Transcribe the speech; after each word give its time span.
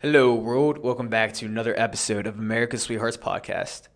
Hello, 0.00 0.32
world. 0.32 0.78
Welcome 0.78 1.08
back 1.08 1.32
to 1.34 1.46
another 1.46 1.76
episode 1.76 2.28
of 2.28 2.38
America's 2.38 2.82
Sweethearts 2.82 3.16
podcast. 3.16 3.88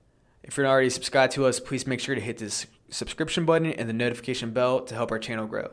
If 0.42 0.56
you're 0.56 0.67
not 0.67 0.72
already 0.72 0.90
subscribed 0.90 1.32
to 1.34 1.46
us, 1.46 1.60
please 1.60 1.86
make 1.86 2.00
sure 2.00 2.17
to 2.17 2.21
hit 2.21 2.38
this 2.38 2.67
subscription 2.90 3.44
button 3.44 3.72
and 3.72 3.88
the 3.88 3.92
notification 3.92 4.50
bell 4.50 4.80
to 4.80 4.96
help 4.96 5.12
our 5.12 5.20
channel 5.20 5.46
grow. 5.46 5.70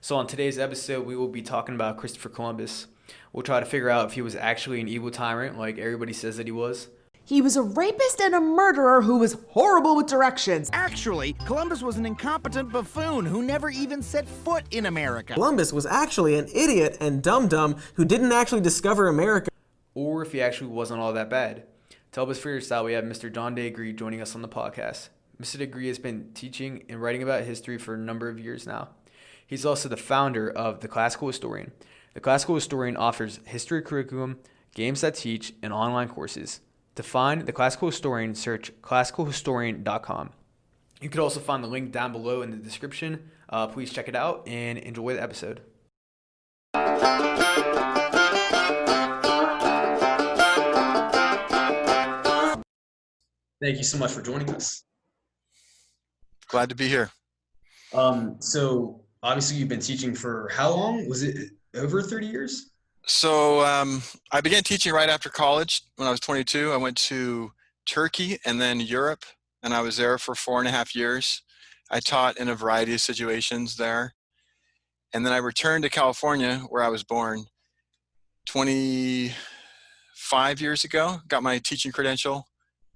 So, 0.00 0.14
on 0.14 0.28
today's 0.28 0.56
episode, 0.56 1.04
we 1.04 1.16
will 1.16 1.26
be 1.26 1.42
talking 1.42 1.74
about 1.74 1.96
Christopher 1.96 2.28
Columbus. 2.28 2.86
We'll 3.32 3.42
try 3.42 3.58
to 3.58 3.66
figure 3.66 3.90
out 3.90 4.06
if 4.06 4.12
he 4.12 4.22
was 4.22 4.36
actually 4.36 4.80
an 4.80 4.86
evil 4.86 5.10
tyrant 5.10 5.58
like 5.58 5.78
everybody 5.78 6.12
says 6.12 6.36
that 6.36 6.46
he 6.46 6.52
was. 6.52 6.86
He 7.24 7.42
was 7.42 7.56
a 7.56 7.62
rapist 7.62 8.20
and 8.20 8.36
a 8.36 8.40
murderer 8.40 9.02
who 9.02 9.18
was 9.18 9.36
horrible 9.48 9.96
with 9.96 10.06
directions. 10.06 10.70
Actually, 10.72 11.32
Columbus 11.44 11.82
was 11.82 11.96
an 11.96 12.06
incompetent 12.06 12.70
buffoon 12.70 13.26
who 13.26 13.42
never 13.42 13.68
even 13.68 14.00
set 14.00 14.28
foot 14.28 14.62
in 14.70 14.86
America. 14.86 15.34
Columbus 15.34 15.72
was 15.72 15.86
actually 15.86 16.38
an 16.38 16.46
idiot 16.54 16.98
and 17.00 17.20
dum 17.20 17.48
dum 17.48 17.74
who 17.94 18.04
didn't 18.04 18.30
actually 18.30 18.60
discover 18.60 19.08
America. 19.08 19.51
Or 19.94 20.22
if 20.22 20.32
he 20.32 20.40
actually 20.40 20.68
wasn't 20.68 21.00
all 21.00 21.12
that 21.12 21.30
bad. 21.30 21.64
To 22.12 22.20
help 22.20 22.30
us 22.30 22.38
figure 22.38 22.58
this 22.58 22.70
out, 22.70 22.84
we 22.84 22.92
have 22.92 23.04
Mr. 23.04 23.32
John 23.32 23.54
De 23.54 23.70
Gree 23.70 23.92
joining 23.92 24.20
us 24.20 24.34
on 24.34 24.42
the 24.42 24.48
podcast. 24.48 25.08
Mr. 25.40 25.58
De 25.58 25.66
Gree 25.66 25.88
has 25.88 25.98
been 25.98 26.30
teaching 26.34 26.84
and 26.88 27.00
writing 27.00 27.22
about 27.22 27.44
history 27.44 27.78
for 27.78 27.94
a 27.94 27.98
number 27.98 28.28
of 28.28 28.38
years 28.38 28.66
now. 28.66 28.90
He's 29.46 29.66
also 29.66 29.88
the 29.88 29.96
founder 29.96 30.50
of 30.50 30.80
The 30.80 30.88
Classical 30.88 31.28
Historian. 31.28 31.72
The 32.14 32.20
Classical 32.20 32.54
Historian 32.54 32.96
offers 32.96 33.40
history 33.44 33.82
curriculum, 33.82 34.38
games 34.74 35.00
that 35.00 35.14
teach, 35.14 35.54
and 35.62 35.72
online 35.72 36.08
courses. 36.08 36.60
To 36.94 37.02
find 37.02 37.46
The 37.46 37.52
Classical 37.52 37.88
Historian, 37.88 38.34
search 38.34 38.72
classicalhistorian.com. 38.82 40.30
You 41.00 41.08
could 41.08 41.20
also 41.20 41.40
find 41.40 41.64
the 41.64 41.68
link 41.68 41.90
down 41.90 42.12
below 42.12 42.42
in 42.42 42.50
the 42.50 42.56
description. 42.56 43.30
Uh, 43.48 43.66
please 43.66 43.92
check 43.92 44.08
it 44.08 44.14
out 44.14 44.46
and 44.46 44.78
enjoy 44.78 45.14
the 45.14 45.22
episode. 45.22 45.62
Thank 53.62 53.78
you 53.78 53.84
so 53.84 53.96
much 53.96 54.10
for 54.10 54.20
joining 54.22 54.50
us. 54.50 54.82
Glad 56.48 56.68
to 56.70 56.74
be 56.74 56.88
here. 56.88 57.10
Um, 57.94 58.34
so 58.40 59.04
obviously 59.22 59.58
you've 59.58 59.68
been 59.68 59.78
teaching 59.78 60.16
for 60.16 60.50
how 60.52 60.70
long? 60.70 61.08
Was 61.08 61.22
it 61.22 61.52
over 61.76 62.02
30 62.02 62.26
years? 62.26 62.72
So 63.06 63.64
um, 63.64 64.02
I 64.32 64.40
began 64.40 64.64
teaching 64.64 64.92
right 64.92 65.08
after 65.08 65.28
college 65.28 65.82
when 65.94 66.08
I 66.08 66.10
was 66.10 66.18
22. 66.18 66.72
I 66.72 66.76
went 66.76 66.96
to 66.98 67.52
Turkey 67.86 68.40
and 68.44 68.60
then 68.60 68.80
Europe, 68.80 69.24
and 69.62 69.72
I 69.72 69.80
was 69.80 69.96
there 69.96 70.18
for 70.18 70.34
four 70.34 70.58
and 70.58 70.66
a 70.66 70.72
half 70.72 70.96
years. 70.96 71.40
I 71.88 72.00
taught 72.00 72.38
in 72.38 72.48
a 72.48 72.56
variety 72.56 72.94
of 72.94 73.00
situations 73.00 73.76
there. 73.76 74.14
And 75.14 75.24
then 75.24 75.32
I 75.32 75.36
returned 75.36 75.84
to 75.84 75.90
California, 75.90 76.64
where 76.68 76.82
I 76.82 76.88
was 76.88 77.04
born 77.04 77.44
25 78.46 80.60
years 80.60 80.82
ago, 80.82 81.20
got 81.28 81.44
my 81.44 81.58
teaching 81.58 81.92
credential, 81.92 82.48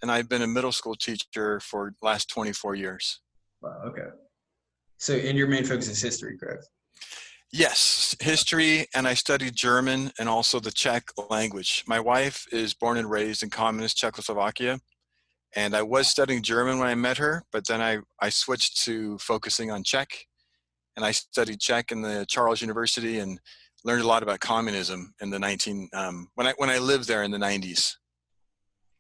and 0.03 0.11
I've 0.11 0.29
been 0.29 0.43
a 0.43 0.47
middle 0.47 0.73
school 0.73 0.95
teacher 0.95 1.61
for 1.61 1.95
last 2.03 2.29
24 2.29 2.75
years. 2.75 3.21
Wow, 3.63 3.83
okay. 3.87 4.09
So 4.99 5.15
and 5.15 5.37
your 5.37 5.47
main 5.47 5.65
focus 5.65 5.89
is 5.89 6.01
history, 6.01 6.39
correct? 6.39 6.67
Yes, 7.53 8.15
history, 8.21 8.87
and 8.95 9.07
I 9.07 9.15
studied 9.15 9.55
German 9.55 10.11
and 10.19 10.29
also 10.29 10.59
the 10.59 10.71
Czech 10.71 11.05
language. 11.31 11.85
My 11.87 12.01
wife 12.01 12.45
is 12.51 12.75
born 12.75 12.99
and 12.99 13.11
raised 13.11 13.43
in 13.43 13.51
communist 13.51 13.97
Czechoslovakia, 13.97 14.79
and 15.55 15.75
I 15.75 15.83
was 15.83 16.09
studying 16.09 16.43
German 16.43 16.79
when 16.79 16.89
I 16.89 16.95
met 16.95 17.19
her, 17.19 17.45
but 17.53 17.67
then 17.67 17.81
I, 17.81 17.99
I 18.21 18.31
switched 18.31 18.83
to 18.85 19.17
focusing 19.19 19.71
on 19.71 19.85
Czech, 19.85 20.09
and 20.97 21.05
I 21.05 21.13
studied 21.13 21.61
Czech 21.61 21.93
in 21.93 22.03
the 22.03 22.27
Charles 22.29 22.61
University 22.61 23.21
and 23.21 23.39
learned 23.85 24.03
a 24.03 24.07
lot 24.07 24.23
about 24.23 24.41
communism 24.41 25.15
in 25.21 25.31
the 25.31 25.39
19 25.39 25.89
um, 25.95 26.29
when 26.35 26.47
I 26.47 26.55
when 26.57 26.69
I 26.69 26.79
lived 26.79 27.07
there 27.07 27.23
in 27.23 27.31
the 27.31 27.39
90s. 27.39 27.93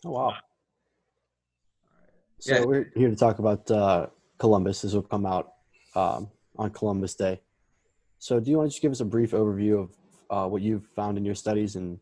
Oh 0.04 0.12
wow! 0.12 0.34
So 2.38 2.54
Yeah. 2.54 2.64
we're 2.64 2.92
here 2.94 3.08
to 3.08 3.16
talk 3.16 3.38
about 3.38 3.70
uh, 3.70 4.08
Columbus. 4.38 4.82
This 4.82 4.92
will 4.92 5.02
come 5.02 5.26
out 5.26 5.54
um, 5.94 6.30
on 6.56 6.70
Columbus 6.70 7.14
Day. 7.14 7.40
So 8.18 8.40
do 8.40 8.50
you 8.50 8.58
want 8.58 8.70
to 8.70 8.72
just 8.72 8.82
give 8.82 8.92
us 8.92 9.00
a 9.00 9.04
brief 9.04 9.30
overview 9.32 9.82
of 9.82 9.90
uh, 10.30 10.48
what 10.48 10.62
you've 10.62 10.86
found 10.94 11.16
in 11.16 11.24
your 11.24 11.34
studies 11.34 11.76
and 11.76 11.98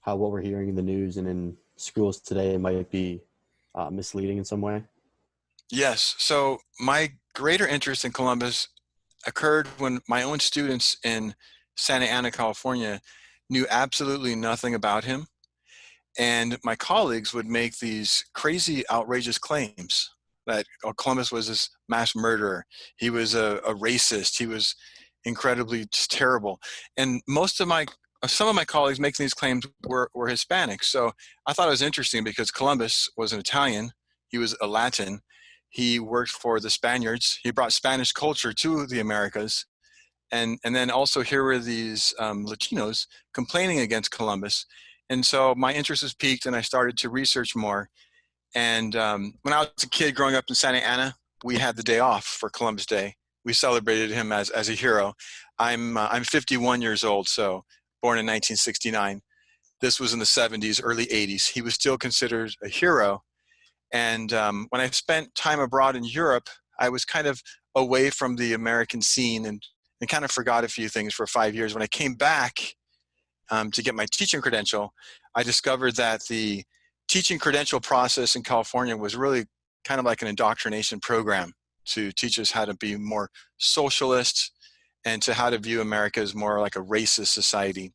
how 0.00 0.16
what 0.16 0.30
we're 0.30 0.42
hearing 0.42 0.68
in 0.68 0.74
the 0.74 0.82
news 0.82 1.16
and 1.16 1.28
in 1.28 1.56
schools 1.76 2.20
today 2.20 2.56
might 2.56 2.90
be 2.90 3.22
uh, 3.74 3.90
misleading 3.90 4.38
in 4.38 4.44
some 4.44 4.60
way? 4.60 4.84
Yes. 5.70 6.14
So 6.18 6.58
my 6.78 7.12
greater 7.34 7.66
interest 7.66 8.04
in 8.04 8.12
Columbus 8.12 8.68
occurred 9.26 9.66
when 9.78 10.00
my 10.08 10.22
own 10.22 10.40
students 10.40 10.96
in 11.04 11.34
Santa 11.76 12.06
Ana, 12.06 12.30
California, 12.30 13.00
knew 13.48 13.66
absolutely 13.70 14.34
nothing 14.34 14.74
about 14.74 15.04
him. 15.04 15.26
And 16.18 16.58
my 16.62 16.76
colleagues 16.76 17.32
would 17.32 17.46
make 17.46 17.78
these 17.78 18.24
crazy, 18.34 18.84
outrageous 18.90 19.38
claims 19.38 20.10
that 20.46 20.66
oh, 20.84 20.92
Columbus 20.92 21.32
was 21.32 21.48
this 21.48 21.70
mass 21.88 22.14
murderer. 22.14 22.64
He 22.96 23.10
was 23.10 23.34
a, 23.34 23.60
a 23.66 23.74
racist. 23.74 24.38
He 24.38 24.46
was 24.46 24.74
incredibly 25.24 25.86
terrible. 25.92 26.58
And 26.96 27.22
most 27.28 27.60
of 27.60 27.68
my 27.68 27.86
some 28.26 28.48
of 28.48 28.54
my 28.54 28.64
colleagues 28.64 29.00
making 29.00 29.24
these 29.24 29.34
claims 29.34 29.66
were, 29.84 30.08
were 30.14 30.28
Hispanic. 30.28 30.84
So 30.84 31.10
I 31.46 31.52
thought 31.52 31.66
it 31.66 31.72
was 31.72 31.82
interesting 31.82 32.22
because 32.22 32.52
Columbus 32.52 33.08
was 33.16 33.32
an 33.32 33.40
Italian. 33.40 33.90
He 34.28 34.38
was 34.38 34.56
a 34.60 34.66
Latin. 34.68 35.20
He 35.70 35.98
worked 35.98 36.30
for 36.30 36.60
the 36.60 36.70
Spaniards. 36.70 37.40
He 37.42 37.50
brought 37.50 37.72
Spanish 37.72 38.12
culture 38.12 38.52
to 38.52 38.86
the 38.86 39.00
Americas. 39.00 39.66
And, 40.30 40.58
and 40.64 40.74
then 40.74 40.88
also 40.88 41.22
here 41.22 41.42
were 41.42 41.58
these 41.58 42.14
um, 42.18 42.46
Latinos 42.46 43.06
complaining 43.34 43.80
against 43.80 44.12
Columbus. 44.12 44.66
And 45.10 45.24
so 45.24 45.54
my 45.54 45.72
interest 45.72 46.02
was 46.02 46.14
piqued 46.14 46.46
and 46.46 46.56
I 46.56 46.60
started 46.60 46.96
to 46.98 47.10
research 47.10 47.54
more. 47.54 47.88
And 48.54 48.96
um, 48.96 49.34
when 49.42 49.54
I 49.54 49.60
was 49.60 49.70
a 49.82 49.88
kid 49.88 50.14
growing 50.14 50.34
up 50.34 50.44
in 50.48 50.54
Santa 50.54 50.78
Ana, 50.78 51.14
we 51.44 51.58
had 51.58 51.76
the 51.76 51.82
day 51.82 51.98
off 51.98 52.24
for 52.24 52.50
Columbus 52.50 52.86
Day. 52.86 53.14
We 53.44 53.52
celebrated 53.52 54.10
him 54.10 54.30
as, 54.30 54.50
as 54.50 54.68
a 54.68 54.74
hero. 54.74 55.14
I'm, 55.58 55.96
uh, 55.96 56.08
I'm 56.10 56.24
51 56.24 56.80
years 56.80 57.02
old, 57.02 57.28
so 57.28 57.64
born 58.00 58.18
in 58.18 58.26
1969. 58.26 59.20
This 59.80 59.98
was 59.98 60.12
in 60.12 60.18
the 60.18 60.24
70s, 60.24 60.80
early 60.82 61.06
80s. 61.06 61.50
He 61.50 61.60
was 61.60 61.74
still 61.74 61.98
considered 61.98 62.52
a 62.62 62.68
hero. 62.68 63.22
And 63.92 64.32
um, 64.32 64.66
when 64.70 64.80
I 64.80 64.88
spent 64.90 65.34
time 65.34 65.60
abroad 65.60 65.96
in 65.96 66.04
Europe, 66.04 66.48
I 66.78 66.88
was 66.88 67.04
kind 67.04 67.26
of 67.26 67.42
away 67.74 68.10
from 68.10 68.36
the 68.36 68.52
American 68.52 69.02
scene 69.02 69.46
and, 69.46 69.62
and 70.00 70.08
kind 70.08 70.24
of 70.24 70.30
forgot 70.30 70.64
a 70.64 70.68
few 70.68 70.88
things 70.88 71.14
for 71.14 71.26
five 71.26 71.54
years. 71.54 71.74
When 71.74 71.82
I 71.82 71.88
came 71.88 72.14
back 72.14 72.74
um, 73.52 73.70
to 73.70 73.82
get 73.82 73.94
my 73.94 74.06
teaching 74.10 74.40
credential, 74.40 74.92
I 75.34 75.42
discovered 75.42 75.94
that 75.96 76.24
the 76.28 76.64
teaching 77.06 77.38
credential 77.38 77.80
process 77.80 78.34
in 78.34 78.42
California 78.42 78.96
was 78.96 79.14
really 79.14 79.44
kind 79.84 80.00
of 80.00 80.06
like 80.06 80.22
an 80.22 80.28
indoctrination 80.28 80.98
program 80.98 81.52
to 81.84 82.10
teach 82.12 82.38
us 82.38 82.50
how 82.50 82.64
to 82.64 82.74
be 82.74 82.96
more 82.96 83.28
socialist 83.58 84.52
and 85.04 85.20
to 85.20 85.34
how 85.34 85.50
to 85.50 85.58
view 85.58 85.82
America 85.82 86.20
as 86.20 86.34
more 86.34 86.60
like 86.60 86.76
a 86.76 86.82
racist 86.82 87.26
society. 87.28 87.92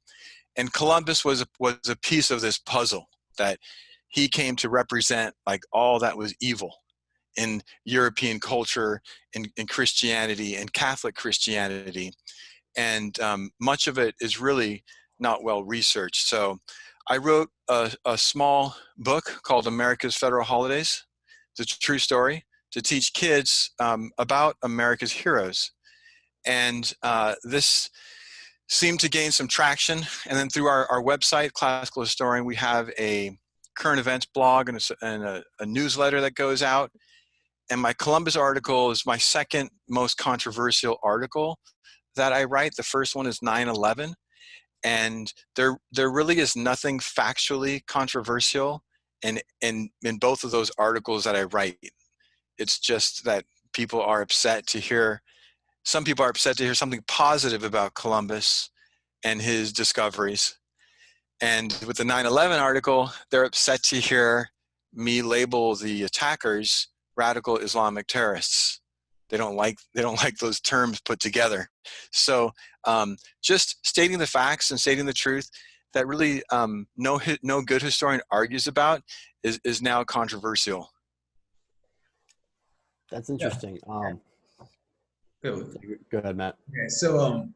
And 0.56 0.72
Columbus 0.72 1.25
was 1.25 1.44
was 1.59 1.78
a 1.89 1.95
piece 1.95 2.29
of 2.29 2.41
this 2.41 2.59
puzzle 2.59 3.07
that 3.39 3.57
he 4.09 4.28
came 4.28 4.56
to 4.57 4.69
represent 4.69 5.34
like 5.47 5.62
all 5.72 6.00
that 6.00 6.18
was 6.18 6.35
evil 6.39 6.75
in 7.35 7.62
European 7.85 8.39
culture, 8.39 9.01
in, 9.34 9.47
in 9.57 9.66
Christianity, 9.68 10.56
and 10.56 10.72
Catholic 10.74 11.16
Christianity. 11.16 12.12
And 12.75 13.19
um, 13.19 13.50
much 13.59 13.88
of 13.88 13.97
it 13.97 14.13
is 14.19 14.39
really 14.39 14.84
not 15.19 15.44
well 15.44 15.63
researched. 15.63 16.28
So 16.28 16.59
I 17.07 17.17
wrote 17.17 17.50
a, 17.69 17.91
a 18.05 18.17
small 18.17 18.75
book 18.97 19.39
called 19.44 19.67
America's 19.67 20.16
Federal 20.16 20.44
Holidays. 20.44 21.05
the 21.57 21.66
true 21.66 22.00
story 22.00 22.45
to 22.72 22.81
teach 22.81 23.13
kids 23.13 23.72
um, 23.79 24.11
about 24.17 24.56
America's 24.63 25.11
heroes. 25.11 25.72
And 26.45 26.91
uh, 27.01 27.35
this 27.44 27.89
seemed 28.69 29.00
to 29.00 29.09
gain 29.09 29.31
some 29.31 29.47
traction. 29.47 30.01
And 30.27 30.38
then 30.38 30.50
through 30.50 30.67
our, 30.67 30.85
our 30.91 31.01
website, 31.01 31.53
Classical 31.53 32.03
Historian, 32.03 32.45
we 32.45 32.56
have 32.56 32.89
a 33.00 33.38
current 33.77 34.00
events 34.00 34.25
blog 34.25 34.69
and, 34.69 34.77
a, 34.77 35.06
and 35.06 35.24
a, 35.24 35.44
a 35.59 35.65
newsletter 35.65 36.21
that 36.21 36.36
goes 36.36 36.62
out. 36.62 36.91
And 37.69 37.81
my 37.81 37.94
Columbus 37.94 38.36
article 38.36 38.91
is 38.91 39.06
my 39.06 39.18
second 39.18 39.69
most 39.89 40.18
controversial 40.18 40.97
article 41.03 41.57
that 42.15 42.33
I 42.33 42.45
write. 42.45 42.75
The 42.75 42.83
first 42.83 43.15
one 43.15 43.27
is 43.27 43.41
9 43.41 43.68
11. 43.68 44.13
And 44.88 45.34
there, 45.57 45.78
there 45.92 46.10
really 46.10 46.39
is 46.39 46.56
nothing 46.56 47.00
factually 47.00 47.86
controversial 47.88 48.86
in, 49.22 49.42
in, 49.60 49.89
in 50.01 50.18
both 50.18 50.45
of 50.45 50.51
those 50.51 50.72
articles 50.78 51.25
that 51.25 51.36
I 51.36 51.44
write. 51.44 51.92
It's 52.57 52.80
just 52.80 53.25
that 53.25 53.44
people 53.74 54.01
are 54.01 54.22
upset 54.22 54.66
to 54.68 54.80
hear, 54.80 55.22
some 55.84 56.06
people 56.06 56.24
are 56.24 56.30
upset 56.30 56.56
to 56.57 56.63
hear 56.63 56.74
something 56.74 57.04
positive 57.06 57.66
about 57.66 57.95
Columbus 57.95 58.69
and 59.25 59.42
his 59.42 59.74
discoveries. 59.74 60.57
And 61.42 61.78
with 61.86 61.98
the 61.98 62.06
9 62.06 62.25
11 62.25 62.57
article, 62.57 63.12
they're 63.30 63.44
upset 63.44 63.84
to 63.84 63.98
hear 63.98 64.51
me 64.94 65.22
label 65.22 65.75
the 65.75 66.04
attackers 66.04 66.88
radical 67.18 67.57
Islamic 67.57 68.07
terrorists. 68.07 68.80
They 69.29 69.38
don't 69.38 69.56
like 69.56 69.77
they 69.94 70.01
don't 70.01 70.15
like 70.24 70.38
those 70.38 70.59
terms 70.59 71.01
put 71.01 71.19
together. 71.19 71.69
So 72.12 72.51
um, 72.85 73.18
just 73.44 73.85
stating 73.85 74.18
the 74.19 74.27
facts 74.27 74.71
and 74.71 74.79
stating 74.79 75.06
the 75.06 75.13
truth 75.13 75.50
that 75.94 76.07
really 76.07 76.44
um, 76.51 76.88
no 76.97 77.19
no 77.44 77.62
good 77.62 77.81
historian 77.81 78.21
argues 78.31 78.68
about 78.68 79.01
is 79.44 79.59
is 79.63 79.81
now 79.81 80.03
controversial. 80.03 80.89
That's 83.12 83.29
interesting. 83.29 83.79
Um, 83.88 84.19
Go. 85.44 85.63
go 86.12 86.18
ahead, 86.18 86.35
Matt. 86.35 86.56
Okay, 86.69 86.88
so 86.89 87.19
um, 87.19 87.53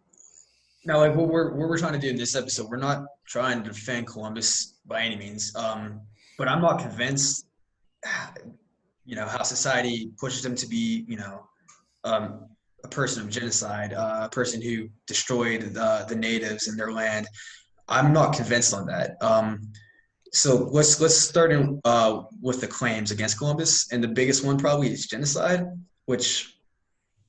now 0.85 0.99
like 0.99 1.15
what 1.15 1.27
we're 1.27 1.51
what 1.51 1.67
we're 1.67 1.77
trying 1.77 1.93
to 1.93 1.99
do 1.99 2.09
in 2.09 2.15
this 2.15 2.35
episode, 2.35 2.69
we're 2.69 2.77
not 2.77 3.05
trying 3.25 3.63
to 3.63 3.69
defend 3.69 4.07
Columbus 4.07 4.77
by 4.85 5.01
any 5.01 5.15
means. 5.15 5.53
Um, 5.55 6.01
but 6.37 6.47
I'm 6.47 6.61
not 6.61 6.79
convinced, 6.79 7.47
you 9.05 9.15
know, 9.15 9.25
how 9.25 9.43
society 9.43 10.11
pushes 10.19 10.43
them 10.43 10.55
to 10.55 10.67
be, 10.67 11.05
you 11.07 11.17
know, 11.17 11.47
um, 12.03 12.47
a 12.83 12.87
person 12.87 13.21
of 13.21 13.29
genocide, 13.29 13.93
uh, 13.93 14.21
a 14.23 14.29
person 14.29 14.61
who 14.61 14.89
destroyed 15.07 15.73
the, 15.73 16.05
the 16.07 16.15
natives 16.15 16.67
and 16.67 16.79
their 16.79 16.91
land. 16.91 17.27
I'm 17.87 18.13
not 18.13 18.35
convinced 18.35 18.73
on 18.73 18.85
that. 18.87 19.21
Um, 19.21 19.71
so 20.33 20.69
let's 20.71 21.01
let's 21.01 21.17
start 21.17 21.51
in, 21.51 21.81
uh, 21.83 22.23
with 22.41 22.61
the 22.61 22.67
claims 22.67 23.11
against 23.11 23.37
Columbus, 23.37 23.91
and 23.91 24.01
the 24.01 24.07
biggest 24.07 24.45
one 24.45 24.57
probably 24.57 24.91
is 24.91 25.07
genocide, 25.07 25.67
which 26.05 26.55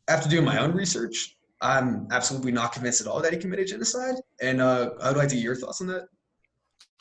after 0.09 0.29
doing 0.29 0.45
my 0.45 0.59
own 0.59 0.73
research, 0.73 1.37
I'm 1.61 2.07
absolutely 2.13 2.53
not 2.53 2.73
convinced 2.73 3.01
at 3.01 3.07
all 3.07 3.21
that 3.21 3.33
he 3.33 3.39
committed 3.39 3.69
genocide. 3.69 4.17
And 4.41 4.61
uh, 4.61 4.91
I'd 5.01 5.17
like 5.17 5.29
to 5.29 5.35
hear 5.35 5.45
your 5.45 5.57
thoughts 5.57 5.81
on 5.81 5.89
that. 5.89 6.09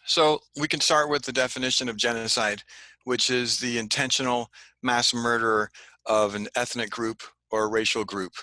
So 0.06 0.39
we 0.59 0.67
can 0.67 0.79
start 0.79 1.09
with 1.09 1.24
the 1.24 1.31
definition 1.31 1.88
of 1.88 1.97
genocide, 1.97 2.63
which 3.03 3.29
is 3.29 3.59
the 3.59 3.77
intentional 3.77 4.50
mass 4.81 5.13
murder 5.13 5.69
of 6.06 6.33
an 6.33 6.47
ethnic 6.56 6.89
group 6.89 7.21
or 7.51 7.63
a 7.63 7.69
racial 7.69 8.03
group. 8.03 8.33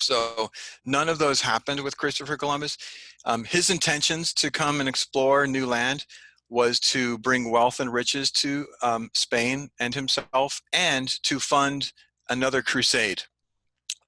So 0.00 0.50
none 0.84 1.08
of 1.08 1.18
those 1.18 1.40
happened 1.40 1.80
with 1.80 1.96
Christopher 1.96 2.36
Columbus. 2.36 2.76
Um, 3.24 3.44
his 3.44 3.70
intentions 3.70 4.32
to 4.34 4.50
come 4.50 4.80
and 4.80 4.88
explore 4.88 5.46
new 5.46 5.66
land 5.66 6.04
was 6.48 6.78
to 6.78 7.18
bring 7.18 7.50
wealth 7.50 7.80
and 7.80 7.92
riches 7.92 8.30
to 8.30 8.66
um, 8.82 9.10
Spain 9.14 9.68
and 9.80 9.94
himself 9.94 10.60
and 10.72 11.08
to 11.24 11.40
fund 11.40 11.92
another 12.28 12.62
crusade. 12.62 13.22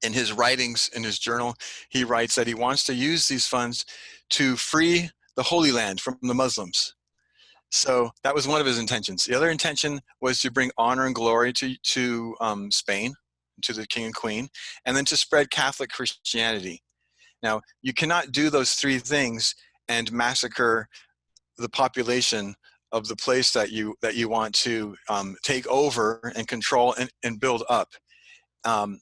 In 0.05 0.13
his 0.13 0.33
writings, 0.33 0.91
in 0.95 1.03
his 1.03 1.19
journal, 1.19 1.57
he 1.89 2.05
writes 2.05 2.37
that 2.37 2.47
he 2.47 2.55
wants 2.55 2.85
to 2.85 2.95
use 2.95 3.27
these 3.27 3.47
funds 3.47 3.85
to 4.31 4.55
free 4.55 5.11
the 5.35 5.43
Holy 5.43 5.73
Land 5.73 6.01
from 6.01 6.19
the 6.23 6.35
Muslims. 6.35 6.95
So 7.71 8.11
that 8.23 8.35
was 8.35 8.47
one 8.47 8.61
of 8.61 8.67
his 8.67 8.79
intentions. 8.79 9.25
The 9.25 9.35
other 9.35 9.51
intention 9.51 10.01
was 10.21 10.41
to 10.43 10.51
bring 10.51 10.71
honor 10.79 11.07
and 11.07 11.15
glory 11.15 11.53
to, 11.55 11.75
to 11.77 12.37
um, 12.41 12.71
Spain, 12.71 13.15
to 13.63 13.73
the 13.73 13.87
king 13.87 14.07
and 14.07 14.15
queen, 14.15 14.49
and 14.85 14.97
then 14.97 15.05
to 15.07 15.17
spread 15.17 15.51
Catholic 15.51 15.91
Christianity. 15.91 16.83
Now, 17.43 17.61
you 17.83 17.93
cannot 17.93 18.33
do 18.33 18.51
those 18.51 18.73
three 18.73 18.99
things 18.99 19.55
and 19.89 20.11
massacre 20.13 20.89
the 21.57 21.69
population 21.69 22.55
of 22.93 23.07
the 23.09 23.17
place 23.17 23.53
that 23.53 23.71
you 23.71 23.95
that 24.01 24.15
you 24.15 24.29
want 24.29 24.55
to 24.55 24.97
um, 25.09 25.37
take 25.43 25.67
over 25.67 26.33
and 26.37 26.49
control 26.49 26.95
and, 26.99 27.11
and 27.23 27.41
build 27.41 27.63
up. 27.69 27.89
Um, 28.65 29.01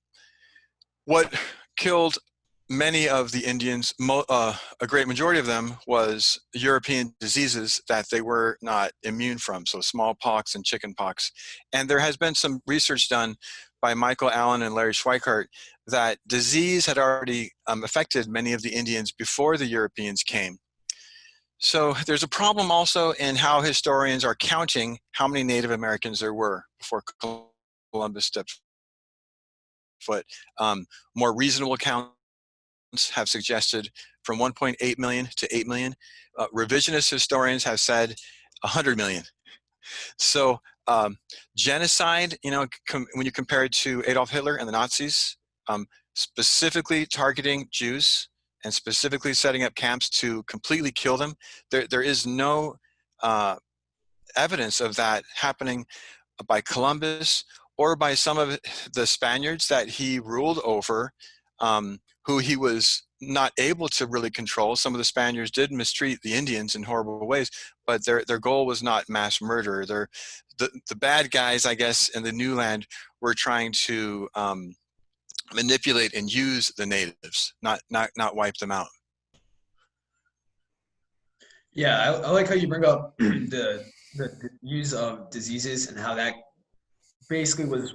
what 1.05 1.33
killed 1.77 2.19
many 2.69 3.09
of 3.09 3.33
the 3.33 3.45
Indians, 3.45 3.95
uh, 4.01 4.57
a 4.81 4.87
great 4.87 5.07
majority 5.07 5.39
of 5.39 5.47
them, 5.47 5.77
was 5.87 6.39
European 6.53 7.15
diseases 7.21 7.81
that 7.89 8.07
they 8.11 8.21
were 8.21 8.59
not 8.61 8.91
immune 9.03 9.39
from, 9.39 9.67
so 9.67 9.81
smallpox 9.81 10.55
and 10.55 10.65
chickenpox. 10.65 11.31
And 11.73 11.89
there 11.89 12.01
has 12.01 12.17
been 12.17 12.35
some 12.35 12.61
research 12.67 13.09
done 13.09 13.37
by 13.81 13.95
Michael 13.95 14.31
Allen 14.31 14.63
and 14.63 14.75
Larry 14.75 14.93
Schweikart 14.93 15.47
that 15.87 16.19
disease 16.27 16.87
had 16.87 16.99
already 16.99 17.53
um, 17.67 17.85
affected 17.85 18.27
many 18.27 18.53
of 18.53 18.63
the 18.63 18.75
Indians 18.75 19.13
before 19.13 19.57
the 19.57 19.67
Europeans 19.67 20.23
came. 20.23 20.59
So 21.59 21.95
there's 22.07 22.23
a 22.23 22.29
problem 22.29 22.71
also 22.71 23.13
in 23.13 23.37
how 23.37 23.61
historians 23.61 24.25
are 24.25 24.35
counting 24.35 24.99
how 25.13 25.27
many 25.29 25.43
Native 25.43 25.71
Americans 25.71 26.21
there 26.21 26.35
were 26.35 26.65
before 26.79 27.03
Columbus 27.93 28.27
stepped 28.27 28.61
foot. 30.01 30.27
Um, 30.59 30.87
more 31.15 31.35
reasonable 31.35 31.77
counts 31.77 32.16
have 33.15 33.29
suggested 33.29 33.91
from 34.23 34.39
1.8 34.39 34.99
million 34.99 35.29
to 35.37 35.57
8 35.57 35.67
million. 35.67 35.95
Uh, 36.39 36.47
revisionist 36.55 37.11
historians 37.11 37.65
have 37.65 37.81
said 37.81 38.15
100 38.63 38.97
million. 38.97 39.23
So 40.19 40.61
um, 40.87 41.17
genocide, 41.57 42.37
you 42.43 42.51
know, 42.51 42.67
when 43.15 43.27
you 43.27 43.33
compare 43.33 43.65
it 43.65 43.73
to 43.73 44.03
Adolf 44.07 44.31
Hitler 44.31 44.57
and 44.57 44.69
the 44.69 44.73
Nazis, 44.73 45.37
um, 45.69 45.87
specifically 46.15 47.07
targeting 47.07 47.69
Jews, 47.71 48.29
and 48.65 48.75
specifically 48.75 49.33
setting 49.33 49.63
up 49.63 49.77
camps 49.77 50.11
to 50.11 50.43
completely 50.45 50.91
kill 50.91 51.17
them. 51.17 51.35
There, 51.71 51.87
there 51.89 52.03
is 52.03 52.27
no 52.27 52.75
uh, 53.23 53.57
evidence 54.37 54.81
of 54.81 54.97
that 54.97 55.23
happening 55.37 55.87
by 56.49 56.63
Columbus 56.63 57.45
or 57.79 57.95
by 57.95 58.15
some 58.15 58.39
of 58.39 58.59
the 58.93 59.07
Spaniards 59.07 59.69
that 59.69 59.89
he 59.89 60.19
ruled 60.19 60.59
over, 60.65 61.13
um, 61.61 62.01
who 62.27 62.39
he 62.39 62.57
was 62.57 63.05
not 63.21 63.53
able 63.59 63.89
to 63.89 64.07
really 64.07 64.31
control. 64.31 64.77
Some 64.77 64.95
of 64.95 64.99
the 64.99 65.05
Spaniards 65.05 65.51
did 65.51 65.73
mistreat 65.73 66.19
the 66.23 66.35
Indians 66.35 66.75
in 66.75 66.83
horrible 66.83 67.27
ways, 67.27 67.51
but 67.87 68.05
their 68.05 68.25
their 68.27 68.41
goal 68.41 68.67
was 68.67 68.83
not 68.83 69.09
mass 69.09 69.41
murder. 69.41 69.87
Their 69.87 70.09
the 70.59 70.69
the 70.89 70.97
bad 70.97 71.31
guys, 71.31 71.65
I 71.65 71.75
guess, 71.75 72.09
in 72.11 72.23
the 72.23 72.33
new 72.33 72.55
land 72.55 72.87
were 73.21 73.35
trying 73.35 73.73
to 73.87 74.29
um, 74.35 74.75
manipulate 75.55 76.15
and 76.15 76.33
use 76.33 76.73
the 76.77 76.87
natives, 76.87 77.55
not 77.63 77.81
not 77.91 78.11
not 78.17 78.37
wipe 78.37 78.57
them 78.57 78.73
out. 78.73 78.89
Yeah, 81.73 81.99
I, 81.99 82.29
I 82.29 82.31
like 82.31 82.49
how 82.49 82.55
you 82.55 82.69
bring 82.69 82.85
up 82.85 83.17
the, 83.19 83.85
the 84.17 84.29
the 84.41 84.51
use 84.63 84.93
of 84.93 85.31
diseases 85.31 85.89
and 85.89 85.99
how 85.99 86.15
that 86.15 86.35
basically 87.29 87.67
was 87.67 87.95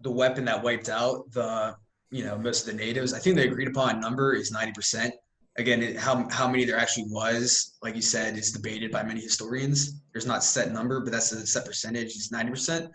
the 0.00 0.10
weapon 0.10 0.44
that 0.46 0.62
wiped 0.62 0.88
out 0.88 1.30
the 1.32 1.74
you 2.10 2.24
know 2.24 2.38
most 2.38 2.66
of 2.66 2.72
the 2.72 2.84
natives. 2.84 3.12
I 3.12 3.18
think 3.18 3.36
the 3.36 3.44
agreed 3.44 3.68
upon 3.68 4.00
number 4.00 4.34
is 4.34 4.50
ninety 4.50 4.72
percent. 4.72 5.14
Again, 5.58 5.82
it, 5.82 5.96
how 5.96 6.28
how 6.30 6.48
many 6.48 6.64
there 6.64 6.78
actually 6.78 7.06
was, 7.08 7.76
like 7.82 7.96
you 7.96 8.02
said, 8.02 8.36
is 8.36 8.52
debated 8.52 8.90
by 8.90 9.02
many 9.02 9.20
historians. 9.20 10.00
There's 10.12 10.26
not 10.26 10.44
set 10.44 10.72
number, 10.72 11.00
but 11.00 11.12
that's 11.12 11.32
a 11.32 11.46
set 11.46 11.64
percentage. 11.64 12.08
It's 12.08 12.30
ninety 12.30 12.50
percent 12.50 12.90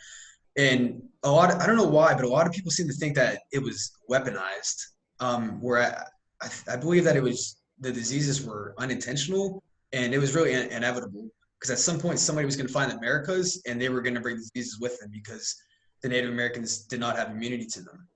and 0.57 1.01
a 1.23 1.31
lot 1.31 1.53
of, 1.53 1.61
I 1.61 1.65
don't 1.65 1.77
know 1.77 1.87
why, 1.87 2.13
but 2.13 2.25
a 2.25 2.29
lot 2.29 2.45
of 2.45 2.53
people 2.53 2.71
seem 2.71 2.87
to 2.87 2.93
think 2.93 3.15
that 3.15 3.39
it 3.51 3.59
was 3.59 3.91
weaponized. 4.09 4.81
Um, 5.19 5.61
where 5.61 5.83
I, 5.83 6.03
I, 6.41 6.73
I, 6.73 6.75
believe 6.75 7.03
that 7.03 7.15
it 7.15 7.21
was 7.21 7.57
the 7.79 7.91
diseases 7.91 8.43
were 8.43 8.73
unintentional 8.79 9.61
and 9.93 10.15
it 10.15 10.17
was 10.17 10.33
really 10.33 10.53
in, 10.53 10.71
inevitable 10.71 11.29
because 11.59 11.69
at 11.69 11.77
some 11.77 11.99
point 11.99 12.17
somebody 12.17 12.47
was 12.47 12.55
going 12.55 12.65
to 12.65 12.73
find 12.73 12.89
the 12.89 12.97
Americas 12.97 13.61
and 13.67 13.79
they 13.79 13.89
were 13.89 14.01
going 14.01 14.15
to 14.15 14.19
bring 14.19 14.37
diseases 14.37 14.79
with 14.79 14.99
them 14.99 15.11
because 15.13 15.55
the 16.01 16.09
Native 16.09 16.31
Americans 16.31 16.85
did 16.85 16.99
not 16.99 17.17
have 17.17 17.29
immunity 17.29 17.67
to 17.67 17.83
them. 17.83 18.07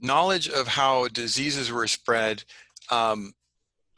Knowledge 0.00 0.48
of 0.48 0.68
how 0.68 1.08
diseases 1.08 1.72
were 1.72 1.86
spread 1.86 2.44
um, 2.90 3.32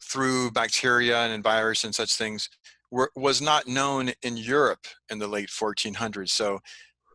through 0.03 0.51
bacteria 0.51 1.27
and 1.27 1.43
virus 1.43 1.85
and 1.85 1.95
such 1.95 2.15
things 2.15 2.49
were, 2.91 3.11
was 3.15 3.41
not 3.41 3.69
known 3.69 4.11
in 4.23 4.37
Europe 4.37 4.87
in 5.11 5.19
the 5.19 5.29
late 5.29 5.49
1400s. 5.49 6.31
So 6.31 6.61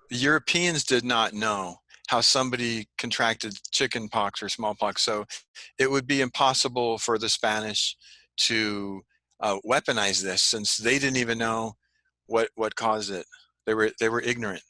the 0.10 0.18
Europeans 0.18 0.84
did 0.84 1.04
not 1.04 1.34
know 1.34 1.78
how 2.08 2.22
somebody 2.22 2.88
contracted 2.98 3.58
chickenpox 3.72 4.42
or 4.42 4.50
smallpox. 4.50 5.02
So 5.02 5.26
it 5.80 5.90
would 5.90 6.08
be 6.08 6.22
impossible 6.22 6.98
for 6.98 7.18
the 7.18 7.30
Spanish 7.30 7.98
to 8.38 9.02
uh, 9.40 9.58
weaponize 9.66 10.22
this 10.22 10.42
since 10.44 10.78
they 10.78 11.00
didn't 11.00 11.18
even 11.18 11.38
know 11.38 11.74
what 12.28 12.50
what 12.56 12.76
caused 12.76 13.12
it. 13.12 13.26
They 13.66 13.74
were 13.74 13.92
they 14.00 14.10
were 14.10 14.22
ignorant. 14.22 14.62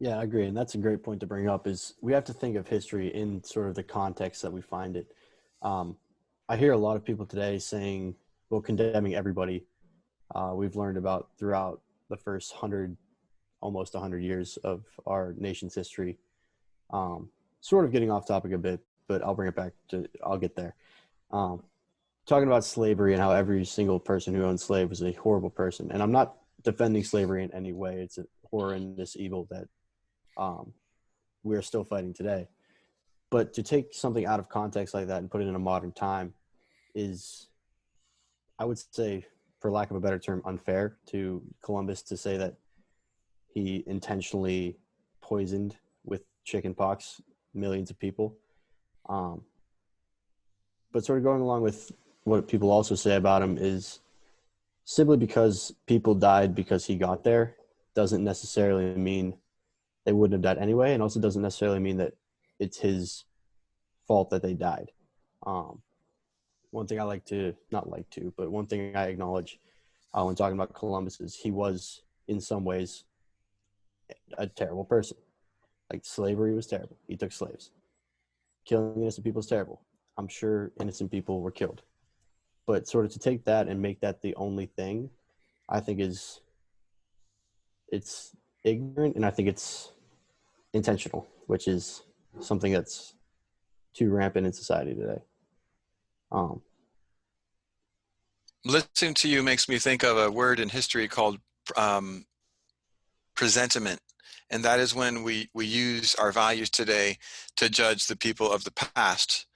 Yeah, 0.00 0.18
I 0.18 0.22
agree, 0.22 0.46
and 0.46 0.56
that's 0.56 0.74
a 0.74 0.78
great 0.78 1.02
point 1.02 1.20
to 1.20 1.26
bring 1.26 1.48
up. 1.48 1.66
Is 1.66 1.94
we 2.00 2.14
have 2.14 2.24
to 2.24 2.32
think 2.32 2.56
of 2.56 2.66
history 2.66 3.14
in 3.14 3.44
sort 3.44 3.68
of 3.68 3.74
the 3.74 3.82
context 3.82 4.40
that 4.42 4.50
we 4.50 4.62
find 4.62 4.96
it. 4.96 5.12
Um, 5.60 5.96
I 6.48 6.56
hear 6.56 6.72
a 6.72 6.78
lot 6.78 6.96
of 6.96 7.04
people 7.04 7.26
today 7.26 7.58
saying, 7.58 8.16
well, 8.48 8.62
condemning 8.62 9.14
everybody. 9.14 9.66
Uh, 10.34 10.52
we've 10.54 10.74
learned 10.74 10.96
about 10.96 11.28
throughout 11.38 11.82
the 12.08 12.16
first 12.16 12.52
hundred 12.52 12.96
almost 13.60 13.92
100 13.92 14.22
years 14.22 14.56
of 14.58 14.84
our 15.06 15.34
nation's 15.38 15.74
history. 15.74 16.16
Um, 16.90 17.28
sort 17.60 17.84
of 17.84 17.92
getting 17.92 18.10
off 18.10 18.26
topic 18.26 18.52
a 18.52 18.58
bit, 18.58 18.80
but 19.06 19.22
I'll 19.22 19.34
bring 19.34 19.48
it 19.48 19.54
back 19.54 19.72
to, 19.90 20.08
I'll 20.24 20.38
get 20.38 20.56
there. 20.56 20.74
Um, 21.30 21.62
talking 22.26 22.48
about 22.48 22.64
slavery 22.64 23.12
and 23.12 23.20
how 23.20 23.32
every 23.32 23.64
single 23.64 24.00
person 24.00 24.34
who 24.34 24.44
owned 24.44 24.60
slave 24.60 24.88
was 24.88 25.02
a 25.02 25.12
horrible 25.12 25.50
person. 25.50 25.90
And 25.92 26.02
I'm 26.02 26.12
not 26.12 26.36
defending 26.62 27.04
slavery 27.04 27.44
in 27.44 27.52
any 27.52 27.72
way. 27.72 28.00
It's 28.00 28.18
a 28.18 28.24
horrendous 28.50 29.16
evil 29.16 29.46
that 29.50 29.68
um, 30.36 30.72
we're 31.42 31.62
still 31.62 31.84
fighting 31.84 32.12
today. 32.12 32.48
But 33.30 33.52
to 33.54 33.62
take 33.62 33.94
something 33.94 34.26
out 34.26 34.40
of 34.40 34.48
context 34.48 34.94
like 34.94 35.06
that 35.06 35.18
and 35.18 35.30
put 35.30 35.40
it 35.40 35.46
in 35.46 35.54
a 35.54 35.60
modern 35.60 35.92
time 35.92 36.34
is, 36.94 37.48
I 38.58 38.64
would 38.64 38.78
say, 38.92 39.24
for 39.60 39.70
lack 39.70 39.90
of 39.90 39.96
a 39.96 40.00
better 40.00 40.18
term, 40.18 40.42
unfair 40.44 40.96
to 41.06 41.42
Columbus 41.62 42.02
to 42.02 42.16
say 42.16 42.36
that 42.36 42.54
he 43.52 43.84
intentionally 43.86 44.76
poisoned 45.20 45.76
with 46.04 46.22
chickenpox 46.44 47.20
millions 47.54 47.90
of 47.90 47.98
people. 47.98 48.36
Um, 49.08 49.42
but 50.92 51.04
sort 51.04 51.18
of 51.18 51.24
going 51.24 51.40
along 51.40 51.62
with 51.62 51.92
what 52.24 52.48
people 52.48 52.70
also 52.70 52.94
say 52.94 53.16
about 53.16 53.42
him 53.42 53.58
is 53.58 54.00
simply 54.84 55.16
because 55.16 55.72
people 55.86 56.14
died 56.14 56.54
because 56.54 56.84
he 56.84 56.96
got 56.96 57.22
there 57.22 57.54
doesn't 57.94 58.24
necessarily 58.24 58.94
mean 58.94 59.34
they 60.04 60.12
wouldn't 60.12 60.44
have 60.44 60.56
died 60.56 60.62
anyway, 60.62 60.92
and 60.94 61.02
also 61.02 61.20
doesn't 61.20 61.42
necessarily 61.42 61.78
mean 61.78 61.98
that 61.98 62.14
it's 62.58 62.78
his 62.78 63.24
fault 64.06 64.30
that 64.30 64.42
they 64.42 64.54
died. 64.54 64.92
Um, 65.46 65.82
one 66.70 66.86
thing 66.86 67.00
I 67.00 67.04
like 67.04 67.24
to 67.26 67.54
not 67.70 67.88
like 67.88 68.08
to, 68.10 68.32
but 68.36 68.50
one 68.50 68.66
thing 68.66 68.94
I 68.96 69.06
acknowledge 69.06 69.58
uh, 70.14 70.24
when 70.24 70.34
talking 70.34 70.56
about 70.56 70.74
Columbus 70.74 71.20
is 71.20 71.34
he 71.34 71.50
was 71.50 72.02
in 72.28 72.40
some 72.40 72.64
ways 72.64 73.04
a 74.38 74.46
terrible 74.46 74.84
person. 74.84 75.16
Like 75.92 76.04
slavery 76.04 76.54
was 76.54 76.66
terrible. 76.66 76.96
He 77.08 77.16
took 77.16 77.32
slaves. 77.32 77.70
Killing 78.64 79.00
innocent 79.00 79.24
people 79.24 79.40
is 79.40 79.46
terrible. 79.46 79.80
I'm 80.16 80.28
sure 80.28 80.70
innocent 80.80 81.10
people 81.10 81.40
were 81.40 81.50
killed. 81.50 81.82
But 82.66 82.86
sort 82.86 83.04
of 83.04 83.12
to 83.12 83.18
take 83.18 83.44
that 83.46 83.68
and 83.68 83.80
make 83.80 84.00
that 84.00 84.22
the 84.22 84.34
only 84.36 84.66
thing, 84.66 85.10
I 85.68 85.80
think 85.80 85.98
is 85.98 86.40
it's 87.88 88.36
ignorant 88.64 89.16
and 89.16 89.24
I 89.24 89.30
think 89.30 89.48
it's 89.48 89.92
intentional, 90.72 91.26
which 91.46 91.68
is 91.68 92.02
something 92.40 92.72
that's 92.72 93.14
too 93.94 94.10
rampant 94.10 94.46
in 94.46 94.52
society 94.52 94.94
today. 94.94 95.20
Um, 96.30 96.62
Listening 98.64 99.14
to 99.14 99.28
you 99.28 99.42
makes 99.42 99.70
me 99.70 99.78
think 99.78 100.02
of 100.02 100.18
a 100.18 100.30
word 100.30 100.60
in 100.60 100.68
history 100.68 101.08
called 101.08 101.38
um, 101.76 102.26
presentiment. 103.34 104.00
And 104.50 104.62
that 104.64 104.80
is 104.80 104.94
when 104.94 105.22
we, 105.22 105.48
we 105.54 105.64
use 105.64 106.14
our 106.16 106.30
values 106.30 106.68
today 106.68 107.16
to 107.56 107.70
judge 107.70 108.06
the 108.06 108.16
people 108.16 108.52
of 108.52 108.64
the 108.64 108.72
past. 108.72 109.46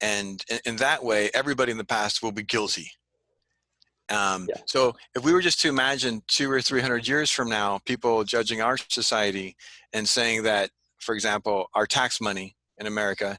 And 0.00 0.42
in, 0.48 0.58
in 0.64 0.76
that 0.76 1.04
way, 1.04 1.30
everybody 1.34 1.70
in 1.70 1.78
the 1.78 1.84
past 1.84 2.22
will 2.22 2.32
be 2.32 2.44
guilty. 2.44 2.92
Um, 4.10 4.46
Yeah. 4.48 4.60
So 4.66 4.94
if 5.14 5.24
we 5.24 5.32
were 5.32 5.40
just 5.40 5.60
to 5.62 5.68
imagine 5.68 6.22
two 6.28 6.50
or 6.50 6.60
three 6.62 6.80
hundred 6.80 7.08
years 7.08 7.30
from 7.30 7.48
now, 7.48 7.80
people 7.84 8.22
judging 8.24 8.60
our 8.60 8.76
society 8.76 9.56
and 9.92 10.08
saying 10.08 10.44
that, 10.44 10.70
for 11.00 11.14
example, 11.14 11.68
our 11.74 11.86
tax 11.86 12.20
money 12.20 12.56
in 12.78 12.86
America 12.86 13.38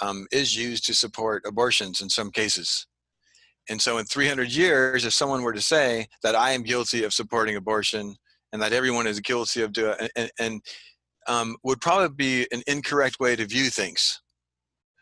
um, 0.00 0.26
is 0.32 0.56
used 0.56 0.86
to 0.86 0.94
support 0.94 1.42
abortions 1.46 2.00
in 2.00 2.08
some 2.08 2.30
cases. 2.30 2.86
And 3.68 3.80
so 3.80 3.98
in 3.98 4.06
300 4.06 4.50
years, 4.50 5.04
if 5.04 5.12
someone 5.12 5.42
were 5.42 5.52
to 5.52 5.60
say 5.60 6.06
that 6.22 6.34
I 6.34 6.52
am 6.52 6.62
guilty 6.62 7.04
of 7.04 7.12
supporting 7.12 7.56
abortion 7.56 8.16
and 8.52 8.62
that 8.62 8.72
everyone 8.72 9.06
is 9.06 9.20
guilty 9.20 9.62
of 9.62 9.72
doing 9.72 9.94
and, 10.16 10.30
and 10.38 10.60
um, 11.26 11.56
would 11.62 11.80
probably 11.80 12.14
be 12.14 12.46
an 12.50 12.62
incorrect 12.66 13.20
way 13.20 13.36
to 13.36 13.44
view 13.44 13.68
things. 13.68 14.22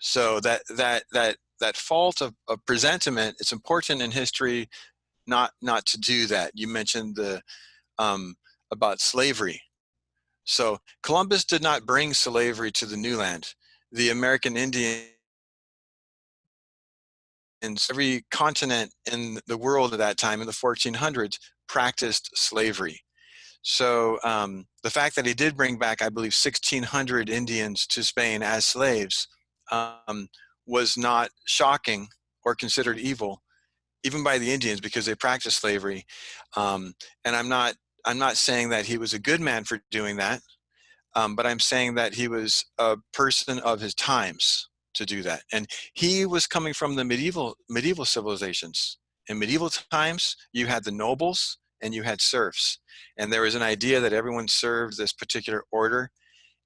So 0.01 0.41
that 0.41 0.63
that 0.77 1.05
that 1.13 1.37
that 1.61 1.77
fault 1.77 2.21
of, 2.21 2.35
of 2.49 2.59
presentiment, 2.67 3.37
it's 3.39 3.53
important 3.53 4.03
in 4.03 4.11
history 4.11 4.69
not 5.27 5.53
not 5.63 5.87
to 5.87 5.99
do 5.99 6.27
that. 6.27 6.53
You 6.55 6.69
mentioned 6.69 7.17
the 7.17 7.43
um, 7.99 8.37
about 8.71 9.01
slavery. 9.01 9.61
So 10.45 10.79
Columbus 11.03 11.45
did 11.45 11.63
not 11.63 11.87
bring 11.87 12.15
slavery 12.15 12.71
to 12.73 12.87
the 12.87 12.97
new 12.97 13.17
land. 13.17 13.55
The 13.93 14.11
American 14.11 14.57
Indian 14.57 15.03
in 17.63 17.77
every 17.91 18.25
continent 18.31 18.93
in 19.11 19.39
the 19.47 19.59
world 19.59 19.93
at 19.93 19.99
that 19.99 20.19
time 20.19 20.41
in 20.41 20.47
the 20.47 20.53
1400s 20.53 21.39
practiced 21.69 22.31
slavery. 22.35 23.01
So 23.63 24.19
um, 24.23 24.67
the 24.85 24.91
fact 24.91 25.17
that 25.17 25.27
he 25.27 25.35
did 25.35 25.57
bring 25.57 25.79
back, 25.79 26.01
I 26.01 26.09
believe, 26.09 26.35
1,600 26.41 27.29
Indians 27.29 27.87
to 27.89 28.05
Spain 28.05 28.43
as 28.43 28.65
slaves 28.65 29.27
um, 29.73 30.29
was 30.67 30.97
not 30.97 31.31
shocking 31.47 32.07
or 32.45 32.55
considered 32.55 32.99
evil, 32.99 33.43
even 34.07 34.23
by 34.23 34.39
the 34.39 34.53
Indians 34.53 34.81
because 34.81 35.05
they 35.05 35.15
practiced 35.15 35.61
slavery. 35.61 36.07
Um, 36.57 36.95
and 37.25 37.35
I'm 37.35 37.49
not, 37.49 37.75
I'm 38.05 38.19
not 38.19 38.37
saying 38.37 38.71
that 38.71 38.87
he 38.87 38.99
was 38.99 39.13
a 39.13 39.19
good 39.19 39.41
man 39.41 39.65
for 39.65 39.81
doing 39.91 40.17
that, 40.17 40.41
um, 41.17 41.35
but 41.35 41.47
I'm 41.47 41.59
saying 41.59 41.97
that 41.97 42.15
he 42.15 42.29
was 42.29 42.65
a 42.79 42.97
person 43.13 43.59
of 43.59 43.81
his 43.81 43.95
times 43.95 44.69
to 44.95 45.05
do 45.05 45.23
that. 45.23 45.43
And 45.53 45.67
he 45.95 46.25
was 46.25 46.47
coming 46.47 46.73
from 46.73 46.95
the 46.95 47.05
medieval 47.05 47.57
medieval 47.69 48.05
civilizations. 48.05 48.99
In 49.29 49.39
medieval 49.39 49.71
times, 49.91 50.37
you 50.53 50.67
had 50.67 50.85
the 50.85 50.93
nobles 50.93 51.59
and 51.83 51.93
you 51.95 52.05
had 52.05 52.21
serfs, 52.21 52.79
and 53.17 53.33
there 53.33 53.43
was 53.43 53.55
an 53.55 53.63
idea 53.63 54.01
that 54.01 54.13
everyone 54.13 54.49
served 54.49 54.97
this 54.97 55.13
particular 55.13 55.65
order. 55.71 56.11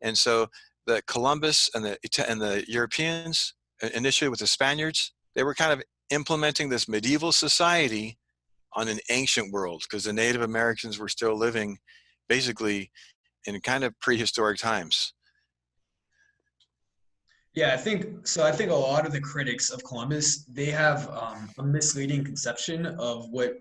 And 0.02 0.16
so 0.16 0.48
the 0.86 1.02
Columbus 1.06 1.70
and 1.74 1.84
the 1.84 1.98
and 2.28 2.40
the 2.40 2.64
Europeans, 2.68 3.54
initially 3.94 4.28
with 4.28 4.40
the 4.40 4.46
Spaniards, 4.46 5.12
they 5.34 5.42
were 5.42 5.54
kind 5.54 5.72
of 5.72 5.82
implementing 6.10 6.68
this 6.68 6.88
medieval 6.88 7.32
society 7.32 8.18
on 8.74 8.88
an 8.88 8.98
ancient 9.10 9.52
world 9.52 9.82
because 9.88 10.04
the 10.04 10.12
Native 10.12 10.42
Americans 10.42 10.98
were 10.98 11.08
still 11.08 11.36
living 11.36 11.78
basically 12.28 12.90
in 13.46 13.60
kind 13.60 13.84
of 13.84 13.98
prehistoric 14.00 14.58
times. 14.58 15.14
Yeah, 17.54 17.74
I 17.74 17.76
think 17.76 18.26
so. 18.26 18.44
I 18.44 18.52
think 18.52 18.70
a 18.70 18.74
lot 18.74 19.06
of 19.06 19.12
the 19.12 19.20
critics 19.20 19.70
of 19.70 19.82
Columbus 19.82 20.44
they 20.44 20.66
have 20.66 21.08
um, 21.10 21.50
a 21.58 21.62
misleading 21.64 22.24
conception 22.24 22.86
of 22.86 23.28
what 23.30 23.54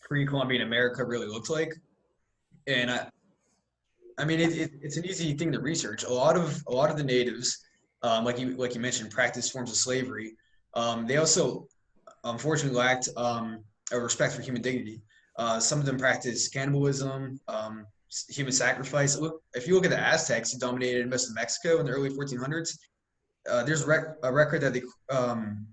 pre-Columbian 0.00 0.62
America 0.62 1.04
really 1.04 1.26
looked 1.26 1.50
like, 1.50 1.74
and 2.68 2.90
I, 2.90 3.08
I 4.18 4.24
mean, 4.24 4.38
it, 4.38 4.56
it, 4.56 4.70
it's 4.80 4.96
an 4.96 5.04
easy 5.04 5.32
thing 5.34 5.50
to 5.52 5.58
research. 5.58 6.04
A 6.04 6.12
lot 6.12 6.36
of 6.36 6.62
a 6.68 6.72
lot 6.72 6.90
of 6.90 6.96
the 6.96 7.02
natives, 7.02 7.58
um, 8.02 8.24
like 8.24 8.38
you 8.38 8.56
like 8.56 8.76
you 8.76 8.80
mentioned, 8.80 9.10
practiced 9.10 9.52
forms 9.52 9.70
of 9.70 9.76
slavery. 9.76 10.36
Um, 10.76 11.06
they 11.06 11.16
also, 11.16 11.66
unfortunately, 12.22 12.78
lacked 12.78 13.08
um, 13.16 13.64
a 13.92 13.98
respect 13.98 14.34
for 14.34 14.42
human 14.42 14.62
dignity. 14.62 15.02
Uh, 15.38 15.58
some 15.58 15.80
of 15.80 15.86
them 15.86 15.98
practiced 15.98 16.52
cannibalism, 16.52 17.40
um, 17.48 17.86
human 18.28 18.52
sacrifice. 18.52 19.18
Look, 19.18 19.42
if 19.54 19.66
you 19.66 19.74
look 19.74 19.84
at 19.84 19.90
the 19.90 19.98
Aztecs, 19.98 20.52
who 20.52 20.58
dominated 20.58 21.10
most 21.10 21.28
of 21.28 21.34
Mexico 21.34 21.80
in 21.80 21.86
the 21.86 21.92
early 21.92 22.10
1400s, 22.10 22.78
uh, 23.50 23.62
there's 23.64 23.82
a, 23.82 23.86
rec- 23.86 24.16
a 24.22 24.32
record 24.32 24.60
that 24.60 24.72
they 24.72 24.82
um, 25.10 25.66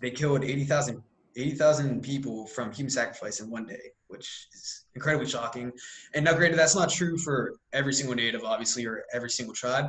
they 0.00 0.10
killed 0.10 0.44
80,000 0.44 1.02
80,000 1.36 2.02
people 2.02 2.46
from 2.46 2.72
human 2.72 2.90
sacrifice 2.90 3.40
in 3.40 3.48
one 3.48 3.64
day, 3.64 3.92
which 4.08 4.48
is 4.52 4.86
incredibly 4.96 5.28
shocking. 5.28 5.70
And 6.14 6.24
now, 6.24 6.34
granted, 6.34 6.58
that's 6.58 6.74
not 6.74 6.90
true 6.90 7.16
for 7.16 7.54
every 7.72 7.92
single 7.92 8.16
native, 8.16 8.42
obviously, 8.42 8.84
or 8.86 9.04
every 9.12 9.30
single 9.30 9.54
tribe, 9.54 9.86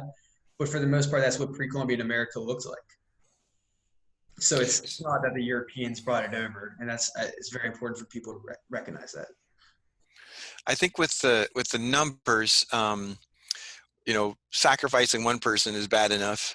but 0.59 0.69
for 0.69 0.79
the 0.79 0.85
most 0.85 1.09
part, 1.09 1.23
that's 1.23 1.39
what 1.39 1.53
pre-Columbian 1.53 2.01
America 2.01 2.39
looked 2.39 2.67
like. 2.67 2.77
So 4.39 4.59
it's, 4.59 5.01
not 5.01 5.21
that 5.23 5.33
the 5.33 5.43
Europeans 5.43 5.99
brought 5.99 6.23
it 6.23 6.33
over, 6.33 6.75
and 6.79 6.89
that's 6.89 7.11
uh, 7.19 7.27
it's 7.37 7.49
very 7.49 7.67
important 7.67 7.99
for 7.99 8.05
people 8.05 8.33
to 8.33 8.39
re- 8.43 8.55
recognize 8.69 9.11
that. 9.13 9.27
I 10.67 10.75
think 10.75 10.97
with 10.97 11.17
the 11.19 11.47
with 11.55 11.69
the 11.69 11.79
numbers, 11.79 12.65
um, 12.71 13.17
you 14.05 14.13
know, 14.13 14.35
sacrificing 14.51 15.23
one 15.23 15.39
person 15.39 15.75
is 15.75 15.87
bad 15.87 16.11
enough, 16.11 16.53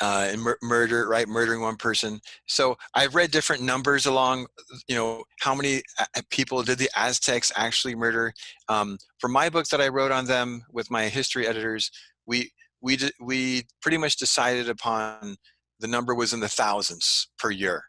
uh, 0.00 0.28
and 0.30 0.42
mur- 0.42 0.58
murder, 0.62 1.08
right? 1.08 1.28
Murdering 1.28 1.60
one 1.60 1.76
person. 1.76 2.20
So 2.46 2.76
I've 2.94 3.14
read 3.14 3.30
different 3.30 3.62
numbers 3.62 4.06
along, 4.06 4.46
you 4.88 4.96
know, 4.96 5.24
how 5.40 5.54
many 5.54 5.82
uh, 5.98 6.20
people 6.30 6.62
did 6.62 6.78
the 6.78 6.90
Aztecs 6.96 7.52
actually 7.56 7.94
murder? 7.94 8.32
Um, 8.68 8.98
for 9.18 9.28
my 9.28 9.48
book 9.48 9.66
that 9.66 9.80
I 9.80 9.88
wrote 9.88 10.12
on 10.12 10.26
them 10.26 10.62
with 10.72 10.90
my 10.90 11.08
history 11.08 11.46
editors, 11.46 11.90
we 12.26 12.50
we 12.80 12.96
d- 12.96 13.12
we 13.20 13.64
pretty 13.80 13.98
much 13.98 14.16
decided 14.16 14.68
upon 14.68 15.36
the 15.80 15.86
number 15.86 16.14
was 16.14 16.32
in 16.32 16.40
the 16.40 16.48
thousands 16.48 17.28
per 17.38 17.50
year. 17.50 17.84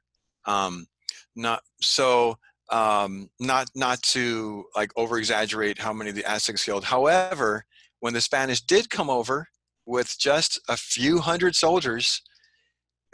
Um, 0.45 0.87
not 1.35 1.61
so 1.81 2.37
um, 2.71 3.29
not 3.39 3.69
not 3.75 4.01
to 4.03 4.65
like 4.75 4.91
over 4.95 5.17
exaggerate 5.17 5.79
how 5.79 5.93
many 5.93 6.11
the 6.11 6.25
Aztecs 6.25 6.65
killed. 6.65 6.85
However, 6.85 7.65
when 7.99 8.13
the 8.13 8.21
Spanish 8.21 8.61
did 8.61 8.89
come 8.89 9.09
over 9.09 9.47
with 9.85 10.17
just 10.19 10.59
a 10.67 10.77
few 10.77 11.19
hundred 11.19 11.55
soldiers, 11.55 12.21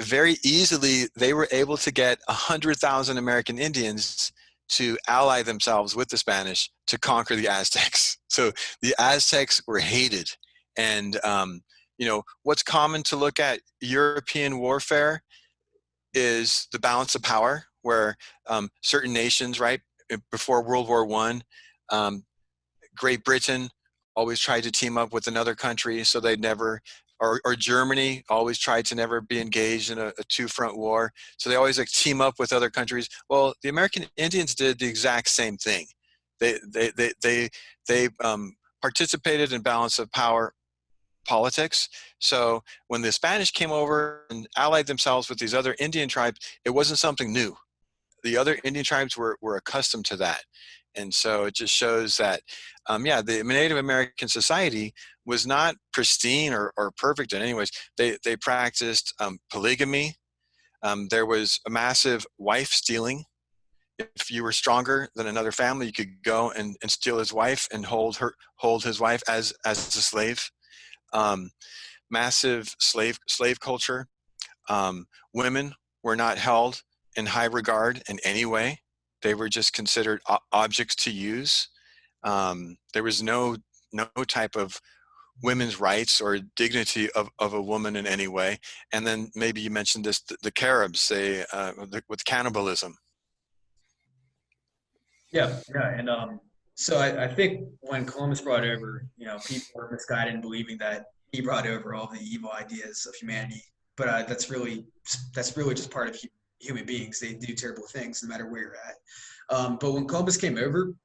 very 0.01 0.37
easily 0.43 1.07
they 1.15 1.33
were 1.33 1.47
able 1.51 1.77
to 1.77 1.91
get 1.91 2.19
a 2.27 2.33
hundred 2.33 2.77
thousand 2.77 3.17
American 3.17 3.57
Indians 3.59 4.31
to 4.69 4.97
ally 5.07 5.43
themselves 5.43 5.95
with 5.95 6.07
the 6.09 6.17
Spanish 6.17 6.71
to 6.87 6.97
conquer 6.97 7.35
the 7.35 7.47
Aztecs. 7.47 8.17
So 8.31 8.53
the 8.81 8.95
Aztecs 8.97 9.61
were 9.67 9.79
hated, 9.79 10.29
and 10.77 11.19
um, 11.25 11.63
you 12.01 12.07
know 12.07 12.23
what's 12.41 12.63
common 12.63 13.03
to 13.03 13.15
look 13.15 13.39
at 13.39 13.59
European 13.79 14.57
warfare 14.57 15.21
is 16.15 16.67
the 16.71 16.79
balance 16.79 17.13
of 17.13 17.21
power 17.21 17.63
where 17.83 18.15
um, 18.49 18.69
certain 18.81 19.13
nations, 19.13 19.59
right 19.59 19.81
before 20.31 20.63
World 20.63 20.87
War 20.87 21.05
One, 21.05 21.43
um, 21.91 22.25
Great 22.97 23.23
Britain 23.23 23.69
always 24.15 24.39
tried 24.39 24.63
to 24.63 24.71
team 24.71 24.97
up 24.97 25.13
with 25.13 25.27
another 25.27 25.53
country, 25.53 26.03
so 26.03 26.19
they'd 26.19 26.41
never, 26.41 26.81
or, 27.19 27.39
or 27.45 27.55
Germany 27.55 28.23
always 28.29 28.57
tried 28.57 28.85
to 28.87 28.95
never 28.95 29.21
be 29.21 29.39
engaged 29.39 29.91
in 29.91 29.99
a, 29.99 30.07
a 30.07 30.23
two-front 30.27 30.77
war, 30.77 31.13
so 31.37 31.49
they 31.51 31.55
always 31.55 31.77
like 31.77 31.87
team 31.89 32.19
up 32.19 32.33
with 32.39 32.51
other 32.51 32.71
countries. 32.71 33.09
Well, 33.29 33.53
the 33.61 33.69
American 33.69 34.07
Indians 34.17 34.55
did 34.55 34.79
the 34.79 34.87
exact 34.87 35.29
same 35.29 35.55
thing. 35.55 35.85
They 36.39 36.57
they 36.67 36.91
they 36.97 37.11
they 37.21 37.49
they 37.87 38.09
um, 38.23 38.55
participated 38.81 39.53
in 39.53 39.61
balance 39.61 39.99
of 39.99 40.11
power 40.11 40.53
politics. 41.25 41.89
So 42.19 42.63
when 42.87 43.01
the 43.01 43.11
Spanish 43.11 43.51
came 43.51 43.71
over 43.71 44.25
and 44.29 44.47
allied 44.57 44.87
themselves 44.87 45.29
with 45.29 45.39
these 45.39 45.53
other 45.53 45.75
Indian 45.79 46.09
tribes, 46.09 46.39
it 46.65 46.71
wasn't 46.71 46.99
something 46.99 47.31
new. 47.31 47.55
The 48.23 48.37
other 48.37 48.59
Indian 48.63 48.85
tribes 48.85 49.17
were, 49.17 49.37
were 49.41 49.55
accustomed 49.55 50.05
to 50.05 50.17
that. 50.17 50.43
And 50.95 51.13
so 51.13 51.45
it 51.45 51.55
just 51.55 51.73
shows 51.73 52.17
that, 52.17 52.41
um, 52.89 53.05
yeah, 53.05 53.21
the 53.21 53.43
Native 53.43 53.77
American 53.77 54.27
society 54.27 54.93
was 55.25 55.47
not 55.47 55.75
pristine 55.93 56.53
or, 56.53 56.73
or 56.77 56.91
perfect 56.97 57.33
in 57.33 57.41
any 57.41 57.53
ways. 57.53 57.71
They, 57.97 58.17
they 58.25 58.35
practiced 58.35 59.13
um, 59.19 59.39
polygamy. 59.49 60.15
Um, 60.83 61.07
there 61.09 61.25
was 61.25 61.59
a 61.65 61.69
massive 61.69 62.25
wife 62.37 62.69
stealing. 62.69 63.23
If 63.99 64.31
you 64.31 64.43
were 64.43 64.51
stronger 64.51 65.09
than 65.15 65.27
another 65.27 65.51
family, 65.51 65.85
you 65.85 65.93
could 65.93 66.23
go 66.23 66.51
and, 66.51 66.75
and 66.81 66.91
steal 66.91 67.19
his 67.19 67.31
wife 67.31 67.67
and 67.71 67.85
hold 67.85 68.17
her 68.17 68.33
hold 68.55 68.83
his 68.83 68.99
wife 68.99 69.21
as 69.27 69.53
as 69.63 69.77
a 69.95 70.01
slave. 70.01 70.49
Um, 71.13 71.51
massive 72.09 72.75
slave 72.79 73.19
slave 73.27 73.59
culture. 73.59 74.07
Um, 74.69 75.05
women 75.33 75.73
were 76.03 76.15
not 76.15 76.37
held 76.37 76.81
in 77.15 77.25
high 77.25 77.45
regard 77.45 78.01
in 78.09 78.19
any 78.23 78.45
way. 78.45 78.81
They 79.21 79.33
were 79.33 79.49
just 79.49 79.73
considered 79.73 80.21
objects 80.51 80.95
to 80.95 81.11
use. 81.11 81.67
Um, 82.23 82.77
there 82.93 83.03
was 83.03 83.21
no 83.21 83.57
no 83.93 84.07
type 84.27 84.55
of 84.55 84.79
women's 85.43 85.79
rights 85.79 86.21
or 86.21 86.39
dignity 86.55 87.09
of, 87.11 87.29
of 87.39 87.53
a 87.53 87.61
woman 87.61 87.95
in 87.95 88.05
any 88.05 88.27
way. 88.27 88.59
And 88.93 89.05
then 89.05 89.31
maybe 89.35 89.61
you 89.61 89.69
mentioned 89.69 90.05
this, 90.05 90.21
the, 90.21 90.37
the 90.43 90.51
Caribs, 90.51 91.01
say, 91.01 91.43
uh, 91.51 91.71
the, 91.89 92.03
with 92.09 92.23
cannibalism. 92.25 92.95
Yeah, 95.31 95.59
yeah, 95.73 95.97
and 95.97 96.09
um, 96.09 96.39
so 96.81 96.97
I, 96.97 97.25
I, 97.25 97.27
think 97.27 97.67
when 97.81 98.05
Columbus 98.05 98.41
brought 98.41 98.63
over, 98.63 99.05
you 99.15 99.27
know, 99.27 99.37
people 99.45 99.67
were 99.75 99.91
misguided 99.91 100.33
in 100.33 100.41
believing 100.41 100.79
that 100.79 101.05
he 101.31 101.39
brought 101.39 101.67
over 101.67 101.93
all 101.93 102.07
the 102.07 102.19
evil 102.19 102.51
ideas 102.51 103.05
of 103.07 103.13
humanity. 103.13 103.63
But 103.97 104.07
uh, 104.07 104.23
that's 104.23 104.49
really 104.49 104.87
that's 105.35 105.55
really 105.55 105.75
just 105.75 105.91
part 105.91 106.09
of 106.09 106.17
human 106.59 106.85
beings. 106.85 107.19
They 107.19 107.33
do 107.33 107.53
terrible 107.53 107.83
things 107.83 108.23
no 108.23 108.29
matter 108.29 108.47
where 108.47 108.61
you're 108.61 108.75
at. 108.75 109.55
Um, 109.55 109.77
but 109.79 109.91
when 109.91 110.07
Columbus 110.07 110.37
came 110.37 110.57
over, 110.57 110.95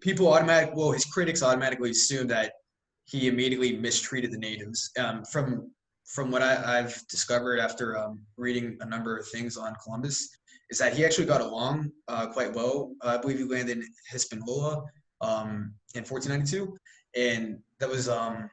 people 0.00 0.30
automatically, 0.30 0.74
well, 0.76 0.92
his 0.92 1.06
critics 1.06 1.42
automatically 1.42 1.90
assumed 1.90 2.28
that 2.30 2.52
he 3.06 3.26
immediately 3.26 3.78
mistreated 3.78 4.30
the 4.30 4.38
natives. 4.38 4.90
Um, 4.98 5.24
from 5.24 5.70
from 6.04 6.30
what 6.30 6.42
I, 6.42 6.76
have 6.76 6.94
discovered 7.08 7.60
after 7.60 7.96
um, 7.96 8.20
reading 8.36 8.76
a 8.82 8.84
number 8.84 9.16
of 9.16 9.26
things 9.28 9.56
on 9.56 9.74
Columbus, 9.82 10.28
is 10.68 10.76
that 10.78 10.94
he 10.94 11.02
actually 11.02 11.24
got 11.24 11.40
along 11.40 11.92
uh, 12.08 12.26
quite 12.26 12.52
well. 12.52 12.92
Uh, 13.00 13.16
I 13.18 13.22
believe 13.22 13.38
he 13.38 13.44
landed 13.44 13.78
in 13.78 13.88
Hispaniola 14.10 14.84
um, 15.24 15.74
in 15.94 16.04
1492, 16.04 16.76
and 17.16 17.58
that 17.80 17.88
was 17.88 18.08
um, 18.08 18.50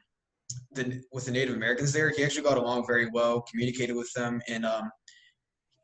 the, 0.72 1.02
with 1.12 1.26
the 1.26 1.32
Native 1.32 1.54
Americans 1.54 1.92
there. 1.92 2.10
He 2.10 2.24
actually 2.24 2.42
got 2.42 2.58
along 2.58 2.86
very 2.86 3.08
well, 3.12 3.42
communicated 3.42 3.94
with 3.94 4.12
them, 4.14 4.40
and 4.48 4.64
um, 4.64 4.90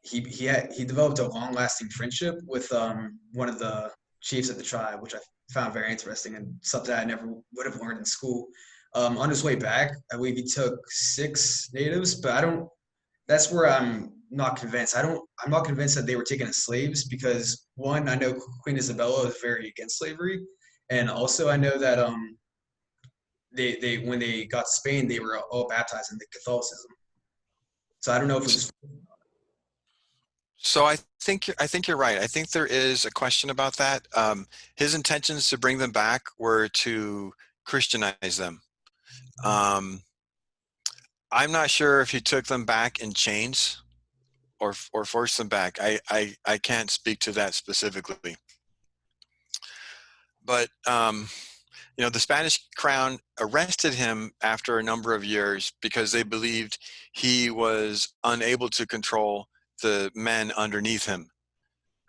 he 0.02 0.20
he 0.20 0.46
had 0.46 0.72
he 0.72 0.84
developed 0.84 1.18
a 1.18 1.28
long 1.28 1.52
lasting 1.52 1.88
friendship 1.88 2.36
with 2.46 2.72
um, 2.72 3.18
one 3.32 3.48
of 3.48 3.58
the 3.58 3.90
chiefs 4.20 4.50
of 4.50 4.56
the 4.56 4.62
tribe, 4.62 5.00
which 5.02 5.14
I 5.14 5.18
found 5.52 5.72
very 5.72 5.90
interesting 5.90 6.34
and 6.36 6.54
something 6.62 6.94
I 6.94 7.04
never 7.04 7.26
would 7.26 7.66
have 7.66 7.80
learned 7.80 7.98
in 7.98 8.04
school. 8.04 8.48
Um, 8.94 9.18
on 9.18 9.28
his 9.28 9.44
way 9.44 9.54
back, 9.54 9.92
I 10.12 10.16
believe 10.16 10.36
he 10.36 10.44
took 10.44 10.78
six 10.88 11.70
natives, 11.72 12.14
but 12.14 12.32
I 12.32 12.40
don't. 12.40 12.68
That's 13.26 13.52
where 13.52 13.68
I'm 13.68 14.12
not 14.30 14.56
convinced. 14.56 14.96
I 14.96 15.02
don't. 15.02 15.22
I'm 15.44 15.50
not 15.50 15.64
convinced 15.64 15.94
that 15.96 16.06
they 16.06 16.16
were 16.16 16.24
taken 16.24 16.48
as 16.48 16.64
slaves 16.64 17.06
because 17.06 17.66
one, 17.76 18.08
I 18.08 18.14
know 18.14 18.34
Queen 18.62 18.78
Isabella 18.78 19.28
is 19.28 19.38
very 19.42 19.68
against 19.68 19.98
slavery, 19.98 20.40
and 20.90 21.10
also 21.10 21.48
I 21.48 21.56
know 21.56 21.78
that 21.78 21.98
um, 21.98 22.36
they 23.52 23.76
they 23.76 23.98
when 23.98 24.18
they 24.18 24.44
got 24.44 24.68
Spain, 24.68 25.08
they 25.08 25.20
were 25.20 25.38
all 25.38 25.68
baptized 25.68 26.12
in 26.12 26.18
the 26.18 26.26
Catholicism. 26.32 26.90
So 28.00 28.12
I 28.12 28.18
don't 28.18 28.28
know 28.28 28.36
if 28.36 28.44
it 28.44 28.54
was 28.54 28.72
so 30.58 30.84
I 30.84 30.96
think 31.20 31.50
I 31.60 31.66
think 31.66 31.86
you're 31.86 31.96
right. 31.96 32.18
I 32.18 32.26
think 32.26 32.50
there 32.50 32.66
is 32.66 33.04
a 33.04 33.10
question 33.10 33.48
about 33.48 33.76
that. 33.76 34.06
Um, 34.14 34.46
his 34.76 34.94
intentions 34.94 35.48
to 35.48 35.58
bring 35.58 35.78
them 35.78 35.92
back 35.92 36.22
were 36.38 36.68
to 36.68 37.32
Christianize 37.64 38.36
them. 38.36 38.60
Um, 39.44 40.02
I'm 41.30 41.52
not 41.52 41.70
sure 41.70 42.00
if 42.00 42.10
he 42.10 42.20
took 42.20 42.46
them 42.46 42.64
back 42.64 43.00
in 43.00 43.12
chains 43.12 43.82
or 44.58 44.74
or 44.92 45.04
forced 45.04 45.38
them 45.38 45.48
back. 45.48 45.78
I 45.80 46.00
I, 46.10 46.34
I 46.44 46.58
can't 46.58 46.90
speak 46.90 47.20
to 47.20 47.32
that 47.32 47.54
specifically. 47.54 48.36
But 50.48 50.70
um, 50.86 51.28
you 51.98 52.02
know, 52.02 52.10
the 52.10 52.18
Spanish 52.18 52.58
crown 52.76 53.18
arrested 53.38 53.92
him 53.92 54.32
after 54.42 54.78
a 54.78 54.82
number 54.82 55.14
of 55.14 55.24
years 55.24 55.72
because 55.82 56.10
they 56.10 56.22
believed 56.22 56.78
he 57.12 57.50
was 57.50 58.08
unable 58.24 58.70
to 58.70 58.86
control 58.86 59.46
the 59.82 60.10
men 60.14 60.50
underneath 60.56 61.04
him 61.04 61.28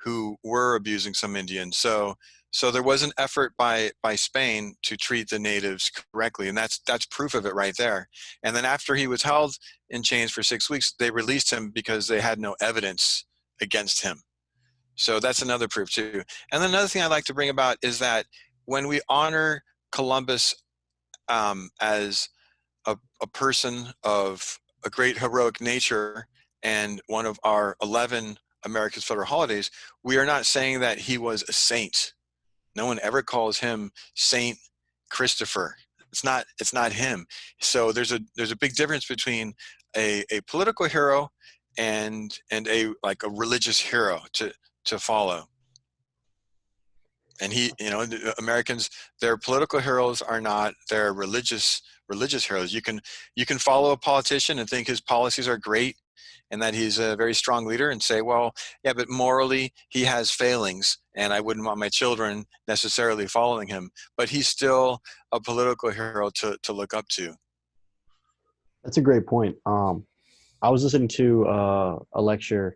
who 0.02 0.38
were 0.44 0.76
abusing 0.76 1.14
some 1.14 1.36
Indians. 1.36 1.78
So 1.78 2.16
so 2.52 2.72
there 2.72 2.82
was 2.82 3.04
an 3.04 3.12
effort 3.18 3.54
by 3.58 3.92
by 4.02 4.16
Spain 4.16 4.76
to 4.84 4.96
treat 4.96 5.30
the 5.30 5.38
natives 5.38 5.92
correctly, 6.14 6.48
and 6.48 6.58
that's 6.58 6.80
that's 6.88 7.06
proof 7.08 7.34
of 7.34 7.46
it 7.46 7.54
right 7.54 7.76
there. 7.78 8.08
And 8.42 8.56
then 8.56 8.66
after 8.66 8.96
he 8.96 9.08
was 9.08 9.24
held 9.24 9.56
in 9.90 10.02
chains 10.02 10.32
for 10.32 10.44
six 10.44 10.70
weeks, 10.70 10.94
they 10.98 11.12
released 11.12 11.52
him 11.52 11.72
because 11.72 12.08
they 12.08 12.22
had 12.22 12.40
no 12.40 12.56
evidence 12.62 13.26
against 13.62 14.02
him. 14.02 14.22
So 15.00 15.22
that's 15.22 15.42
another 15.42 15.70
proof 15.70 15.90
too. 15.90 16.24
And 16.52 16.62
another 16.62 16.90
thing 16.90 17.02
I'd 17.02 17.08
like 17.08 17.24
to 17.26 17.34
bring 17.34 17.50
about 17.50 17.78
is 17.82 18.00
that 18.00 18.26
when 18.66 18.88
we 18.90 19.00
honor 19.08 19.64
Columbus 19.94 20.54
um, 21.30 21.70
as 21.80 22.28
a, 22.86 22.98
a 23.22 23.28
person 23.28 23.94
of 24.04 24.60
a 24.84 24.90
great 24.90 25.18
heroic 25.18 25.62
nature, 25.62 26.28
and 26.64 27.02
one 27.08 27.26
of 27.26 27.40
our 27.46 27.78
11 27.82 28.38
America's 28.66 29.06
federal 29.06 29.26
holidays, 29.26 29.72
we 30.04 30.18
are 30.18 30.26
not 30.26 30.46
saying 30.46 30.82
that 30.82 30.98
he 30.98 31.18
was 31.18 31.46
a 31.48 31.54
saint. 31.54 32.14
No 32.76 32.86
one 32.86 33.00
ever 33.02 33.22
calls 33.22 33.60
him 33.60 33.92
Saint 34.16 34.58
Christopher. 35.10 35.76
It's 36.12 36.26
not. 36.26 36.46
It's 36.60 36.74
not 36.74 36.92
him. 36.92 37.26
So 37.62 37.94
there's 37.94 38.12
a 38.12 38.20
there's 38.36 38.52
a 38.52 38.58
big 38.58 38.76
difference 38.76 39.06
between 39.06 39.54
a, 39.96 40.26
a 40.30 40.42
political 40.42 40.88
hero 40.88 41.30
and 41.78 42.38
and 42.52 42.68
a 42.68 42.92
like 43.02 43.24
a 43.24 43.30
religious 43.30 43.80
hero 43.80 44.22
to 44.34 44.52
to 44.86 45.00
follow. 45.00 45.46
And 47.42 47.54
he, 47.54 47.72
you 47.80 47.90
know, 47.90 48.06
Americans, 48.38 48.90
their 49.22 49.38
political 49.38 49.80
heroes 49.80 50.22
are 50.22 50.42
not 50.42 50.74
their 50.90 51.14
religious 51.14 51.82
religious 52.10 52.46
heroes. 52.46 52.74
You 52.74 52.82
can 52.82 53.00
you 53.36 53.46
can 53.46 53.60
follow 53.60 53.92
a 53.92 53.98
politician 53.98 54.60
and 54.60 54.70
think 54.70 54.88
his 54.88 55.00
policies 55.00 55.48
are 55.48 55.58
great 55.58 55.96
and 56.52 56.62
that 56.62 56.74
he's 56.74 56.98
a 56.98 57.16
very 57.16 57.34
strong 57.34 57.66
leader 57.66 57.90
and 57.90 58.02
say, 58.02 58.22
well, 58.22 58.54
yeah, 58.84 58.94
but 58.94 59.10
morally 59.10 59.72
he 59.90 60.04
has 60.04 60.32
failings 60.32 60.98
and 61.16 61.32
I 61.32 61.42
wouldn't 61.42 61.66
want 61.66 61.80
my 61.80 61.90
children 61.90 62.46
necessarily 62.68 63.28
following 63.28 63.68
him. 63.68 63.92
But 64.18 64.30
he's 64.30 64.48
still 64.48 65.02
a 65.32 65.40
political 65.40 65.92
hero 65.92 66.30
to, 66.36 66.58
to 66.64 66.74
look 66.74 66.94
up 66.94 67.08
to. 67.10 67.36
That's 68.84 68.98
a 68.98 69.02
great 69.02 69.28
point. 69.28 69.58
Um, 69.66 70.06
I 70.62 70.70
was 70.70 70.84
listening 70.84 71.10
to 71.10 71.46
uh, 71.48 72.00
a 72.14 72.22
lecture. 72.22 72.76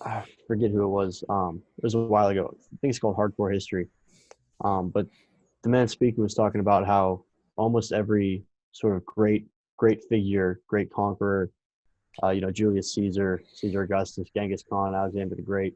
I 0.00 0.22
forget 0.46 0.70
who 0.70 0.82
it 0.84 0.88
was. 0.88 1.24
Um, 1.28 1.62
it 1.78 1.84
was 1.84 1.94
a 1.94 2.00
while 2.00 2.28
ago. 2.28 2.54
I 2.54 2.76
think 2.80 2.90
it's 2.90 2.98
called 2.98 3.16
Hardcore 3.16 3.52
History. 3.52 3.88
Um, 4.64 4.90
but 4.90 5.06
the 5.62 5.68
man 5.68 5.88
speaking 5.88 6.22
was 6.22 6.34
talking 6.34 6.60
about 6.60 6.86
how 6.86 7.24
almost 7.56 7.92
every 7.92 8.44
sort 8.72 8.96
of 8.96 9.04
great, 9.04 9.46
great 9.76 10.02
figure, 10.08 10.60
great 10.66 10.92
conqueror, 10.92 11.50
uh, 12.22 12.30
you 12.30 12.40
know, 12.40 12.50
Julius 12.50 12.94
Caesar, 12.94 13.42
Caesar 13.54 13.82
Augustus, 13.82 14.28
Genghis 14.34 14.62
Khan, 14.68 14.94
Alexander 14.94 15.34
the 15.34 15.42
Great. 15.42 15.74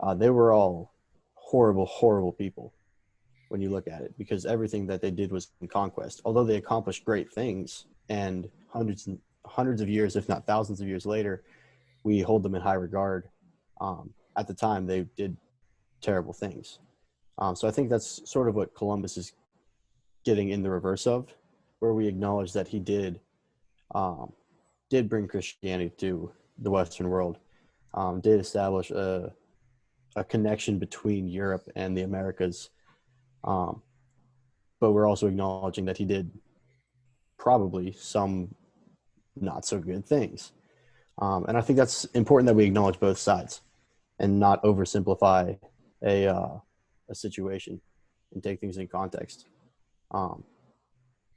Uh, 0.00 0.14
they 0.14 0.30
were 0.30 0.52
all 0.52 0.94
horrible, 1.34 1.86
horrible 1.86 2.32
people 2.32 2.72
when 3.48 3.60
you 3.60 3.70
look 3.70 3.88
at 3.88 4.02
it 4.02 4.14
because 4.18 4.46
everything 4.46 4.86
that 4.86 5.00
they 5.00 5.10
did 5.10 5.32
was 5.32 5.50
in 5.60 5.68
conquest. 5.68 6.20
Although 6.24 6.44
they 6.44 6.56
accomplished 6.56 7.04
great 7.04 7.32
things, 7.32 7.86
and 8.08 8.48
hundreds 8.68 9.06
and 9.06 9.18
hundreds 9.46 9.80
of 9.80 9.88
years, 9.88 10.16
if 10.16 10.28
not 10.28 10.46
thousands 10.46 10.80
of 10.80 10.88
years 10.88 11.06
later, 11.06 11.42
we 12.04 12.20
hold 12.20 12.42
them 12.42 12.54
in 12.54 12.62
high 12.62 12.74
regard. 12.74 13.28
Um, 13.80 14.10
at 14.36 14.46
the 14.46 14.54
time, 14.54 14.86
they 14.86 15.06
did 15.16 15.36
terrible 16.00 16.32
things. 16.32 16.78
Um, 17.38 17.54
so 17.54 17.68
I 17.68 17.70
think 17.70 17.88
that's 17.88 18.28
sort 18.30 18.48
of 18.48 18.54
what 18.54 18.74
Columbus 18.74 19.16
is 19.16 19.32
getting 20.24 20.50
in 20.50 20.62
the 20.62 20.70
reverse 20.70 21.06
of, 21.06 21.34
where 21.78 21.92
we 21.92 22.06
acknowledge 22.06 22.52
that 22.52 22.68
he 22.68 22.78
did 22.78 23.20
um, 23.94 24.32
did 24.90 25.08
bring 25.08 25.28
Christianity 25.28 25.92
to 25.98 26.30
the 26.58 26.70
Western 26.70 27.08
world, 27.08 27.38
um, 27.94 28.20
did 28.20 28.40
establish 28.40 28.90
a, 28.90 29.32
a 30.16 30.24
connection 30.24 30.78
between 30.78 31.28
Europe 31.28 31.68
and 31.76 31.96
the 31.96 32.02
Americas. 32.02 32.70
Um, 33.44 33.82
but 34.80 34.92
we're 34.92 35.06
also 35.06 35.26
acknowledging 35.26 35.84
that 35.86 35.96
he 35.96 36.04
did 36.04 36.30
probably 37.38 37.92
some 37.92 38.54
not 39.36 39.64
so 39.64 39.78
good 39.78 40.04
things. 40.04 40.52
Um, 41.18 41.46
and 41.48 41.56
I 41.56 41.60
think 41.60 41.76
that's 41.76 42.04
important 42.06 42.46
that 42.46 42.54
we 42.54 42.64
acknowledge 42.64 43.00
both 43.00 43.18
sides 43.18 43.60
and 44.18 44.38
not 44.38 44.62
oversimplify 44.62 45.58
a, 46.02 46.26
uh, 46.26 46.58
a 47.08 47.14
situation 47.14 47.80
and 48.32 48.42
take 48.42 48.60
things 48.60 48.76
in 48.76 48.86
context. 48.88 49.46
Um, 50.10 50.44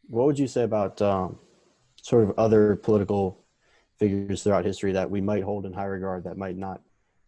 what 0.07 0.25
would 0.25 0.39
you 0.39 0.47
say 0.47 0.63
about 0.63 1.01
um, 1.01 1.39
sort 2.01 2.23
of 2.23 2.37
other 2.37 2.75
political 2.75 3.43
figures 3.97 4.43
throughout 4.43 4.65
history 4.65 4.91
that 4.91 5.09
we 5.09 5.21
might 5.21 5.43
hold 5.43 5.65
in 5.65 5.73
high 5.73 5.85
regard 5.85 6.23
that 6.23 6.37
might 6.37 6.57
not 6.57 6.81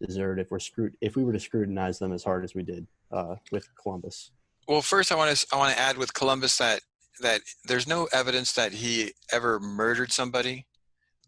deserve 0.04 0.38
if 0.38 0.50
we're 0.50 0.58
scrut- 0.58 0.94
if 1.00 1.16
we 1.16 1.24
were 1.24 1.32
to 1.32 1.40
scrutinize 1.40 1.98
them 1.98 2.12
as 2.12 2.24
hard 2.24 2.44
as 2.44 2.54
we 2.54 2.62
did 2.62 2.86
uh, 3.12 3.36
with 3.52 3.68
Columbus? 3.76 4.32
Well, 4.66 4.82
first, 4.82 5.12
I 5.12 5.14
want 5.14 5.36
to 5.36 5.46
I 5.52 5.56
want 5.56 5.74
to 5.74 5.80
add 5.80 5.96
with 5.96 6.12
Columbus 6.14 6.58
that 6.58 6.80
that 7.20 7.42
there's 7.64 7.86
no 7.86 8.08
evidence 8.12 8.52
that 8.54 8.72
he 8.72 9.12
ever 9.30 9.60
murdered 9.60 10.10
somebody, 10.10 10.66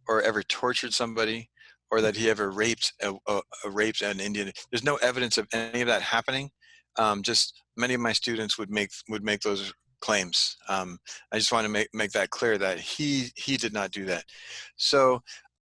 or 0.09 0.21
ever 0.23 0.43
tortured 0.43 0.93
somebody, 0.93 1.49
or 1.91 2.01
that 2.01 2.17
he 2.17 2.29
ever 2.31 2.51
raped 2.51 2.93
a, 3.03 3.15
a, 3.27 3.41
a 3.65 3.71
raped 3.71 4.03
an 4.03 4.21
Indian. 4.21 4.53
There's 4.71 4.85
no 4.85 4.97
evidence 4.97 5.39
of 5.39 5.47
any 5.53 5.81
of 5.81 5.89
that 5.89 6.03
happening. 6.03 6.51
Um, 6.99 7.23
just 7.23 7.63
many 7.77 7.95
of 7.95 8.01
my 8.01 8.13
students 8.13 8.59
would 8.59 8.71
make 8.71 8.91
would 9.09 9.23
make 9.25 9.41
those 9.41 9.73
claims. 10.01 10.57
Um, 10.69 10.99
I 11.33 11.39
just 11.39 11.53
want 11.53 11.65
to 11.65 11.69
make 11.71 11.89
make 11.93 12.13
that 12.13 12.31
clear 12.31 12.59
that 12.59 12.81
he 12.81 13.33
he 13.37 13.57
did 13.57 13.73
not 13.73 13.91
do 13.91 14.05
that. 14.07 14.25
So, 14.77 15.23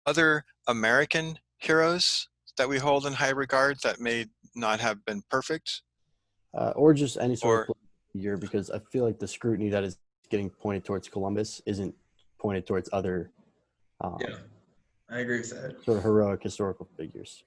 other 0.06 0.44
American 0.66 1.38
heroes 1.58 2.28
that 2.58 2.68
we 2.68 2.78
hold 2.78 3.06
in 3.06 3.12
high 3.12 3.30
regard 3.30 3.78
that 3.82 4.00
may 4.00 4.26
not 4.54 4.80
have 4.80 5.04
been 5.04 5.22
perfect. 5.30 5.82
Uh, 6.52 6.72
or 6.74 6.92
just 6.92 7.16
any 7.16 7.36
sort 7.36 7.58
Or- 7.58 7.60
of 7.60 7.66
political 7.66 7.86
figure, 8.12 8.36
because 8.36 8.70
I 8.70 8.80
feel 8.90 9.04
like 9.04 9.18
the 9.20 9.28
scrutiny 9.28 9.70
that 9.70 9.84
is 9.84 9.98
getting 10.30 10.50
pointed 10.50 10.84
towards 10.84 11.08
Columbus 11.08 11.62
isn't 11.66 11.94
pointed 12.38 12.66
towards 12.66 12.88
other 12.92 13.30
um, 14.00 14.16
Yeah, 14.20 14.36
I 15.10 15.20
agree 15.20 15.38
with 15.38 15.50
that. 15.50 15.84
sort 15.84 15.98
of 15.98 16.04
heroic 16.04 16.42
historical 16.42 16.88
figures. 16.96 17.42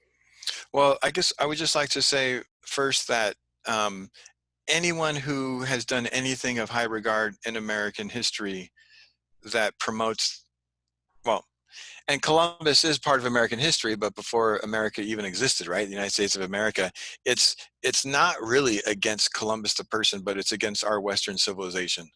Well, 0.72 0.98
I 1.02 1.10
guess 1.10 1.32
I 1.38 1.46
would 1.46 1.58
just 1.58 1.74
like 1.74 1.88
to 1.90 2.02
say 2.02 2.42
first 2.62 3.08
that 3.08 3.36
um, 3.66 4.10
anyone 4.68 5.16
who 5.16 5.62
has 5.62 5.84
done 5.84 6.06
anything 6.08 6.58
of 6.58 6.70
high 6.70 6.84
regard 6.84 7.34
in 7.46 7.56
American 7.56 8.08
history 8.08 8.70
that 9.52 9.78
promotes, 9.78 10.44
well, 11.24 11.44
and 12.06 12.20
Columbus 12.20 12.84
is 12.84 12.98
part 12.98 13.18
of 13.18 13.26
American 13.26 13.58
history, 13.58 13.96
but 13.96 14.14
before 14.14 14.58
America 14.58 15.00
even 15.00 15.24
existed, 15.24 15.66
right? 15.66 15.86
The 15.86 15.92
United 15.92 16.12
States 16.12 16.36
of 16.36 16.42
America, 16.42 16.90
it's 17.24 17.56
it's 17.82 18.04
not 18.04 18.36
really 18.40 18.80
against 18.86 19.34
Columbus 19.34 19.74
the 19.74 19.84
person, 19.84 20.20
but 20.22 20.36
it's 20.36 20.52
against 20.52 20.84
our 20.84 21.00
Western 21.00 21.38
civilization. 21.38 22.08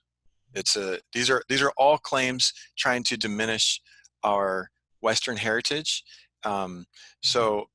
It's 0.55 0.77
a 0.77 0.99
these 1.13 1.31
are 1.31 1.43
these 1.49 1.63
are 1.63 1.73
all 1.77 1.99
claims 1.99 2.53
trying 2.77 3.03
to 3.05 3.17
diminish 3.17 3.81
our 4.23 4.71
Western 5.01 5.37
heritage. 5.37 6.05
Um, 6.45 6.87
so 7.23 7.69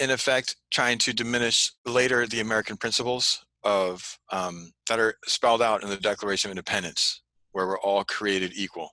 in 0.00 0.10
effect 0.10 0.56
trying 0.72 0.98
to 0.98 1.12
diminish 1.12 1.72
later 1.84 2.26
the 2.26 2.40
American 2.40 2.76
principles 2.76 3.44
of 3.62 4.18
um, 4.32 4.72
that 4.88 4.98
are 4.98 5.14
spelled 5.26 5.62
out 5.62 5.82
in 5.82 5.90
the 5.90 5.96
Declaration 5.96 6.48
of 6.48 6.52
Independence, 6.52 7.22
where 7.52 7.66
we're 7.66 7.80
all 7.80 8.04
created 8.04 8.52
equal. 8.54 8.90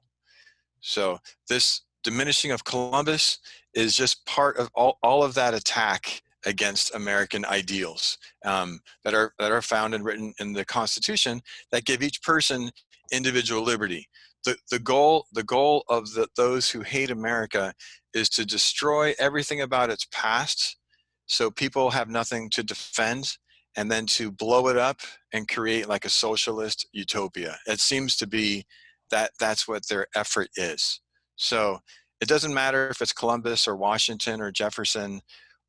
So 0.82 1.20
this 1.50 1.82
diminishing 2.04 2.52
of 2.52 2.64
Columbus 2.64 3.40
is 3.74 3.96
just 3.96 4.26
part 4.26 4.58
of 4.58 4.70
all, 4.76 4.98
all 5.02 5.24
of 5.24 5.34
that 5.36 5.54
attack 5.54 6.22
against 6.46 6.96
American 6.96 7.46
ideals 7.46 8.18
um, 8.46 8.80
that 9.04 9.14
are 9.14 9.34
that 9.40 9.52
are 9.52 9.62
found 9.62 9.94
and 9.96 10.04
written 10.04 10.34
in 10.40 10.54
the 10.54 10.66
Constitution 10.66 11.42
that 11.72 11.86
give 11.86 12.04
each 12.04 12.22
person 12.22 12.70
individual 13.12 13.64
liberty. 13.64 14.08
The, 14.48 14.56
the 14.72 14.80
goal 14.80 15.26
the 15.34 15.44
goal 15.44 15.84
of 15.90 16.14
the, 16.14 16.28
those 16.38 16.70
who 16.70 16.82
hate 16.82 17.12
America 17.12 17.74
is 18.14 18.30
to 18.30 18.46
destroy 18.46 19.14
everything 19.20 19.60
about 19.62 19.90
its 19.90 20.08
past 20.12 20.78
so 21.26 21.52
people 21.52 21.90
have 21.90 22.08
nothing 22.08 22.50
to 22.52 22.64
defend 22.64 23.38
and 23.76 23.92
then 23.92 24.06
to 24.06 24.32
blow 24.32 24.70
it 24.70 24.78
up 24.78 25.02
and 25.34 25.50
create 25.50 25.90
like 25.90 26.06
a 26.06 26.10
socialist 26.10 26.88
utopia. 26.94 27.58
It 27.68 27.82
seems 27.82 28.16
to 28.18 28.28
be 28.28 28.66
that 29.12 29.32
that's 29.38 29.68
what 29.68 29.88
their 29.90 30.08
effort 30.16 30.48
is. 30.56 31.02
So 31.36 31.80
it 32.22 32.30
doesn't 32.30 32.54
matter 32.54 32.90
if 32.90 33.02
it's 33.02 33.14
columbus 33.14 33.68
or 33.68 33.76
washington 33.76 34.42
or 34.42 34.52
jefferson 34.52 35.22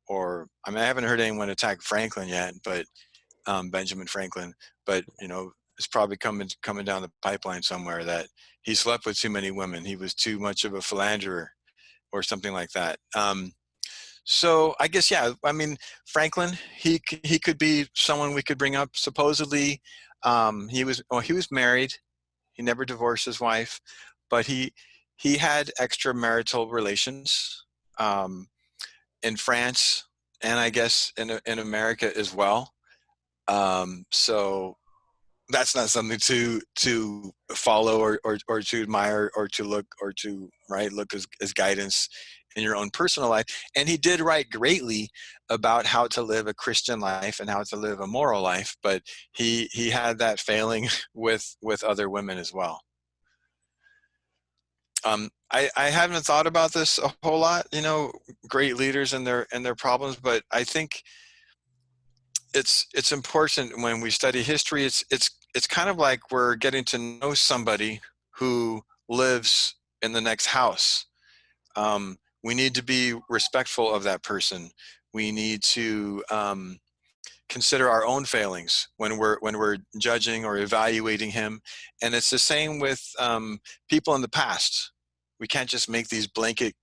or 0.07 0.47
i 0.65 0.69
mean 0.69 0.79
i 0.79 0.85
haven't 0.85 1.03
heard 1.03 1.19
anyone 1.19 1.49
attack 1.49 1.81
franklin 1.81 2.27
yet 2.27 2.53
but 2.63 2.85
um, 3.45 3.69
benjamin 3.69 4.07
franklin 4.07 4.53
but 4.85 5.03
you 5.19 5.27
know 5.27 5.51
it's 5.77 5.87
probably 5.87 6.17
coming 6.17 6.49
coming 6.61 6.85
down 6.85 7.01
the 7.01 7.11
pipeline 7.21 7.61
somewhere 7.61 8.03
that 8.03 8.27
he 8.69 8.75
slept 8.75 9.05
with 9.05 9.19
too 9.19 9.29
many 9.29 9.51
women 9.51 9.83
he 9.83 9.95
was 9.95 10.13
too 10.13 10.39
much 10.39 10.63
of 10.63 10.73
a 10.73 10.81
philanderer 10.81 11.49
or 12.11 12.21
something 12.23 12.53
like 12.53 12.69
that 12.71 12.97
um, 13.15 13.51
so 14.31 14.75
I 14.79 14.87
guess 14.87 15.09
yeah. 15.09 15.33
I 15.43 15.51
mean 15.51 15.75
Franklin, 16.05 16.51
he 16.77 17.01
he 17.23 17.39
could 17.39 17.57
be 17.57 17.87
someone 17.95 18.35
we 18.35 18.43
could 18.43 18.59
bring 18.59 18.75
up. 18.75 18.91
Supposedly, 18.93 19.81
um, 20.21 20.67
he 20.69 20.83
was 20.83 21.01
well, 21.09 21.19
he 21.19 21.33
was 21.33 21.51
married. 21.51 21.93
He 22.53 22.61
never 22.61 22.85
divorced 22.85 23.25
his 23.25 23.39
wife, 23.39 23.81
but 24.29 24.45
he 24.45 24.71
he 25.15 25.37
had 25.37 25.71
extramarital 25.79 26.71
relations 26.71 27.65
um, 27.97 28.47
in 29.23 29.35
France 29.35 30.05
and 30.43 30.59
I 30.59 30.69
guess 30.69 31.11
in 31.17 31.39
in 31.47 31.57
America 31.57 32.15
as 32.15 32.31
well. 32.31 32.71
Um, 33.47 34.05
so 34.11 34.77
that's 35.49 35.75
not 35.75 35.89
something 35.89 36.19
to 36.19 36.61
to 36.77 37.31
follow 37.51 37.99
or, 37.99 38.19
or 38.23 38.37
or 38.47 38.61
to 38.61 38.81
admire 38.81 39.31
or 39.35 39.47
to 39.47 39.63
look 39.63 39.85
or 40.01 40.13
to 40.13 40.49
right 40.69 40.91
look 40.91 41.13
as, 41.13 41.25
as 41.41 41.53
guidance 41.53 42.07
in 42.55 42.63
your 42.63 42.75
own 42.75 42.89
personal 42.91 43.29
life. 43.29 43.45
And 43.75 43.87
he 43.87 43.97
did 43.97 44.21
write 44.21 44.49
greatly 44.49 45.09
about 45.49 45.85
how 45.85 46.07
to 46.07 46.21
live 46.21 46.47
a 46.47 46.53
christian 46.53 46.99
life 46.99 47.39
and 47.39 47.49
how 47.49 47.63
to 47.63 47.75
live 47.75 47.99
a 47.99 48.07
moral 48.07 48.41
life 48.41 48.75
but 48.83 49.01
he 49.31 49.67
he 49.71 49.89
had 49.89 50.19
that 50.19 50.39
failing 50.39 50.87
with 51.13 51.55
with 51.61 51.83
other 51.83 52.09
women 52.09 52.37
as 52.37 52.53
well. 52.53 52.81
Um 55.03 55.29
i 55.51 55.69
i 55.75 55.89
haven't 55.89 56.25
thought 56.25 56.47
about 56.47 56.73
this 56.73 56.99
a 56.99 57.11
whole 57.23 57.39
lot 57.39 57.65
you 57.71 57.81
know 57.81 58.11
great 58.47 58.75
leaders 58.75 59.13
and 59.13 59.25
their 59.25 59.47
and 59.51 59.65
their 59.65 59.75
problems 59.75 60.15
but 60.15 60.43
i 60.51 60.63
think 60.63 61.01
it's 62.53 62.87
it's 62.93 63.11
important 63.11 63.81
when 63.81 64.01
we 64.01 64.09
study 64.09 64.43
history 64.43 64.85
it's 64.85 65.03
it's 65.11 65.29
it's 65.55 65.67
kind 65.67 65.89
of 65.89 65.97
like 65.97 66.31
we're 66.31 66.55
getting 66.55 66.83
to 66.85 66.97
know 66.97 67.33
somebody 67.33 68.01
who 68.35 68.81
lives 69.07 69.75
in 70.01 70.13
the 70.13 70.21
next 70.21 70.47
house. 70.47 71.05
Um, 71.75 72.17
we 72.43 72.53
need 72.53 72.75
to 72.75 72.83
be 72.83 73.15
respectful 73.29 73.93
of 73.93 74.03
that 74.03 74.23
person. 74.23 74.71
We 75.13 75.31
need 75.31 75.63
to 75.63 76.23
um, 76.29 76.79
consider 77.49 77.89
our 77.89 78.05
own 78.05 78.25
failings 78.25 78.87
when 78.97 79.17
we're 79.17 79.37
when 79.39 79.57
we're 79.57 79.77
judging 79.97 80.45
or 80.45 80.57
evaluating 80.57 81.31
him. 81.31 81.61
And 82.01 82.13
it's 82.13 82.29
the 82.29 82.39
same 82.39 82.79
with 82.79 83.03
um, 83.19 83.59
people 83.89 84.15
in 84.15 84.21
the 84.21 84.29
past. 84.29 84.91
We 85.39 85.47
can't 85.47 85.69
just 85.69 85.89
make 85.89 86.09
these 86.09 86.27
blanket 86.27 86.75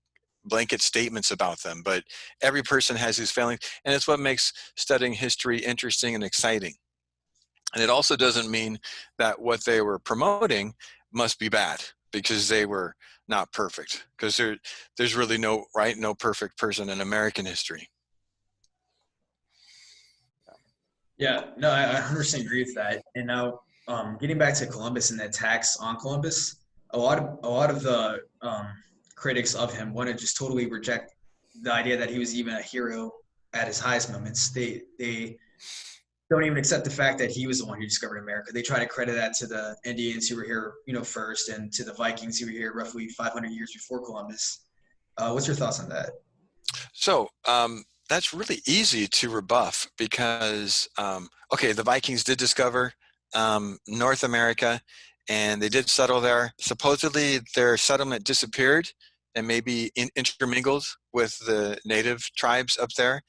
blanket 0.45 0.81
statements 0.81 1.29
about 1.29 1.61
them 1.61 1.81
but 1.83 2.03
every 2.41 2.63
person 2.63 2.95
has 2.95 3.17
his 3.17 3.29
failings 3.29 3.59
and 3.83 3.93
it's 3.93 4.07
what 4.07 4.17
makes 4.17 4.53
studying 4.77 5.11
history 5.11 5.57
interesting 5.57 6.15
and 6.15 6.23
exciting 6.23 6.73
and 7.73 7.83
it 7.83 7.89
also 7.89 8.15
doesn't 8.15 8.49
mean 8.49 8.79
that 9.17 9.39
what 9.39 9.63
they 9.65 9.81
were 9.81 9.99
promoting 9.99 10.73
must 11.11 11.39
be 11.39 11.49
bad 11.49 11.83
because 12.11 12.47
they 12.47 12.65
were 12.65 12.95
not 13.27 13.51
perfect 13.51 14.07
because 14.17 14.37
there 14.37 14.57
there's 14.97 15.15
really 15.15 15.37
no 15.37 15.65
right 15.75 15.97
no 15.97 16.13
perfect 16.13 16.57
person 16.57 16.89
in 16.89 17.01
american 17.01 17.45
history 17.45 17.89
Yeah, 21.17 21.45
no, 21.57 21.71
I, 21.71 21.97
I 21.97 21.99
100% 21.99 22.41
agree 22.41 22.63
with 22.63 22.75
that. 22.75 23.03
And 23.15 23.27
now, 23.27 23.61
um, 23.87 24.17
getting 24.19 24.37
back 24.37 24.53
to 24.55 24.67
Columbus 24.67 25.09
and 25.09 25.19
the 25.19 25.25
attacks 25.25 25.77
on 25.77 25.97
Columbus, 25.97 26.57
a 26.91 26.97
lot 26.97 27.17
of 27.17 27.39
a 27.43 27.49
lot 27.49 27.69
of 27.69 27.81
the 27.81 28.19
um, 28.41 28.67
critics 29.15 29.55
of 29.55 29.73
him 29.73 29.93
want 29.93 30.09
to 30.09 30.15
just 30.15 30.37
totally 30.37 30.67
reject 30.67 31.15
the 31.63 31.73
idea 31.73 31.97
that 31.97 32.09
he 32.09 32.19
was 32.19 32.35
even 32.35 32.53
a 32.53 32.61
hero 32.61 33.11
at 33.53 33.67
his 33.67 33.79
highest 33.79 34.11
moments. 34.11 34.49
They 34.51 34.83
they 34.99 35.37
don't 36.29 36.43
even 36.43 36.57
accept 36.57 36.83
the 36.83 36.89
fact 36.89 37.17
that 37.19 37.31
he 37.31 37.47
was 37.47 37.59
the 37.59 37.65
one 37.65 37.79
who 37.79 37.85
discovered 37.85 38.17
America. 38.17 38.51
They 38.51 38.61
try 38.61 38.79
to 38.79 38.85
credit 38.85 39.13
that 39.13 39.33
to 39.35 39.47
the 39.47 39.75
Indians 39.85 40.27
who 40.27 40.35
were 40.35 40.43
here, 40.43 40.73
you 40.85 40.93
know, 40.93 41.03
first, 41.03 41.49
and 41.49 41.71
to 41.73 41.83
the 41.83 41.93
Vikings 41.93 42.39
who 42.39 42.47
were 42.47 42.51
here 42.51 42.73
roughly 42.73 43.07
500 43.09 43.49
years 43.51 43.71
before 43.71 44.03
Columbus. 44.03 44.65
Uh, 45.17 45.31
what's 45.31 45.47
your 45.47 45.55
thoughts 45.55 45.79
on 45.79 45.87
that? 45.89 46.09
So 46.93 47.29
um, 47.47 47.83
that's 48.09 48.33
really 48.33 48.61
easy 48.67 49.07
to 49.07 49.29
rebuff 49.29 49.87
because, 49.97 50.87
um, 50.97 51.29
okay, 51.53 51.71
the 51.71 51.83
Vikings 51.83 52.25
did 52.25 52.37
discover 52.37 52.93
um, 53.33 53.77
North 53.87 54.23
America 54.23 54.81
and 55.29 55.61
they 55.61 55.69
did 55.69 55.89
settle 55.89 56.21
there. 56.21 56.53
Supposedly, 56.59 57.39
their 57.55 57.77
settlement 57.77 58.23
disappeared 58.23 58.89
and 59.37 59.47
maybe 59.47 59.91
in, 59.95 60.09
intermingled 60.15 60.85
with 61.13 61.37
the 61.45 61.77
native 61.85 62.29
tribes 62.35 62.77
up 62.77 62.89
there. 62.97 63.21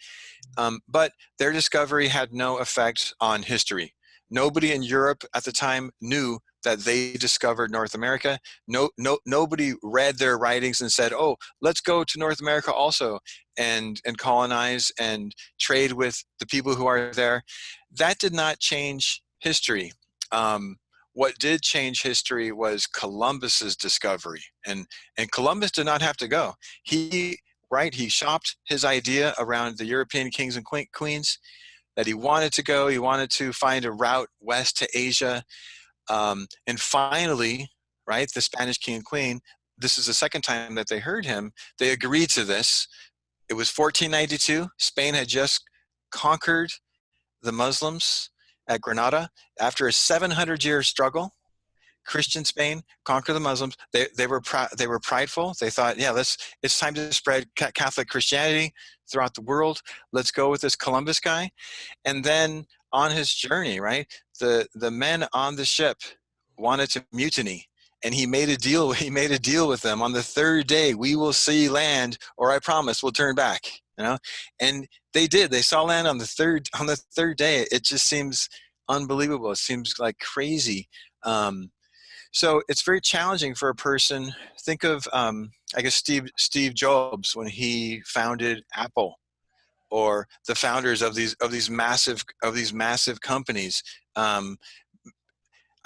Um, 0.57 0.81
but 0.89 1.13
their 1.39 1.53
discovery 1.53 2.09
had 2.09 2.33
no 2.33 2.59
effect 2.59 3.15
on 3.21 3.43
history. 3.43 3.95
Nobody 4.31 4.73
in 4.73 4.83
Europe 4.83 5.23
at 5.35 5.45
the 5.45 5.53
time 5.53 5.91
knew 6.01 6.39
that 6.65 6.81
they 6.81 7.13
discovered 7.13 7.71
North 7.71 7.95
America. 7.95 8.39
No, 8.67 8.91
no, 8.99 9.19
nobody 9.25 9.75
read 9.83 10.19
their 10.19 10.37
writings 10.37 10.81
and 10.81 10.91
said, 10.93 11.13
"Oh, 11.13 11.37
let's 11.63 11.81
go 11.81 12.05
to 12.05 12.19
North 12.19 12.41
America 12.41 12.73
also 12.73 13.21
and 13.57 14.01
and 14.05 14.19
colonize 14.19 14.91
and 14.99 15.35
trade 15.61 15.93
with 15.93 16.25
the 16.41 16.47
people 16.47 16.75
who 16.75 16.87
are 16.87 17.13
there." 17.15 17.43
That 17.91 18.19
did 18.19 18.35
not 18.35 18.59
change 18.59 19.23
history. 19.39 19.93
Um, 20.33 20.77
what 21.19 21.37
did 21.41 21.63
change 21.63 22.03
history 22.03 22.53
was 22.53 22.87
Columbus's 22.87 23.75
discovery, 23.75 24.45
and 24.65 24.87
and 25.17 25.33
Columbus 25.33 25.73
did 25.73 25.85
not 25.85 26.01
have 26.01 26.17
to 26.19 26.29
go. 26.29 26.55
He 26.85 27.41
right 27.73 27.93
he 27.93 28.09
shopped 28.09 28.57
his 28.69 28.85
idea 28.85 29.35
around 29.37 29.79
the 29.79 29.85
European 29.85 30.31
kings 30.31 30.55
and 30.55 30.65
queens 30.65 31.39
that 31.97 32.07
he 32.07 32.15
wanted 32.15 32.53
to 32.53 32.63
go. 32.63 32.87
He 32.87 33.01
wanted 33.01 33.31
to 33.31 33.53
find 33.53 33.85
a 33.85 33.91
route 33.91 34.29
west 34.41 34.77
to 34.77 34.89
Asia, 34.95 35.43
um, 36.09 36.47
and 36.69 36.79
finally, 36.79 37.69
right, 38.07 38.31
the 38.33 38.41
Spanish 38.41 38.79
king 38.79 38.95
and 38.95 39.05
queen. 39.05 39.41
This 39.77 39.99
is 39.99 40.07
the 40.07 40.15
second 40.15 40.43
time 40.43 40.77
that 40.77 40.89
they 40.89 41.01
heard 41.01 41.27
him. 41.27 41.51
They 41.81 41.91
agreed 41.91 42.31
to 42.31 42.45
this. 42.45 42.87
It 43.51 43.55
was 43.55 43.77
1492. 43.77 44.69
Spain 44.79 45.15
had 45.15 45.27
just 45.27 45.65
conquered 46.13 46.71
the 47.43 47.51
Muslims 47.51 48.31
at 48.69 48.81
Granada 48.81 49.31
after 49.59 49.87
a 49.87 49.93
700 49.93 50.65
year 50.65 50.83
struggle. 50.83 51.35
Christian 52.07 52.45
Spain 52.45 52.83
conquer 53.05 53.35
the 53.35 53.41
Muslims. 53.41 53.77
They, 53.93 54.07
they 54.17 54.27
were 54.27 54.41
pr- 54.41 54.75
they 54.77 54.87
were 54.87 54.99
prideful. 54.99 55.55
They 55.61 55.69
thought, 55.69 55.99
yeah, 55.99 56.11
let's 56.11 56.39
it's 56.63 56.79
time 56.79 56.95
to 56.95 57.13
spread 57.13 57.49
Catholic 57.55 58.09
Christianity 58.09 58.73
throughout 59.11 59.35
the 59.35 59.43
world. 59.43 59.83
Let's 60.13 60.31
go 60.31 60.51
with 60.51 60.63
this 60.63 60.75
Columbus 60.75 61.21
guy. 61.21 61.51
And 62.07 62.25
then 62.25 62.67
on 62.93 63.11
his 63.11 63.35
journey, 63.35 63.79
right, 63.79 64.07
the 64.41 64.67
the 64.75 64.91
men 64.91 65.27
on 65.35 65.57
the 65.57 65.67
ship 65.67 65.99
wanted 66.57 66.91
to 66.91 67.05
mutiny, 67.13 67.67
and 68.03 68.15
he 68.15 68.27
made 68.27 68.49
a 68.49 68.57
deal. 68.57 68.93
He 69.05 69.11
made 69.11 69.31
a 69.31 69.39
deal 69.39 69.69
with 69.69 69.83
them. 69.83 70.01
On 70.01 70.13
the 70.13 70.23
third 70.23 70.67
day, 70.67 70.95
we 70.95 71.15
will 71.15 71.35
see 71.35 71.69
land, 71.69 72.17
or 72.39 72.51
I 72.51 72.59
promise 72.59 73.03
we'll 73.03 73.13
turn 73.13 73.35
back. 73.35 73.83
You 73.99 74.05
know, 74.05 74.19
and 74.61 74.87
they 75.13 75.27
did. 75.27 75.51
They 75.51 75.63
saw 75.63 75.83
land 75.83 76.07
on 76.07 76.19
the 76.19 76.27
third 76.27 76.69
on 76.79 76.87
the 76.87 76.97
third 76.97 77.37
day. 77.37 77.67
It 77.73 77.85
just 77.85 78.07
seems 78.07 78.49
unbelievable. 78.89 79.51
It 79.51 79.59
seems 79.59 79.95
like 79.99 80.19
crazy. 80.19 80.89
Um, 81.25 81.71
so 82.33 82.63
it's 82.69 82.83
very 82.83 83.01
challenging 83.01 83.55
for 83.55 83.69
a 83.69 83.75
person. 83.75 84.33
Think 84.63 84.85
of, 84.85 85.07
um, 85.13 85.51
I 85.77 85.83
guess, 85.83 85.95
Steve 85.95 86.29
Steve 86.37 86.75
Jobs 86.75 87.35
when 87.35 87.49
he 87.49 88.03
founded 88.07 88.65
Apple, 88.75 89.17
or 89.91 90.29
the 90.47 90.55
founders 90.55 91.03
of 91.03 91.15
these 91.15 91.35
of 91.35 91.51
these 91.51 91.71
massive 91.71 92.25
of 92.43 92.55
these 92.55 92.73
massive 92.73 93.21
companies. 93.21 93.83
Um, 94.17 94.59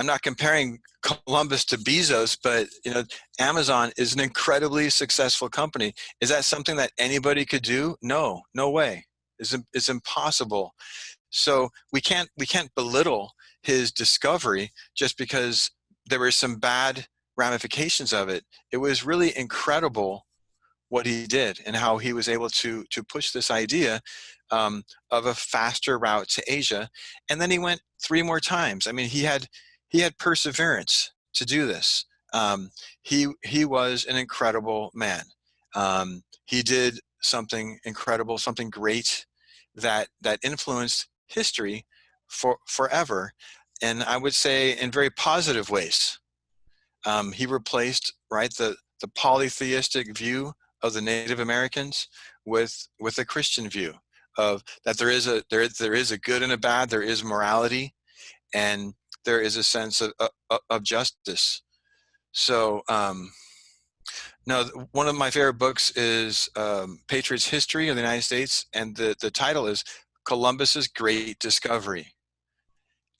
I'm 0.02 0.06
not 0.06 0.22
comparing 0.22 0.80
Columbus 1.04 1.64
to 1.66 1.78
Bezos, 1.78 2.36
but 2.42 2.66
you 2.84 2.92
know, 2.92 3.04
Amazon 3.38 3.92
is 3.96 4.12
an 4.12 4.18
incredibly 4.18 4.90
successful 4.90 5.48
company. 5.48 5.94
Is 6.20 6.28
that 6.28 6.44
something 6.44 6.74
that 6.74 6.90
anybody 6.98 7.44
could 7.44 7.62
do? 7.62 7.94
No, 8.02 8.42
no 8.52 8.68
way. 8.68 9.04
It's, 9.38 9.56
it's 9.72 9.88
impossible. 9.88 10.72
So 11.30 11.68
we 11.92 12.00
can't 12.00 12.28
we 12.36 12.46
can't 12.46 12.74
belittle 12.74 13.30
his 13.62 13.92
discovery 13.92 14.72
just 14.96 15.16
because 15.16 15.70
there 16.06 16.18
were 16.18 16.32
some 16.32 16.56
bad 16.56 17.06
ramifications 17.36 18.12
of 18.12 18.28
it. 18.28 18.42
It 18.72 18.78
was 18.78 19.06
really 19.06 19.38
incredible 19.38 20.26
what 20.88 21.06
he 21.06 21.28
did 21.28 21.60
and 21.64 21.76
how 21.76 21.98
he 21.98 22.12
was 22.12 22.28
able 22.28 22.48
to 22.48 22.84
to 22.90 23.04
push 23.04 23.30
this 23.30 23.52
idea 23.52 24.00
um, 24.50 24.82
of 25.12 25.26
a 25.26 25.34
faster 25.34 25.96
route 25.96 26.28
to 26.30 26.42
Asia. 26.48 26.90
And 27.30 27.40
then 27.40 27.52
he 27.52 27.60
went 27.60 27.82
three 28.02 28.22
more 28.22 28.40
times. 28.40 28.88
I 28.88 28.92
mean, 28.92 29.08
he 29.08 29.22
had 29.22 29.46
he 29.92 30.00
had 30.00 30.18
perseverance 30.18 31.12
to 31.34 31.44
do 31.44 31.66
this. 31.66 32.06
Um, 32.32 32.70
he 33.02 33.28
he 33.44 33.64
was 33.64 34.06
an 34.06 34.16
incredible 34.16 34.90
man. 34.94 35.22
Um, 35.74 36.22
he 36.46 36.62
did 36.62 36.98
something 37.20 37.78
incredible, 37.84 38.38
something 38.38 38.70
great 38.70 39.26
that 39.74 40.08
that 40.22 40.40
influenced 40.42 41.08
history 41.28 41.84
for 42.28 42.56
forever, 42.66 43.32
and 43.82 44.02
I 44.02 44.16
would 44.16 44.34
say 44.34 44.72
in 44.78 44.90
very 44.90 45.10
positive 45.10 45.70
ways. 45.70 46.18
Um, 47.04 47.32
he 47.32 47.46
replaced 47.46 48.14
right 48.30 48.52
the 48.56 48.76
the 49.02 49.08
polytheistic 49.08 50.16
view 50.16 50.52
of 50.82 50.94
the 50.94 51.02
Native 51.02 51.38
Americans 51.38 52.08
with 52.46 52.88
with 52.98 53.18
a 53.18 53.26
Christian 53.26 53.68
view 53.68 53.94
of 54.38 54.64
that 54.86 54.96
there 54.96 55.10
is 55.10 55.26
a 55.26 55.42
there 55.50 55.68
there 55.68 55.92
is 55.92 56.10
a 56.12 56.18
good 56.18 56.42
and 56.42 56.52
a 56.52 56.56
bad, 56.56 56.88
there 56.88 57.02
is 57.02 57.22
morality, 57.22 57.94
and 58.54 58.94
there 59.24 59.40
is 59.40 59.56
a 59.56 59.62
sense 59.62 60.00
of, 60.00 60.12
of, 60.18 60.60
of 60.70 60.82
justice. 60.82 61.62
So, 62.32 62.82
um, 62.88 63.30
one 64.92 65.06
of 65.06 65.14
my 65.14 65.30
favorite 65.30 65.58
books 65.58 65.90
is 65.96 66.48
um, 66.56 67.00
Patriots 67.06 67.48
History 67.48 67.88
of 67.88 67.96
the 67.96 68.02
United 68.02 68.22
States, 68.22 68.66
and 68.72 68.96
the, 68.96 69.14
the 69.20 69.30
title 69.30 69.66
is 69.66 69.84
Columbus's 70.26 70.88
Great 70.88 71.38
Discovery. 71.38 72.14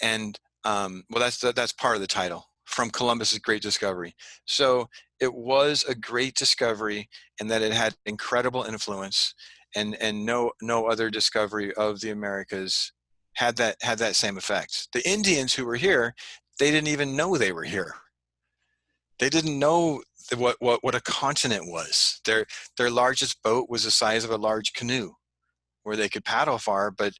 And 0.03 0.39
um, 0.65 1.05
well, 1.11 1.23
that's 1.23 1.39
that's 1.39 1.73
part 1.73 1.97
of 1.97 2.01
the 2.01 2.07
title 2.07 2.47
from 2.65 2.91
Columbus's 2.91 3.39
Great 3.39 3.63
Discovery. 3.63 4.15
So 4.47 4.89
it 5.21 5.33
was 5.33 5.85
a 5.85 5.95
great 5.95 6.35
discovery, 6.35 7.09
and 7.41 7.51
that 7.51 7.63
it 7.63 7.73
had 7.73 7.95
incredible 8.07 8.65
influence, 8.65 9.35
and 9.77 9.97
and 10.01 10.25
no 10.25 10.53
no 10.61 10.87
other 10.87 11.11
discovery 11.11 11.73
of 11.75 12.01
the 12.01 12.11
Americas 12.11 12.93
had 13.35 13.57
that 13.57 13.77
had 13.83 13.99
that 13.99 14.17
same 14.17 14.37
effect. 14.37 14.89
The 14.93 15.09
Indians 15.09 15.55
who 15.55 15.65
were 15.65 15.77
here, 15.77 16.15
they 16.59 16.71
didn't 16.71 16.89
even 16.89 17.17
know 17.17 17.37
they 17.37 17.53
were 17.53 17.65
here. 17.65 17.95
They 19.19 19.31
didn't 19.31 19.59
know 19.59 20.03
what 20.37 20.57
what 20.61 20.83
what 20.83 20.95
a 20.95 21.01
continent 21.01 21.67
was. 21.67 22.21
Their 22.25 22.47
their 22.77 22.91
largest 22.91 23.43
boat 23.43 23.69
was 23.69 23.85
the 23.85 23.91
size 23.91 24.25
of 24.25 24.31
a 24.31 24.37
large 24.37 24.73
canoe, 24.73 25.13
where 25.83 25.97
they 25.97 26.09
could 26.09 26.25
paddle 26.25 26.59
far, 26.59 26.91
but 26.91 27.15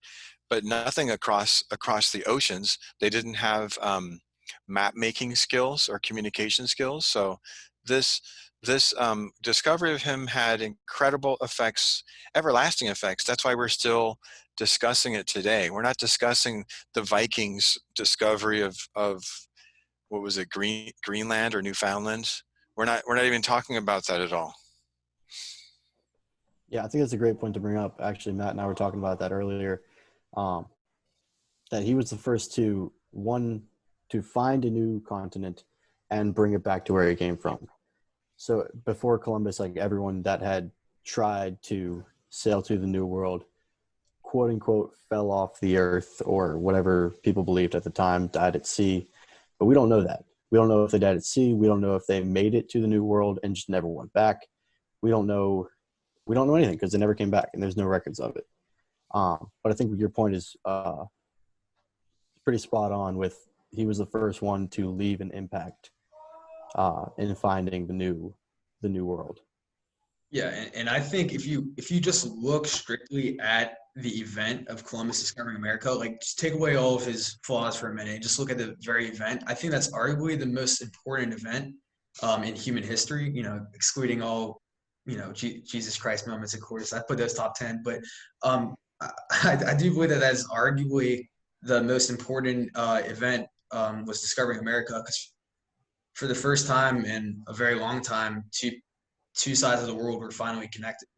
but 0.51 0.65
nothing 0.65 1.11
across 1.11 1.65
across 1.71 2.11
the 2.11 2.25
oceans. 2.25 2.79
They 3.01 3.11
didn't 3.11 3.35
have 3.35 3.79
um, 3.81 4.21
map 4.69 4.95
making 4.95 5.35
skills 5.37 5.89
or 5.89 5.99
communication 5.99 6.67
skills. 6.67 7.07
So 7.07 7.39
this 7.85 8.21
this 8.63 8.95
um, 8.97 9.33
discovery 9.43 9.93
of 9.93 10.03
him 10.03 10.29
had 10.29 10.63
incredible 10.63 11.37
effects, 11.41 12.05
everlasting 12.35 12.89
effects. 12.89 13.25
That's 13.25 13.45
why 13.45 13.55
we're 13.55 13.69
still 13.69 14.19
discussing 14.57 15.15
it 15.15 15.27
today. 15.27 15.71
We're 15.71 15.83
not 15.83 15.99
discussing 15.99 16.65
the 16.95 17.03
Vikings' 17.03 17.79
discovery 17.95 18.61
of 18.61 18.77
of 18.95 19.23
what 20.09 20.23
was 20.23 20.39
it, 20.39 20.51
Green 20.51 20.93
Greenland 21.05 21.55
or 21.55 21.63
Newfoundland. 21.63 22.31
We're 22.77 22.85
not 22.85 23.03
we're 23.07 23.17
not 23.17 23.25
even 23.25 23.43
talking 23.43 23.77
about 23.77 24.07
that 24.07 24.21
at 24.21 24.33
all. 24.33 24.55
Yeah, 26.69 26.85
I 26.85 26.89
think 26.89 27.03
that's 27.03 27.13
a 27.13 27.19
great 27.19 27.39
point 27.39 27.55
to 27.55 27.61
bring 27.61 27.77
up. 27.77 28.01
Actually, 28.03 28.35
Matt 28.35 28.51
and 28.51 28.61
I 28.61 28.67
were 28.67 28.75
talking 28.75 28.99
about 28.99 29.19
that 29.19 29.33
earlier. 29.33 29.83
Um, 30.37 30.67
that 31.71 31.83
he 31.83 31.95
was 31.95 32.11
the 32.11 32.17
first 32.17 32.55
to 32.55 32.93
one 33.11 33.63
to 34.11 34.23
find 34.23 34.65
a 34.65 34.71
new 34.71 35.01
continent 35.01 35.65
and 36.11 36.35
bring 36.35 36.53
it 36.53 36.63
back 36.63 36.85
to 36.85 36.93
where 36.93 37.09
it 37.09 37.19
came 37.19 37.37
from. 37.37 37.67
So 38.37 38.67
before 38.85 39.19
Columbus, 39.19 39.61
like 39.61 39.77
everyone 39.77 40.23
that 40.23 40.43
had 40.43 40.71
tried 41.05 41.63
to 41.63 42.05
sail 42.29 42.61
to 42.63 42.77
the 42.77 42.87
New 42.87 43.07
World 43.07 43.45
quote 44.33 44.49
unquote 44.49 44.95
fell 45.11 45.31
off 45.31 45.61
the 45.61 45.77
earth 45.77 46.23
or 46.25 46.57
whatever 46.57 47.15
people 47.23 47.45
believed 47.45 47.75
at 47.75 47.85
the 47.85 47.91
time, 47.91 48.29
died 48.29 48.57
at 48.57 48.67
sea. 48.67 49.07
But 49.59 49.67
we 49.67 49.75
don't 49.75 49.91
know 49.91 50.03
that. 50.03 50.25
We 50.51 50.57
don't 50.57 50.69
know 50.69 50.85
if 50.85 50.91
they 50.91 50.99
died 50.99 51.17
at 51.17 51.25
sea. 51.25 51.53
We 51.53 51.67
don't 51.67 51.83
know 51.83 51.97
if 51.97 52.07
they 52.07 52.25
made 52.25 52.55
it 52.55 52.71
to 52.71 52.81
the 52.81 52.87
new 52.87 53.05
world 53.05 53.41
and 53.43 53.55
just 53.55 53.69
never 53.69 53.87
went 53.87 54.11
back. 54.15 54.47
We 55.03 55.11
don't 55.11 55.27
know. 55.27 55.69
We 56.25 56.35
don't 56.35 56.47
know 56.47 56.55
anything 56.55 56.77
because 56.77 56.93
they 56.93 56.99
never 56.99 57.15
came 57.15 57.31
back 57.31 57.51
and 57.53 57.63
there's 57.63 57.77
no 57.77 57.85
records 57.85 58.21
of 58.21 58.35
it. 58.37 58.47
Um, 59.13 59.51
but 59.63 59.71
I 59.71 59.75
think 59.75 60.01
your 60.01 60.09
point 60.09 60.35
is 60.35 60.57
uh, 60.65 61.05
pretty 62.43 62.59
spot 62.59 62.91
on. 62.91 63.19
With 63.19 63.37
he 63.71 63.85
was 63.85 63.99
the 63.99 64.07
first 64.07 64.41
one 64.41 64.67
to 64.69 64.89
leave 64.89 65.21
an 65.21 65.31
impact 65.33 65.91
uh, 66.75 67.05
in 67.19 67.35
finding 67.35 67.87
the 67.87 67.93
new 67.93 68.35
the 68.81 68.89
new 68.89 69.05
world. 69.05 69.41
Yeah, 70.33 70.49
and, 70.49 70.71
and 70.75 70.89
I 70.89 70.99
think 70.99 71.35
if 71.35 71.47
you 71.47 71.71
if 71.77 71.91
you 71.91 72.01
just 72.01 72.27
look 72.27 72.67
strictly 72.67 73.39
at 73.39 73.75
the 73.97 74.09
event 74.09 74.67
of 74.69 74.83
Columbus 74.83 75.21
discovering 75.21 75.57
America, 75.57 75.93
like 75.93 76.21
just 76.21 76.39
take 76.39 76.55
away 76.55 76.77
all 76.77 76.97
of 76.97 77.05
his 77.05 77.39
flaws 77.45 77.77
for 77.77 77.91
a 77.91 77.95
minute 77.95 78.23
just 78.23 78.39
look 78.39 78.51
at 78.51 78.57
the 78.57 78.75
very 78.81 79.07
event. 79.09 79.45
I 79.47 79.53
think 79.53 79.73
that's 79.73 79.91
arguably 79.91 80.41
the 80.41 80.47
most 80.47 80.81
important 80.81 81.35
event 81.35 81.75
um, 82.23 82.45
in 82.45 82.57
human 82.57 82.83
history. 82.83 83.31
You 83.31 83.43
know, 83.43 83.61
excluding 83.75 84.23
all 84.23 84.63
you 85.05 85.19
know 85.19 85.33
G- 85.35 85.63
Jesus 85.67 85.99
Christ 85.99 86.27
moments, 86.27 86.55
of 86.55 86.63
course. 86.63 86.95
I 86.95 87.03
put 87.07 87.19
those 87.19 87.35
top 87.35 87.55
ten, 87.55 87.83
but 87.85 88.01
um, 88.43 88.75
I, 89.03 89.59
I, 89.67 89.75
do 89.75 89.93
believe 89.93 90.09
that 90.11 90.21
that 90.21 90.33
is 90.33 90.49
arguably 90.49 91.29
the 91.61 91.83
most 91.83 92.09
important 92.09 92.71
uh, 92.75 93.03
event 93.05 93.47
um, 93.71 94.07
was 94.07 94.23
discovering 94.23 94.61
America 94.61 94.95
because 94.95 95.35
for 96.15 96.27
the 96.27 96.35
first 96.35 96.67
time 96.67 97.05
in 97.05 97.43
a 97.49 97.53
very 97.53 97.75
long 97.75 98.01
time, 98.01 98.45
two 98.51 98.71
two 99.35 99.55
sides 99.55 99.81
of 99.83 99.89
the 99.89 99.95
world 99.95 100.21
were 100.21 100.31
finally 100.31 100.69
connected. 100.69 101.09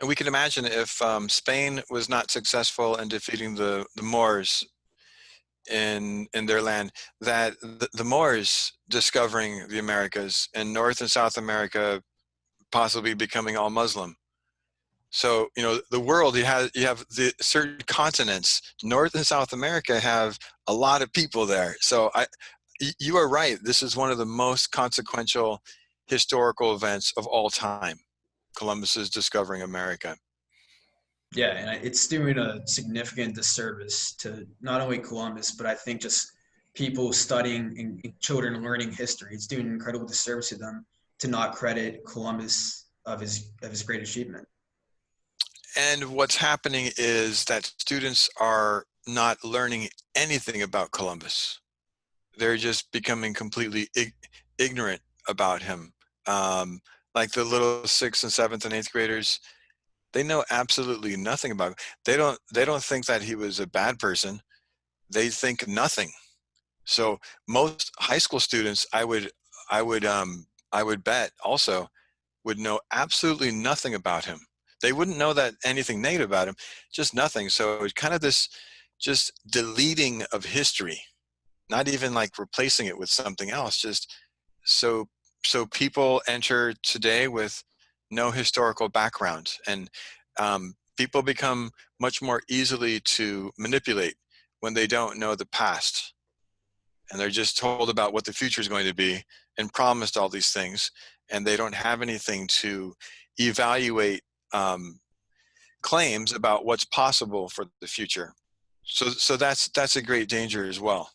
And 0.00 0.08
we 0.08 0.14
can 0.14 0.26
imagine 0.26 0.66
if 0.66 1.00
um, 1.00 1.28
Spain 1.28 1.82
was 1.90 2.08
not 2.08 2.30
successful 2.30 2.96
in 2.96 3.08
defeating 3.08 3.54
the, 3.54 3.86
the 3.96 4.02
Moors 4.02 4.64
in 5.70 6.26
in 6.34 6.46
their 6.46 6.62
land, 6.62 6.92
that 7.20 7.54
the, 7.60 7.88
the 7.94 8.04
Moors 8.04 8.72
discovering 8.88 9.66
the 9.68 9.78
Americas 9.78 10.48
and 10.54 10.72
North 10.72 11.00
and 11.00 11.10
South 11.10 11.38
America 11.38 12.02
possibly 12.70 13.14
becoming 13.14 13.56
all 13.56 13.70
Muslim. 13.70 14.16
So 15.10 15.48
you 15.56 15.62
know 15.62 15.80
the 15.90 16.00
world 16.00 16.36
you 16.36 16.44
have 16.44 16.70
you 16.74 16.86
have 16.86 17.04
the 17.16 17.32
certain 17.40 17.78
continents. 17.86 18.60
North 18.82 19.14
and 19.14 19.26
South 19.26 19.52
America 19.52 19.98
have 19.98 20.38
a 20.66 20.74
lot 20.74 21.02
of 21.02 21.12
people 21.12 21.46
there. 21.46 21.74
So 21.80 22.10
I, 22.14 22.26
you 22.98 23.16
are 23.16 23.28
right. 23.28 23.58
This 23.62 23.82
is 23.82 23.96
one 23.96 24.10
of 24.10 24.18
the 24.18 24.26
most 24.26 24.72
consequential 24.72 25.62
historical 26.06 26.74
events 26.74 27.12
of 27.16 27.26
all 27.26 27.50
time. 27.50 27.98
Columbus's 28.56 29.10
discovering 29.10 29.62
America. 29.62 30.16
Yeah, 31.34 31.56
and 31.56 31.84
it's 31.84 32.06
doing 32.06 32.38
a 32.38 32.66
significant 32.66 33.34
disservice 33.34 34.14
to 34.16 34.46
not 34.60 34.80
only 34.80 34.98
Columbus, 34.98 35.50
but 35.52 35.66
I 35.66 35.74
think 35.74 36.00
just 36.00 36.32
people 36.74 37.12
studying 37.12 37.74
and 37.78 38.12
children 38.20 38.62
learning 38.62 38.92
history. 38.92 39.34
It's 39.34 39.46
doing 39.46 39.66
an 39.66 39.72
incredible 39.72 40.06
disservice 40.06 40.48
to 40.50 40.56
them 40.56 40.86
to 41.18 41.28
not 41.28 41.54
credit 41.54 42.02
Columbus 42.06 42.86
of 43.06 43.20
his 43.20 43.52
of 43.62 43.70
his 43.70 43.82
great 43.82 44.02
achievement. 44.02 44.46
And 45.76 46.04
what's 46.12 46.36
happening 46.36 46.90
is 46.96 47.44
that 47.44 47.66
students 47.78 48.30
are 48.40 48.86
not 49.06 49.44
learning 49.44 49.88
anything 50.14 50.62
about 50.62 50.90
Columbus. 50.90 51.60
They're 52.38 52.56
just 52.56 52.90
becoming 52.92 53.34
completely 53.34 53.88
ig- 53.94 54.14
ignorant 54.58 55.02
about 55.28 55.62
him. 55.62 55.92
Um, 56.26 56.80
like 57.14 57.32
the 57.32 57.44
little 57.44 57.86
sixth 57.86 58.24
and 58.24 58.32
seventh 58.32 58.64
and 58.64 58.74
eighth 58.74 58.92
graders, 58.92 59.40
they 60.12 60.22
know 60.22 60.44
absolutely 60.50 61.16
nothing 61.16 61.52
about 61.52 61.68
him. 61.68 61.76
They 62.04 62.16
don't. 62.16 62.38
They 62.52 62.64
don't 62.64 62.82
think 62.82 63.06
that 63.06 63.22
he 63.22 63.34
was 63.34 63.60
a 63.60 63.66
bad 63.66 63.98
person. 63.98 64.40
They 65.10 65.28
think 65.28 65.66
nothing. 65.66 66.10
So 66.84 67.18
most 67.48 67.90
high 67.98 68.18
school 68.18 68.40
students, 68.40 68.86
I 68.92 69.04
would, 69.04 69.30
I 69.70 69.82
would, 69.82 70.04
um, 70.04 70.46
I 70.72 70.82
would 70.82 71.04
bet 71.04 71.32
also 71.44 71.88
would 72.44 72.58
know 72.58 72.80
absolutely 72.92 73.50
nothing 73.50 73.94
about 73.94 74.24
him. 74.24 74.38
They 74.82 74.92
wouldn't 74.92 75.18
know 75.18 75.32
that 75.32 75.54
anything 75.64 76.00
negative 76.00 76.30
about 76.30 76.48
him, 76.48 76.54
just 76.92 77.14
nothing. 77.14 77.48
So 77.48 77.82
it's 77.82 77.92
kind 77.92 78.14
of 78.14 78.20
this 78.20 78.48
just 79.00 79.32
deleting 79.50 80.22
of 80.32 80.44
history, 80.44 81.00
not 81.68 81.88
even 81.88 82.14
like 82.14 82.38
replacing 82.38 82.86
it 82.86 82.98
with 82.98 83.08
something 83.08 83.50
else. 83.50 83.78
Just 83.78 84.14
so 84.64 85.08
so 85.46 85.66
people 85.66 86.22
enter 86.26 86.74
today 86.82 87.28
with 87.28 87.62
no 88.10 88.30
historical 88.30 88.88
background, 88.88 89.52
and 89.66 89.90
um, 90.38 90.74
people 90.96 91.22
become 91.22 91.70
much 92.00 92.20
more 92.20 92.42
easily 92.48 93.00
to 93.00 93.50
manipulate 93.58 94.14
when 94.60 94.74
they 94.74 94.86
don't 94.86 95.18
know 95.18 95.34
the 95.34 95.46
past. 95.46 96.14
And 97.10 97.20
they're 97.20 97.28
just 97.28 97.58
told 97.58 97.88
about 97.88 98.12
what 98.12 98.24
the 98.24 98.32
future 98.32 98.60
is 98.60 98.68
going 98.68 98.86
to 98.86 98.94
be 98.94 99.22
and 99.58 99.72
promised 99.72 100.16
all 100.16 100.28
these 100.28 100.50
things 100.50 100.90
and 101.30 101.46
they 101.46 101.56
don't 101.56 101.74
have 101.74 102.02
anything 102.02 102.46
to 102.46 102.94
evaluate 103.38 104.22
um, 104.52 105.00
claims 105.82 106.32
about 106.32 106.64
what's 106.64 106.84
possible 106.84 107.48
for 107.48 107.66
the 107.80 107.86
future. 107.86 108.32
So 108.84 109.08
so 109.08 109.36
that's 109.36 109.68
that's 109.70 109.96
a 109.96 110.02
great 110.02 110.28
danger 110.28 110.64
as 110.64 110.80
well 110.80 111.10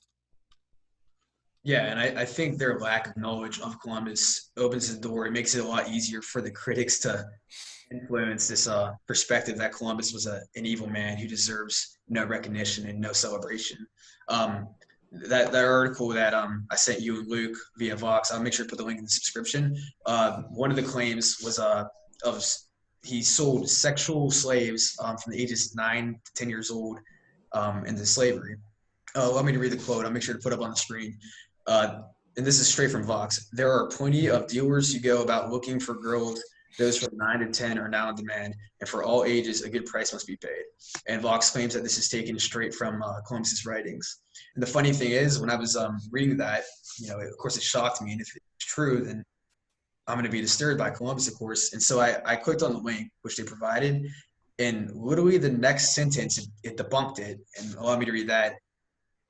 yeah 1.63 1.85
and 1.85 1.99
I, 1.99 2.21
I 2.21 2.25
think 2.25 2.57
their 2.57 2.79
lack 2.79 3.07
of 3.07 3.17
knowledge 3.17 3.59
of 3.59 3.79
columbus 3.79 4.51
opens 4.57 4.93
the 4.93 4.99
door 4.99 5.27
it 5.27 5.31
makes 5.31 5.55
it 5.55 5.63
a 5.63 5.67
lot 5.67 5.89
easier 5.89 6.21
for 6.21 6.41
the 6.41 6.51
critics 6.51 6.99
to 6.99 7.25
influence 7.91 8.47
this 8.47 8.67
uh, 8.67 8.93
perspective 9.07 9.57
that 9.57 9.73
columbus 9.73 10.13
was 10.13 10.25
a, 10.27 10.41
an 10.55 10.65
evil 10.65 10.87
man 10.87 11.17
who 11.17 11.27
deserves 11.27 11.99
no 12.09 12.25
recognition 12.25 12.87
and 12.87 12.99
no 12.99 13.11
celebration 13.11 13.85
um, 14.29 14.67
that 15.11 15.51
that 15.51 15.65
article 15.65 16.07
that 16.09 16.33
um 16.33 16.65
I 16.71 16.75
sent 16.75 17.01
you 17.01 17.19
and 17.19 17.27
Luke 17.27 17.57
via 17.77 17.95
Vox. 17.95 18.31
I'll 18.31 18.41
make 18.41 18.53
sure 18.53 18.65
to 18.65 18.69
put 18.69 18.77
the 18.77 18.85
link 18.85 18.97
in 18.97 19.03
the 19.03 19.11
subscription. 19.11 19.77
Uh, 20.05 20.43
one 20.43 20.69
of 20.69 20.77
the 20.77 20.83
claims 20.83 21.39
was 21.43 21.59
uh 21.59 21.85
of 22.23 22.43
he 23.03 23.23
sold 23.23 23.69
sexual 23.69 24.29
slaves 24.29 24.95
um, 25.03 25.17
from 25.17 25.33
the 25.33 25.41
ages 25.41 25.75
nine 25.75 26.19
to 26.23 26.33
ten 26.33 26.49
years 26.49 26.69
old 26.69 26.99
um, 27.51 27.85
into 27.85 28.05
slavery. 28.05 28.57
Uh, 29.15 29.21
allow 29.23 29.41
me 29.41 29.51
read 29.57 29.71
the 29.71 29.77
quote. 29.77 30.05
I'll 30.05 30.11
make 30.11 30.23
sure 30.23 30.35
to 30.35 30.41
put 30.41 30.53
up 30.53 30.61
on 30.61 30.69
the 30.69 30.75
screen. 30.75 31.17
Uh, 31.67 32.01
and 32.37 32.45
this 32.45 32.59
is 32.59 32.67
straight 32.67 32.91
from 32.91 33.03
Vox. 33.03 33.49
There 33.51 33.71
are 33.71 33.87
plenty 33.87 34.29
of 34.29 34.47
dealers 34.47 34.93
who 34.93 34.99
go 34.99 35.21
about 35.21 35.51
looking 35.51 35.79
for 35.79 35.95
girls. 35.95 36.41
Those 36.79 36.97
from 36.97 37.17
nine 37.17 37.39
to 37.39 37.47
ten 37.47 37.77
are 37.77 37.89
now 37.89 38.09
in 38.09 38.15
demand, 38.15 38.55
and 38.79 38.87
for 38.87 39.03
all 39.03 39.25
ages, 39.25 39.63
a 39.63 39.69
good 39.69 39.85
price 39.85 40.13
must 40.13 40.25
be 40.25 40.37
paid. 40.37 40.63
And 41.07 41.21
Vox 41.21 41.49
claims 41.49 41.73
that 41.73 41.83
this 41.83 41.97
is 41.97 42.07
taken 42.07 42.39
straight 42.39 42.73
from 42.73 43.03
uh, 43.03 43.19
Columbus's 43.27 43.65
writings. 43.65 44.21
And 44.55 44.63
the 44.63 44.67
funny 44.67 44.93
thing 44.93 45.11
is, 45.11 45.39
when 45.39 45.49
I 45.49 45.55
was 45.55 45.75
um, 45.75 45.99
reading 46.11 46.37
that, 46.37 46.63
you 46.97 47.09
know, 47.09 47.19
of 47.19 47.37
course, 47.37 47.57
it 47.57 47.63
shocked 47.63 48.01
me. 48.01 48.13
And 48.13 48.21
if 48.21 48.33
it's 48.33 48.65
true, 48.65 49.03
then 49.03 49.21
I'm 50.07 50.15
going 50.15 50.25
to 50.25 50.31
be 50.31 50.39
disturbed 50.39 50.79
by 50.79 50.91
Columbus, 50.91 51.27
of 51.27 51.35
course. 51.35 51.73
And 51.73 51.83
so 51.83 51.99
I, 51.99 52.17
I 52.25 52.37
clicked 52.37 52.63
on 52.63 52.71
the 52.71 52.79
link 52.79 53.11
which 53.23 53.35
they 53.35 53.43
provided, 53.43 54.07
and 54.57 54.91
literally 54.95 55.37
the 55.37 55.49
next 55.49 55.93
sentence 55.93 56.37
it, 56.37 56.47
it 56.63 56.77
debunked 56.77 57.19
it. 57.19 57.37
And 57.59 57.75
allow 57.75 57.97
me 57.97 58.05
to 58.05 58.13
read 58.13 58.29
that. 58.29 58.55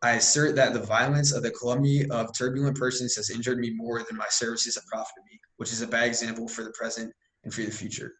I 0.04 0.14
assert 0.14 0.56
that 0.56 0.74
the 0.74 0.80
violence 0.80 1.32
of 1.32 1.44
the 1.44 1.52
calumny 1.52 2.10
of 2.10 2.36
turbulent 2.36 2.78
persons 2.78 3.16
has 3.16 3.30
injured 3.30 3.60
me 3.60 3.72
more 3.72 4.00
than 4.00 4.18
my 4.18 4.26
services 4.30 4.76
have 4.76 4.86
profited 4.86 5.24
me, 5.32 5.40
which 5.58 5.72
is 5.72 5.82
a 5.82 5.88
bad 5.88 6.08
example 6.08 6.48
for 6.48 6.64
the 6.64 6.72
present 6.72 7.14
and 7.44 7.54
for 7.54 7.62
the 7.62 7.72
future. 7.72 8.14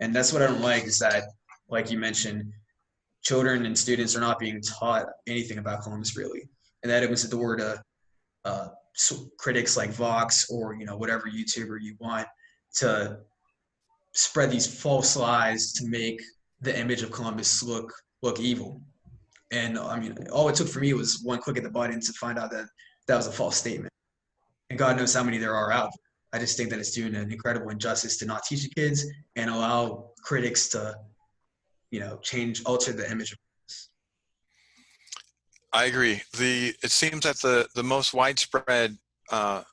And 0.00 0.14
that's 0.14 0.32
what 0.32 0.42
I 0.42 0.46
don't 0.46 0.60
like 0.60 0.84
is 0.84 0.98
that, 1.00 1.24
like 1.68 1.90
you 1.90 1.98
mentioned, 1.98 2.52
children 3.22 3.66
and 3.66 3.76
students 3.76 4.14
are 4.14 4.20
not 4.20 4.38
being 4.38 4.60
taught 4.60 5.06
anything 5.26 5.58
about 5.58 5.82
Columbus 5.82 6.16
really, 6.16 6.48
and 6.82 6.90
that 6.90 7.02
opens 7.02 7.28
the 7.28 7.36
door 7.36 7.56
to 7.56 7.82
uh, 8.44 8.68
critics 9.38 9.76
like 9.76 9.90
Vox 9.90 10.50
or 10.50 10.74
you 10.74 10.84
know 10.84 10.96
whatever 10.96 11.24
YouTuber 11.28 11.78
you 11.80 11.96
want 11.98 12.26
to 12.76 13.18
spread 14.12 14.50
these 14.50 14.66
false 14.66 15.16
lies 15.16 15.72
to 15.72 15.86
make 15.86 16.20
the 16.60 16.78
image 16.78 17.02
of 17.02 17.10
Columbus 17.10 17.62
look 17.62 17.92
look 18.22 18.38
evil. 18.38 18.80
And 19.50 19.78
I 19.78 19.98
mean, 19.98 20.16
all 20.32 20.48
it 20.48 20.56
took 20.56 20.68
for 20.68 20.80
me 20.80 20.92
was 20.94 21.20
one 21.22 21.38
click 21.38 21.56
at 21.56 21.62
the 21.62 21.70
button 21.70 22.00
to 22.00 22.12
find 22.14 22.38
out 22.38 22.50
that 22.50 22.66
that 23.06 23.16
was 23.16 23.26
a 23.26 23.32
false 23.32 23.56
statement. 23.56 23.90
And 24.70 24.78
God 24.78 24.96
knows 24.96 25.14
how 25.14 25.22
many 25.22 25.38
there 25.38 25.54
are 25.54 25.70
out. 25.70 25.90
I 26.32 26.38
just 26.38 26.56
think 26.56 26.70
that 26.70 26.80
it's 26.80 26.90
doing 26.90 27.14
an 27.14 27.30
incredible 27.30 27.68
injustice 27.68 28.16
to 28.18 28.26
not 28.26 28.42
teach 28.44 28.62
the 28.62 28.70
kids 28.70 29.06
and 29.36 29.50
allow 29.50 30.10
critics 30.22 30.68
to 30.70 30.96
you 31.90 32.00
know 32.00 32.18
change 32.22 32.62
alter 32.64 32.92
the 32.92 33.08
image 33.10 33.32
of 33.32 33.38
I 35.72 35.86
agree. 35.86 36.22
The 36.36 36.74
it 36.84 36.92
seems 36.92 37.24
that 37.24 37.40
the 37.40 37.68
the 37.74 37.82
most 37.82 38.14
widespread 38.14 38.96
uh, 39.30 39.64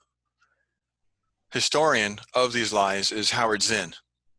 historian 1.54 2.18
of 2.34 2.54
these 2.54 2.74
lies 2.74 3.12
is 3.12 3.32
Howard 3.32 3.62
Zinn, 3.62 3.94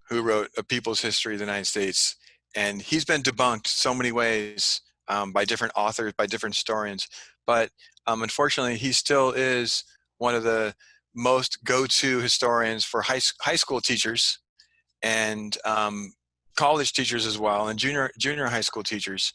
who 0.08 0.22
wrote 0.22 0.50
A 0.58 0.64
People's 0.64 1.02
History 1.02 1.34
of 1.34 1.38
the 1.38 1.44
United 1.44 1.66
States, 1.66 2.16
and 2.56 2.82
he's 2.82 3.04
been 3.04 3.22
debunked 3.22 3.68
so 3.68 3.94
many 3.94 4.10
ways 4.10 4.80
um, 5.08 5.32
by 5.32 5.44
different 5.44 5.72
authors, 5.76 6.12
by 6.16 6.26
different 6.26 6.54
historians. 6.54 7.08
But 7.46 7.70
um, 8.06 8.22
unfortunately, 8.22 8.76
he 8.76 8.92
still 8.92 9.30
is 9.30 9.84
one 10.18 10.34
of 10.34 10.42
the 10.42 10.74
most 11.14 11.62
go-to 11.64 12.20
historians 12.20 12.84
for 12.84 13.02
high 13.02 13.20
high 13.40 13.56
school 13.56 13.80
teachers, 13.80 14.38
and 15.02 15.56
um, 15.64 16.12
college 16.56 16.92
teachers 16.92 17.26
as 17.26 17.38
well 17.38 17.68
and 17.68 17.78
junior 17.78 18.10
junior 18.18 18.46
high 18.46 18.60
school 18.60 18.82
teachers. 18.82 19.32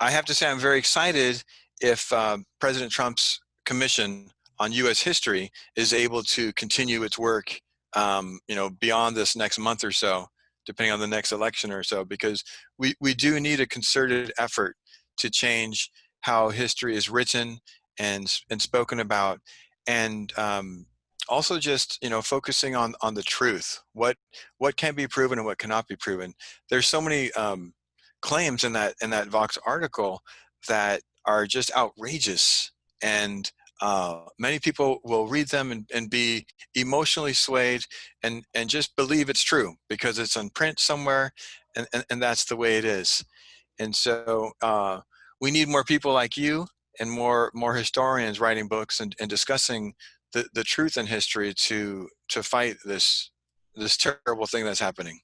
I 0.00 0.10
have 0.10 0.24
to 0.26 0.34
say 0.34 0.48
I'm 0.48 0.58
very 0.58 0.78
excited 0.78 1.42
if 1.80 2.12
uh, 2.12 2.38
President 2.60 2.92
Trump's 2.92 3.40
commission 3.64 4.30
on 4.58 4.72
U.S. 4.72 5.02
history 5.02 5.50
is 5.76 5.92
able 5.92 6.22
to 6.24 6.52
continue 6.54 7.02
its 7.02 7.18
work, 7.18 7.60
um, 7.94 8.38
you 8.48 8.54
know, 8.54 8.70
beyond 8.70 9.16
this 9.16 9.36
next 9.36 9.58
month 9.58 9.84
or 9.84 9.92
so, 9.92 10.28
depending 10.66 10.92
on 10.92 11.00
the 11.00 11.06
next 11.06 11.32
election 11.32 11.72
or 11.72 11.82
so, 11.82 12.04
because 12.04 12.44
we, 12.78 12.94
we 13.00 13.14
do 13.14 13.38
need 13.40 13.60
a 13.60 13.66
concerted 13.66 14.32
effort 14.38 14.76
to 15.18 15.30
change 15.30 15.90
how 16.22 16.50
history 16.50 16.96
is 16.96 17.10
written 17.10 17.58
and 17.98 18.34
and 18.50 18.62
spoken 18.62 19.00
about, 19.00 19.40
and 19.86 20.36
um, 20.38 20.86
also 21.28 21.58
just 21.58 21.98
you 22.02 22.10
know 22.10 22.22
focusing 22.22 22.74
on 22.74 22.94
on 23.02 23.14
the 23.14 23.22
truth 23.22 23.80
what 23.92 24.16
what 24.58 24.76
can 24.76 24.94
be 24.94 25.06
proven 25.06 25.38
and 25.38 25.46
what 25.46 25.58
cannot 25.58 25.86
be 25.88 25.96
proven. 25.96 26.32
There's 26.70 26.88
so 26.88 27.00
many 27.00 27.32
um, 27.32 27.74
claims 28.22 28.64
in 28.64 28.72
that 28.72 28.94
in 29.02 29.10
that 29.10 29.28
vox 29.28 29.58
article 29.66 30.20
that 30.68 31.02
are 31.26 31.46
just 31.46 31.74
outrageous 31.76 32.72
and 33.02 33.50
uh, 33.82 34.20
many 34.38 34.60
people 34.60 35.00
will 35.02 35.26
read 35.26 35.48
them 35.48 35.72
and, 35.72 35.90
and 35.92 36.08
be 36.08 36.46
emotionally 36.76 37.32
swayed 37.32 37.82
and 38.22 38.44
and 38.54 38.70
just 38.70 38.94
believe 38.94 39.28
it's 39.28 39.42
true 39.42 39.74
because 39.88 40.20
it's 40.20 40.36
on 40.36 40.50
print 40.50 40.78
somewhere 40.78 41.32
and, 41.74 41.88
and, 41.92 42.04
and 42.08 42.22
that's 42.22 42.44
the 42.44 42.54
way 42.54 42.78
it 42.78 42.84
is. 42.84 43.24
And 43.80 43.94
so 43.94 44.52
uh, 44.62 45.00
we 45.40 45.50
need 45.50 45.68
more 45.68 45.82
people 45.82 46.12
like 46.12 46.36
you 46.36 46.68
and 47.00 47.10
more 47.10 47.50
more 47.54 47.74
historians 47.74 48.38
writing 48.38 48.68
books 48.68 49.00
and, 49.00 49.16
and 49.18 49.28
discussing 49.28 49.94
the, 50.32 50.46
the 50.54 50.62
truth 50.62 50.96
in 50.96 51.06
history 51.06 51.52
to 51.52 52.08
to 52.28 52.42
fight 52.44 52.76
this 52.84 53.32
this 53.74 53.96
terrible 53.96 54.46
thing 54.46 54.64
that's 54.64 54.78
happening. 54.78 55.18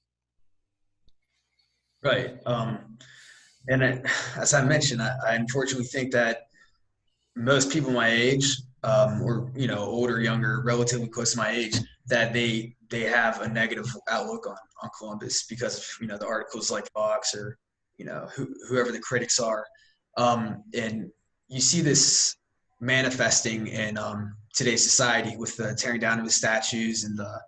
Right 2.03 2.37
um, 2.45 2.99
and 3.69 4.05
as 4.37 4.53
i 4.55 4.65
mentioned 4.65 5.01
I, 5.01 5.13
I, 5.29 5.35
unfortunately 5.35 5.87
think 5.87 6.13
that 6.13 6.48
most 7.39 7.71
people 7.71 7.93
my 7.93 8.09
age 8.09 8.57
um, 8.83 9.23
or 9.23 9.51
you 9.57 9.67
know 9.67 9.79
older, 9.79 10.21
younger, 10.21 10.63
relatively 10.65 11.09
close 11.09 11.33
to 11.33 11.39
my 11.39 11.51
age, 11.51 11.77
that 12.07 12.33
they 12.33 12.75
they 12.91 13.03
have 13.03 13.41
a 13.41 13.49
negative 13.49 13.87
outlook 14.11 14.47
on 14.47 14.57
on 14.83 14.91
Columbus 14.99 15.45
because 15.45 15.79
of 15.79 15.85
you 16.01 16.07
know 16.07 16.19
the 16.19 16.27
articles 16.27 16.71
like 16.71 16.91
Vox 16.93 17.35
or 17.35 17.59
you 17.97 18.05
know 18.05 18.29
who, 18.35 18.49
whoever 18.69 18.93
the 18.93 19.01
critics 19.01 19.41
are, 19.41 19.65
um, 20.17 20.63
and 20.75 21.11
you 21.49 21.61
see 21.61 21.81
this 21.81 22.37
manifesting 22.81 23.67
in 23.69 23.99
um, 23.99 24.35
today's 24.55 24.85
society 24.85 25.37
with 25.37 25.57
the 25.57 25.75
tearing 25.75 26.01
down 26.01 26.19
of 26.19 26.25
the 26.25 26.31
statues 26.31 27.05
and 27.05 27.19
the 27.19 27.41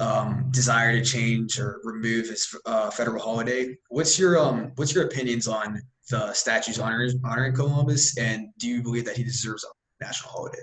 um, 0.00 0.48
desire 0.50 0.98
to 0.98 1.04
change 1.04 1.60
or 1.60 1.80
remove 1.84 2.28
his 2.28 2.54
uh, 2.66 2.90
federal 2.90 3.22
holiday. 3.22 3.76
What's 3.88 4.18
your 4.18 4.38
um, 4.38 4.72
what's 4.76 4.94
your 4.94 5.04
opinions 5.04 5.46
on 5.46 5.80
the 6.10 6.32
statues 6.32 6.78
honoring 6.78 7.20
honoring 7.24 7.54
Columbus, 7.54 8.16
and 8.18 8.48
do 8.58 8.68
you 8.68 8.82
believe 8.82 9.04
that 9.04 9.16
he 9.16 9.24
deserves 9.24 9.64
a 9.64 10.04
national 10.04 10.32
holiday? 10.32 10.58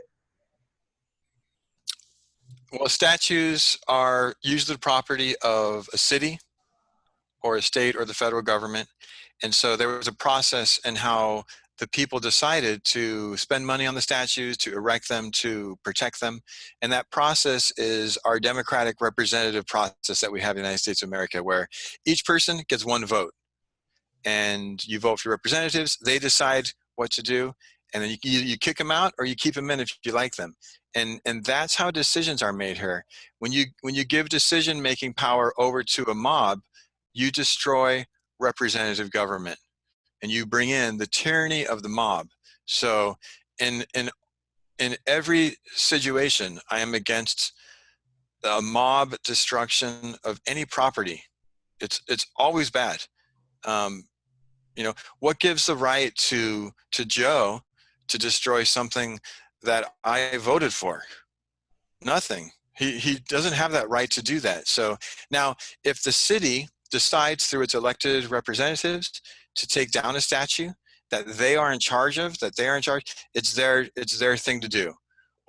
Well, 2.72 2.90
statues 2.90 3.78
are 3.88 4.36
usually 4.44 4.76
the 4.76 4.80
property 4.80 5.36
of 5.44 5.90
a 5.92 5.98
city 5.98 6.40
or 7.42 7.56
a 7.56 7.62
state 7.62 7.96
or 7.96 8.06
the 8.06 8.14
federal 8.14 8.44
government. 8.44 8.88
And 9.42 9.56
so 9.56 9.76
there 9.76 9.88
was 9.88 10.08
a 10.08 10.14
process 10.14 10.80
in 10.86 10.96
how 10.96 11.46
the 11.80 11.88
people 11.88 12.20
decided 12.20 12.84
to 12.84 13.38
spend 13.38 13.66
money 13.66 13.88
on 13.88 13.96
the 13.96 14.02
statues, 14.02 14.58
to 14.58 14.74
erect 14.74 15.08
them, 15.08 15.32
to 15.32 15.78
protect 15.84 16.20
them. 16.20 16.42
And 16.82 16.92
that 16.92 17.10
process 17.10 17.72
is 17.78 18.18
our 18.26 18.40
democratic 18.40 18.98
representative 19.00 19.66
process 19.66 20.20
that 20.20 20.32
we 20.32 20.42
have 20.42 20.52
in 20.52 20.56
the 20.58 20.68
United 20.68 20.80
States 20.80 21.02
of 21.02 21.08
America, 21.08 21.42
where 21.42 21.68
each 22.06 22.26
person 22.26 22.62
gets 22.68 22.86
one 22.86 23.06
vote. 23.06 23.34
And 24.26 24.86
you 24.86 25.00
vote 25.00 25.20
for 25.20 25.30
your 25.30 25.36
representatives, 25.36 25.98
they 26.04 26.20
decide 26.20 26.72
what 26.96 27.12
to 27.12 27.22
do, 27.22 27.54
and 27.94 28.04
then 28.04 28.12
you, 28.12 28.18
you, 28.24 28.40
you 28.40 28.58
kick 28.58 28.78
them 28.78 28.92
out 28.92 29.14
or 29.18 29.26
you 29.26 29.36
keep 29.36 29.56
them 29.56 29.72
in 29.72 29.80
if 29.80 29.98
you 30.04 30.12
like 30.12 30.36
them. 30.36 30.56
And, 30.96 31.22
and 31.26 31.44
that's 31.46 31.76
how 31.76 31.92
decisions 31.92 32.42
are 32.42 32.54
made 32.54 32.78
here. 32.78 33.06
When 33.40 33.52
you, 33.52 33.66
when 33.82 33.96
you 33.96 34.04
give 34.04 34.30
decision 34.30 34.82
making 34.82 35.14
power 35.14 35.54
over 35.58 35.84
to 35.84 36.04
a 36.04 36.16
mob, 36.16 36.60
you 37.14 37.32
destroy 37.32 38.06
representative 38.40 39.12
government 39.12 39.60
and 40.22 40.32
you 40.32 40.46
bring 40.46 40.70
in 40.70 40.98
the 40.98 41.08
tyranny 41.08 41.66
of 41.66 41.84
the 41.84 41.90
mob. 41.90 42.28
So 42.66 43.16
in 43.60 43.84
in 43.94 44.10
in 44.78 44.96
every 45.06 45.58
situation, 45.74 46.60
I 46.70 46.80
am 46.80 46.94
against 46.94 47.54
a 48.44 48.62
mob 48.62 49.16
destruction 49.26 50.16
of 50.24 50.40
any 50.48 50.66
property. 50.66 51.24
It's 51.82 52.02
it's 52.08 52.26
always 52.36 52.70
bad. 52.70 53.00
Um, 53.66 54.04
you 54.76 54.84
know 54.84 54.94
what 55.20 55.40
gives 55.40 55.66
the 55.66 55.76
right 55.76 56.16
to 56.16 56.72
to 56.92 57.06
Joe 57.06 57.62
to 58.08 58.18
destroy 58.18 58.64
something 58.64 59.20
that 59.64 59.94
I 60.04 60.38
voted 60.38 60.74
for? 60.74 61.04
Nothing. 62.04 62.52
He 62.78 62.98
he 62.98 63.20
doesn't 63.28 63.54
have 63.54 63.72
that 63.74 63.90
right 63.90 64.10
to 64.12 64.24
do 64.24 64.40
that. 64.40 64.68
So 64.68 64.98
now, 65.30 65.56
if 65.84 66.02
the 66.02 66.12
city 66.12 66.70
decides 66.92 67.46
through 67.46 67.64
its 67.64 67.76
elected 67.76 68.32
representatives 68.32 69.22
to 69.56 69.68
take 69.68 69.92
down 69.92 70.16
a 70.16 70.22
statue 70.22 70.72
that 71.12 71.28
they 71.28 71.56
are 71.56 71.74
in 71.74 71.80
charge 71.80 72.18
of, 72.18 72.40
that 72.40 72.56
they 72.56 72.68
are 72.68 72.78
in 72.78 72.82
charge, 72.82 73.14
it's 73.34 73.54
their 73.54 73.90
it's 73.96 74.18
their 74.18 74.38
thing 74.38 74.62
to 74.62 74.70
do. 74.70 74.94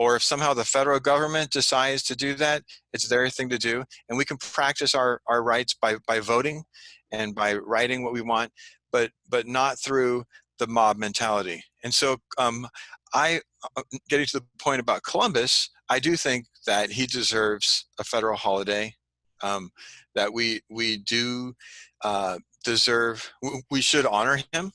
Or 0.00 0.16
if 0.16 0.22
somehow 0.22 0.54
the 0.54 0.64
federal 0.64 0.98
government 0.98 1.50
decides 1.50 2.02
to 2.04 2.16
do 2.16 2.32
that, 2.36 2.62
it's 2.94 3.06
their 3.06 3.28
thing 3.28 3.50
to 3.50 3.58
do. 3.58 3.84
And 4.08 4.16
we 4.16 4.24
can 4.24 4.38
practice 4.38 4.94
our, 4.94 5.20
our 5.26 5.42
rights 5.42 5.74
by, 5.74 5.96
by 6.08 6.20
voting 6.20 6.64
and 7.12 7.34
by 7.34 7.54
writing 7.54 8.02
what 8.02 8.12
we 8.12 8.22
want, 8.22 8.52
but 8.92 9.10
but 9.28 9.46
not 9.46 9.78
through 9.78 10.24
the 10.58 10.66
mob 10.66 10.96
mentality. 10.98 11.64
And 11.82 11.92
so 11.92 12.18
um, 12.38 12.66
I 13.14 13.40
uh, 13.76 13.82
getting 14.08 14.26
to 14.26 14.40
the 14.40 14.46
point 14.58 14.80
about 14.80 15.02
Columbus, 15.02 15.70
I 15.88 15.98
do 15.98 16.16
think 16.16 16.46
that 16.66 16.90
he 16.90 17.06
deserves 17.06 17.86
a 17.98 18.04
federal 18.04 18.36
holiday. 18.36 18.94
Um, 19.42 19.70
that 20.14 20.32
we 20.32 20.60
we 20.68 20.98
do 20.98 21.54
uh, 22.02 22.38
deserve 22.64 23.30
we 23.70 23.80
should 23.80 24.06
honor 24.06 24.40
him 24.52 24.72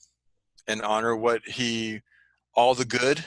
and 0.68 0.82
honor 0.82 1.16
what 1.16 1.42
he 1.46 2.02
all 2.56 2.76
the 2.76 2.86
good 2.86 3.26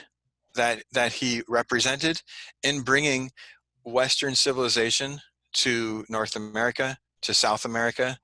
that 0.55 0.83
that 0.91 1.13
he 1.13 1.43
represented 1.47 2.21
in 2.63 2.81
bringing 2.81 3.31
western 3.83 4.35
civilization 4.35 5.19
to 5.53 6.05
north 6.09 6.35
america 6.35 6.97
to 7.21 7.33
south 7.33 7.65
america 7.65 8.17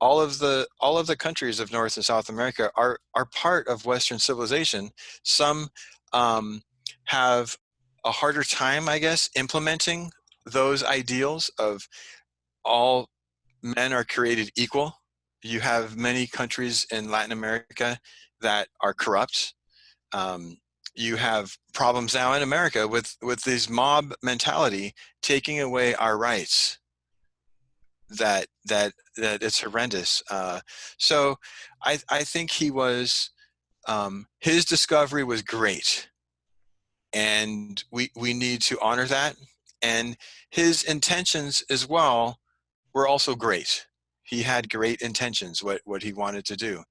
all 0.00 0.20
of 0.20 0.38
the 0.38 0.66
all 0.80 0.98
of 0.98 1.06
the 1.06 1.16
countries 1.16 1.60
of 1.60 1.72
north 1.72 1.96
and 1.96 2.04
south 2.04 2.28
america 2.28 2.70
are 2.76 2.98
are 3.14 3.26
part 3.26 3.66
of 3.68 3.86
western 3.86 4.18
civilization 4.18 4.90
some 5.24 5.68
um, 6.12 6.62
have 7.04 7.56
a 8.04 8.10
harder 8.10 8.42
time 8.42 8.88
i 8.88 8.98
guess 8.98 9.30
implementing 9.36 10.10
those 10.44 10.84
ideals 10.84 11.50
of 11.58 11.88
all 12.64 13.08
men 13.62 13.92
are 13.92 14.04
created 14.04 14.50
equal 14.56 14.94
you 15.46 15.60
have 15.60 15.96
many 15.96 16.26
countries 16.26 16.86
in 16.90 17.10
Latin 17.10 17.32
America 17.32 17.98
that 18.40 18.68
are 18.80 18.94
corrupt. 18.94 19.54
Um, 20.12 20.58
you 20.94 21.16
have 21.16 21.56
problems 21.74 22.14
now 22.14 22.32
in 22.32 22.42
America 22.42 22.88
with 22.88 23.16
with 23.22 23.42
this 23.42 23.68
mob 23.68 24.14
mentality 24.22 24.94
taking 25.22 25.60
away 25.60 25.94
our 25.94 26.16
rights. 26.16 26.78
That 28.10 28.46
that 28.64 28.92
that 29.16 29.42
it's 29.42 29.60
horrendous. 29.60 30.22
Uh, 30.30 30.60
so, 30.98 31.36
I 31.82 31.98
I 32.08 32.24
think 32.24 32.50
he 32.50 32.70
was 32.70 33.30
um, 33.88 34.26
his 34.40 34.64
discovery 34.64 35.24
was 35.24 35.42
great, 35.42 36.08
and 37.12 37.82
we 37.90 38.10
we 38.16 38.32
need 38.32 38.62
to 38.62 38.78
honor 38.80 39.06
that. 39.06 39.36
And 39.82 40.16
his 40.50 40.82
intentions 40.84 41.62
as 41.70 41.86
well 41.88 42.38
were 42.94 43.06
also 43.06 43.34
great 43.34 43.86
he 44.26 44.42
had 44.42 44.68
great 44.68 45.00
intentions 45.00 45.62
what 45.62 45.80
what 45.84 46.02
he 46.02 46.12
wanted 46.12 46.44
to 46.44 46.56
do 46.56 46.82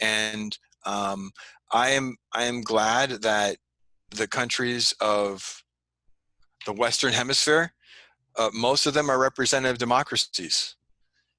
and 0.00 0.58
um, 0.84 1.30
i 1.72 1.90
am 1.90 2.16
i 2.32 2.44
am 2.44 2.60
glad 2.60 3.10
that 3.22 3.56
the 4.10 4.26
countries 4.26 4.92
of 5.00 5.62
the 6.66 6.72
western 6.72 7.12
hemisphere 7.12 7.72
uh, 8.36 8.50
most 8.52 8.86
of 8.86 8.94
them 8.94 9.10
are 9.10 9.18
representative 9.18 9.78
democracies. 9.78 10.76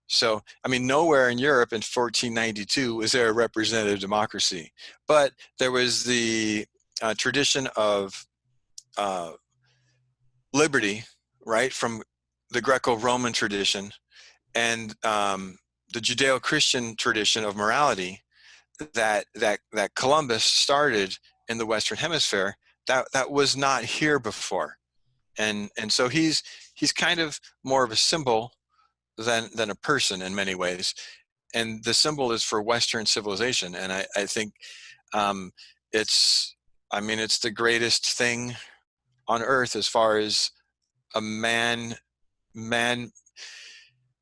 So 0.08 0.42
i 0.66 0.68
mean 0.68 0.86
nowhere 0.86 1.30
in 1.30 1.38
europe 1.38 1.72
in 1.72 1.78
1492 1.78 2.96
was 2.96 3.14
there 3.14 3.30
a 3.30 3.34
representative 3.34 4.00
democracy 4.00 4.74
but 5.08 5.32
there 5.58 5.72
was 5.72 6.04
the 6.04 6.66
uh, 7.02 7.14
tradition 7.18 7.70
of 7.78 8.28
uh, 8.98 9.32
liberty 10.54 11.06
right 11.46 11.72
from 11.72 12.02
the 12.50 12.60
greco-roman 12.60 13.32
tradition 13.32 13.94
and 14.54 14.96
um, 15.06 15.58
the 15.94 16.00
Judeo-Christian 16.00 16.96
tradition 16.96 17.44
of 17.44 17.56
morality 17.56 18.22
that 18.94 19.26
that 19.36 19.60
that 19.74 19.96
Columbus 19.96 20.44
started 20.44 21.18
in 21.48 21.58
the 21.58 21.66
Western 21.66 21.98
Hemisphere 21.98 22.56
that 22.88 23.06
that 23.14 23.32
was 23.32 23.56
not 23.56 23.84
here 23.84 24.20
before, 24.20 24.78
and 25.38 25.70
and 25.78 25.92
so 25.92 26.08
he's 26.08 26.44
he's 26.74 26.92
kind 26.92 27.20
of 27.20 27.40
more 27.64 27.84
of 27.84 27.92
a 27.92 27.96
symbol 27.96 28.52
than 29.18 29.50
than 29.56 29.70
a 29.70 29.76
person 29.76 30.22
in 30.22 30.36
many 30.36 30.56
ways, 30.56 30.94
and 31.54 31.84
the 31.84 31.94
symbol 31.94 32.32
is 32.32 32.44
for 32.44 32.62
Western 32.62 33.06
civilization, 33.06 33.76
and 33.76 33.92
I 33.92 34.06
I 34.16 34.26
think 34.26 34.54
um, 35.14 35.52
it's 35.92 36.56
I 36.92 37.02
mean 37.02 37.20
it's 37.20 37.40
the 37.40 37.52
greatest 37.52 38.06
thing 38.18 38.56
on 39.28 39.42
earth 39.42 39.76
as 39.76 39.88
far 39.88 40.18
as 40.18 40.52
a 41.16 41.22
man 41.22 41.96
man 42.54 43.12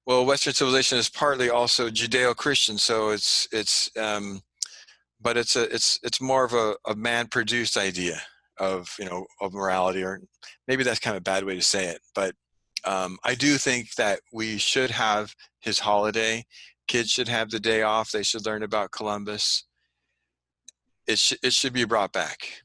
well, 0.06 0.26
Western 0.26 0.54
civilization 0.54 0.98
is 0.98 1.08
partly 1.08 1.52
also 1.52 1.88
Judeo-Christian, 1.88 2.80
so 2.80 3.10
it's 3.10 3.48
it's 3.52 3.92
um, 3.96 4.42
but 5.22 5.38
it's 5.38 5.56
a 5.56 5.72
it's 5.74 6.00
it's 6.02 6.20
more 6.20 6.44
of 6.44 6.54
a, 6.54 6.76
a 6.88 6.96
man-produced 6.96 7.78
idea 7.78 8.20
of 8.60 8.94
you 9.00 9.06
know 9.06 9.26
of 9.42 9.54
morality, 9.54 10.04
or 10.04 10.22
maybe 10.68 10.84
that's 10.84 11.00
kind 11.00 11.16
of 11.16 11.22
a 11.22 11.24
bad 11.24 11.44
way 11.44 11.56
to 11.56 11.62
say 11.62 11.88
it, 11.88 12.02
but 12.16 12.36
um, 12.86 13.18
I 13.24 13.36
do 13.36 13.58
think 13.58 13.94
that 13.96 14.22
we 14.32 14.58
should 14.58 14.92
have 14.92 15.34
his 15.60 15.80
holiday. 15.80 16.46
Kids 16.88 17.10
should 17.10 17.28
have 17.28 17.50
the 17.50 17.60
day 17.60 17.82
off. 17.82 18.12
They 18.12 18.24
should 18.24 18.46
learn 18.46 18.64
about 18.64 18.92
Columbus. 18.92 19.66
It 21.08 21.20
sh- 21.20 21.38
it 21.44 21.54
should 21.54 21.74
be 21.74 21.86
brought 21.86 22.14
back. 22.14 22.64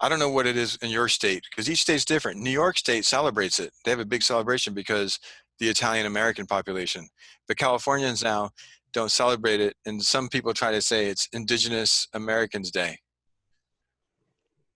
I 0.00 0.08
don't 0.08 0.18
know 0.18 0.30
what 0.30 0.46
it 0.46 0.56
is 0.56 0.76
in 0.82 0.90
your 0.90 1.08
state 1.08 1.44
because 1.50 1.70
each 1.70 1.82
state's 1.82 2.04
different. 2.04 2.40
New 2.40 2.50
York 2.50 2.76
State 2.76 3.04
celebrates 3.04 3.58
it. 3.58 3.72
They 3.84 3.90
have 3.90 4.00
a 4.00 4.04
big 4.04 4.22
celebration 4.22 4.74
because 4.74 5.18
the 5.58 5.68
Italian 5.68 6.06
American 6.06 6.46
population. 6.46 7.08
The 7.48 7.54
Californians 7.54 8.22
now 8.22 8.50
don't 8.92 9.10
celebrate 9.10 9.60
it, 9.60 9.74
and 9.86 10.02
some 10.02 10.28
people 10.28 10.52
try 10.52 10.72
to 10.72 10.82
say 10.82 11.06
it's 11.06 11.28
Indigenous 11.32 12.08
Americans 12.12 12.70
Day. 12.70 12.98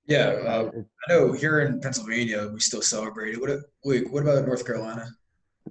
Yeah, 0.09 0.29
uh, 0.47 0.71
I 0.75 1.13
know 1.13 1.33
here 1.33 1.61
in 1.61 1.81
Pennsylvania 1.81 2.49
we 2.53 2.61
still 2.61 2.81
celebrate 2.81 3.35
it. 3.35 3.41
What 3.41 3.51
wait, 3.85 4.11
what 4.11 4.23
about 4.23 4.47
North 4.47 4.67
Carolina? 4.67 5.07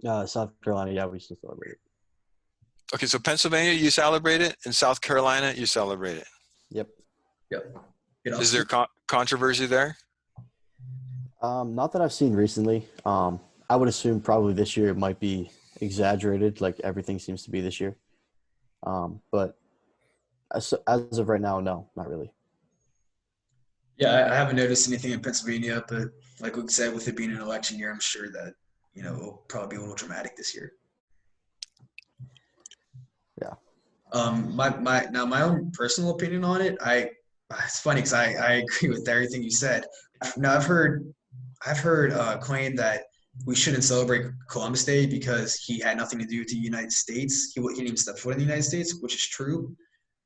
Uh, 0.08 0.28
South 0.28 0.52
Carolina, 0.64 0.92
yeah, 0.92 1.08
we 1.08 1.20
still 1.20 1.38
celebrate 1.42 1.72
it. 1.72 1.80
Okay, 2.94 3.08
so 3.08 3.18
Pennsylvania, 3.18 3.74
you 3.74 3.90
celebrate 3.90 4.42
it, 4.42 4.56
and 4.64 4.74
South 4.74 5.02
Carolina, 5.02 5.54
you 5.58 5.66
celebrate 5.66 6.18
it. 6.18 6.28
Yep. 6.70 6.88
Yep. 7.52 7.76
Is 8.26 8.52
there 8.52 8.64
con- 8.64 8.88
controversy 9.08 9.66
there? 9.66 9.98
Um, 11.42 11.76
not 11.76 11.92
that 11.94 12.02
I've 12.02 12.14
seen 12.14 12.34
recently. 12.34 12.88
Um, 13.06 13.40
I 13.70 13.76
would 13.76 13.90
assume 13.90 14.22
probably 14.22 14.54
this 14.54 14.78
year 14.78 14.90
it 14.90 14.98
might 14.98 15.20
be 15.20 15.50
exaggerated, 15.82 16.62
like 16.62 16.80
everything 16.84 17.20
seems 17.20 17.44
to 17.44 17.52
be 17.52 17.60
this 17.60 17.80
year. 17.80 17.96
Um, 18.84 19.20
but 19.32 19.58
as, 20.54 20.74
as 20.88 21.18
of 21.18 21.28
right 21.28 21.42
now, 21.42 21.60
no, 21.60 21.90
not 21.96 22.08
really. 22.08 22.32
Yeah, 23.98 24.30
I, 24.32 24.36
haven't 24.36 24.58
noticed 24.58 24.88
anything 24.88 25.12
in 25.12 25.22
Pennsylvania, 25.22 25.84
but 25.88 26.10
like 26.40 26.56
we 26.56 26.68
said, 26.68 26.94
with 26.94 27.08
it 27.08 27.18
being 27.18 27.32
an 27.32 27.42
election 27.42 27.80
year, 27.80 27.92
I'm 27.92 28.00
sure 28.00 28.30
that 28.32 28.54
you 28.94 29.02
know 29.02 29.16
it'll 29.16 29.44
probably 29.48 29.70
be 29.70 29.76
a 29.78 29.80
little 29.80 29.96
dramatic 29.96 30.38
this 30.38 30.54
year. 30.54 30.74
Yeah. 33.42 33.54
Um, 34.14 34.56
my 34.56 34.70
my 34.78 35.08
now 35.12 35.26
my 35.26 35.42
own 35.42 35.72
personal 35.72 36.12
opinion 36.12 36.44
on 36.44 36.62
it, 36.62 36.78
I 36.80 37.10
it's 37.64 37.80
funny 37.80 38.02
because 38.02 38.14
I 38.14 38.34
I 38.34 38.52
agree 38.54 38.90
with 38.90 39.08
everything 39.08 39.42
you 39.42 39.52
said. 39.52 39.86
Now 40.38 40.56
I've 40.56 40.66
heard 40.66 41.12
I've 41.66 41.80
heard 41.80 42.14
uh, 42.14 42.38
claimed 42.38 42.78
that 42.78 43.06
we 43.46 43.56
shouldn't 43.56 43.84
celebrate 43.84 44.26
Columbus 44.50 44.86
Day 44.86 45.06
because 45.06 45.56
he 45.56 45.80
had 45.80 45.98
nothing 45.98 46.20
to 46.20 46.26
do 46.26 46.40
with 46.40 46.50
the 46.50 46.56
United 46.56 46.92
States. 46.92 47.52
He, 47.54 47.62
he 47.62 47.68
didn't 47.68 47.86
even 47.86 47.98
step 47.98 48.18
foot 48.18 48.34
in 48.34 48.40
the 48.40 48.44
United 48.44 48.64
States, 48.64 49.00
which 49.02 49.16
is 49.16 49.28
true. 49.28 49.76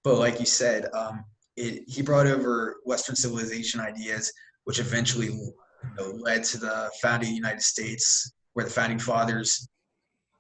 But 0.03 0.15
like 0.15 0.39
you 0.39 0.45
said, 0.45 0.87
um, 0.93 1.23
it, 1.57 1.83
he 1.87 2.01
brought 2.01 2.27
over 2.27 2.77
Western 2.85 3.15
civilization 3.15 3.79
ideas, 3.79 4.31
which 4.63 4.79
eventually 4.79 5.27
you 5.27 5.53
know, 5.97 6.11
led 6.11 6.43
to 6.45 6.57
the 6.57 6.89
founding 7.01 7.29
of 7.29 7.31
the 7.31 7.35
United 7.35 7.61
States, 7.61 8.31
where 8.53 8.65
the 8.65 8.71
founding 8.71 8.99
fathers 8.99 9.67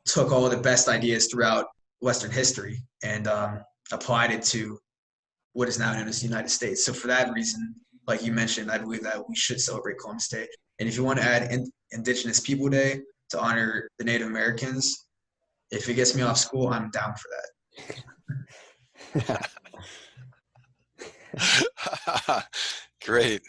took 0.05 0.31
all 0.31 0.49
the 0.49 0.57
best 0.57 0.87
ideas 0.87 1.27
throughout 1.27 1.65
Western 1.99 2.31
history 2.31 2.81
and 3.03 3.27
um, 3.27 3.59
applied 3.91 4.31
it 4.31 4.43
to 4.43 4.79
what 5.53 5.67
is 5.67 5.77
now 5.77 5.93
known 5.93 6.07
as 6.07 6.21
the 6.21 6.27
United 6.27 6.49
States. 6.49 6.85
So 6.85 6.93
for 6.93 7.07
that 7.07 7.31
reason, 7.33 7.75
like 8.07 8.23
you 8.23 8.31
mentioned, 8.31 8.71
I 8.71 8.77
believe 8.77 9.03
that 9.03 9.27
we 9.27 9.35
should 9.35 9.61
celebrate 9.61 9.99
Columbus 9.99 10.29
Day. 10.29 10.47
And 10.79 10.89
if 10.89 10.97
you 10.97 11.03
want 11.03 11.19
to 11.19 11.25
add 11.25 11.51
in, 11.51 11.69
Indigenous 11.91 12.39
People 12.39 12.69
Day 12.69 13.01
to 13.29 13.39
honor 13.39 13.89
the 13.99 14.05
Native 14.05 14.27
Americans, 14.27 15.07
if 15.71 15.87
it 15.89 15.93
gets 15.95 16.15
me 16.15 16.21
off 16.21 16.37
school, 16.37 16.69
I'm 16.69 16.89
down 16.89 17.13
for 17.15 17.29
that. 19.25 19.51
Great. 23.05 23.41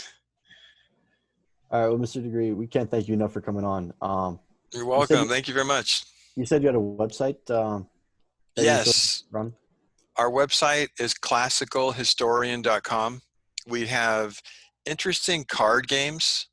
All 1.71 1.81
right, 1.81 1.89
well, 1.89 1.99
Mr. 1.99 2.23
De 2.23 2.29
Gree, 2.29 2.53
we 2.53 2.67
can't 2.67 2.91
thank 2.91 3.09
you 3.09 3.15
enough 3.15 3.33
for 3.33 3.41
coming 3.41 3.65
on. 3.65 3.93
Um, 4.03 4.39
You're 4.73 4.85
welcome. 4.87 5.23
you- 5.23 5.29
Thank 5.29 5.49
you 5.49 5.55
very 5.55 5.67
much. 5.67 6.05
you 6.37 6.45
said 6.45 6.63
you 6.63 6.69
had 6.69 6.77
a 6.77 6.79
website. 6.79 7.51
Um, 7.51 7.89
you 8.57 8.65
Yes. 8.65 9.25
Run. 9.31 9.55
Our 10.17 10.31
website 10.31 10.89
is 10.99 11.15
classicalhistorian.com. 11.15 13.23
We 13.67 13.87
have 13.87 14.43
interesting 14.85 15.45
card 15.45 15.89
games 15.89 16.49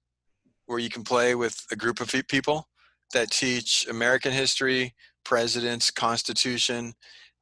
where 0.68 0.80
you 0.80 0.90
can 0.90 1.04
play 1.04 1.36
with 1.36 1.66
a 1.72 1.76
group 1.76 2.00
of 2.00 2.10
people 2.28 2.70
that 3.14 3.32
teach 3.32 3.86
American 3.90 4.32
history, 4.32 4.96
presidents, 5.26 5.92
constitution, 5.92 6.94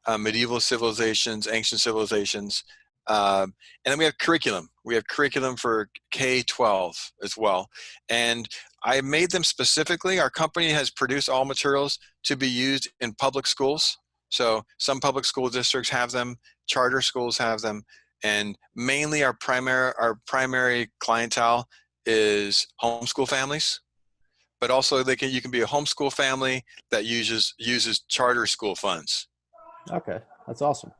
uh, 0.07 0.17
medieval 0.17 0.59
civilizations, 0.59 1.47
ancient 1.47 1.81
civilizations. 1.81 2.63
Um, 3.07 3.53
and 3.85 3.91
then 3.91 3.97
we 3.97 4.05
have 4.05 4.17
curriculum. 4.17 4.69
We 4.83 4.95
have 4.95 5.07
curriculum 5.07 5.55
for 5.55 5.89
K 6.11 6.43
12 6.43 7.11
as 7.23 7.37
well. 7.37 7.67
And 8.09 8.47
I 8.83 9.01
made 9.01 9.31
them 9.31 9.43
specifically. 9.43 10.19
Our 10.19 10.29
company 10.29 10.69
has 10.69 10.89
produced 10.89 11.29
all 11.29 11.45
materials 11.45 11.99
to 12.23 12.35
be 12.35 12.49
used 12.49 12.89
in 12.99 13.13
public 13.15 13.47
schools. 13.47 13.97
So 14.29 14.63
some 14.77 14.99
public 14.99 15.25
school 15.25 15.49
districts 15.49 15.89
have 15.89 16.11
them, 16.11 16.35
charter 16.67 17.01
schools 17.01 17.37
have 17.37 17.61
them, 17.61 17.83
and 18.23 18.57
mainly 18.75 19.23
our 19.23 19.33
primary 19.33 19.93
our 19.99 20.19
primary 20.27 20.89
clientele 20.99 21.67
is 22.05 22.67
homeschool 22.81 23.27
families. 23.27 23.79
But 24.59 24.71
also 24.71 25.03
they 25.03 25.15
can 25.15 25.29
you 25.29 25.41
can 25.41 25.51
be 25.51 25.61
a 25.61 25.67
homeschool 25.67 26.11
family 26.11 26.63
that 26.91 27.05
uses 27.05 27.53
uses 27.57 28.01
charter 28.09 28.45
school 28.45 28.75
funds. 28.75 29.27
Okay, 29.91 30.19
that's 30.45 30.61
awesome. 30.61 30.91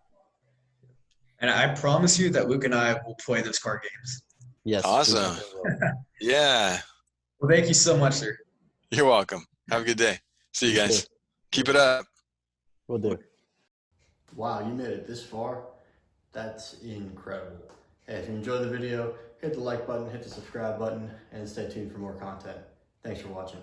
And 1.39 1.49
I 1.51 1.73
promise 1.75 2.17
you 2.19 2.29
that 2.31 2.47
Luke 2.49 2.63
and 2.63 2.73
I 2.73 2.99
will 3.05 3.15
play 3.15 3.41
those 3.41 3.59
card 3.59 3.81
games. 3.83 4.23
Yes. 4.63 4.83
Awesome. 4.85 5.35
Yeah, 6.19 6.79
Well, 7.39 7.47
thank 7.51 7.67
you 7.67 7.75
so 7.75 7.95
much, 7.95 8.15
sir. 8.15 8.35
you're 8.89 9.05
welcome. 9.05 9.45
Have 9.69 9.83
a 9.83 9.85
good 9.85 9.97
day. 9.99 10.17
See 10.51 10.65
you 10.67 10.71
You 10.73 10.77
guys. 10.79 11.01
too. 11.03 11.07
Keep 11.51 11.69
it 11.69 11.75
up. 11.75 12.07
We'll 12.87 12.97
do. 12.97 13.19
Wow, 14.35 14.67
you 14.67 14.73
made 14.73 14.87
it 14.87 15.07
this 15.07 15.23
far? 15.23 15.61
That's 16.33 16.75
incredible. 16.81 17.57
Hey, 18.07 18.15
if 18.15 18.29
you 18.29 18.33
enjoyed 18.35 18.63
the 18.63 18.69
video, 18.69 19.13
hit 19.41 19.53
the 19.53 19.59
like 19.59 19.85
button, 19.85 20.09
hit 20.09 20.23
the 20.23 20.29
subscribe 20.29 20.79
button, 20.79 21.11
and 21.31 21.47
stay 21.47 21.69
tuned 21.69 21.91
for 21.91 21.99
more 21.99 22.13
content. 22.13 22.57
Thanks 23.03 23.21
for 23.21 23.27
watching. 23.27 23.59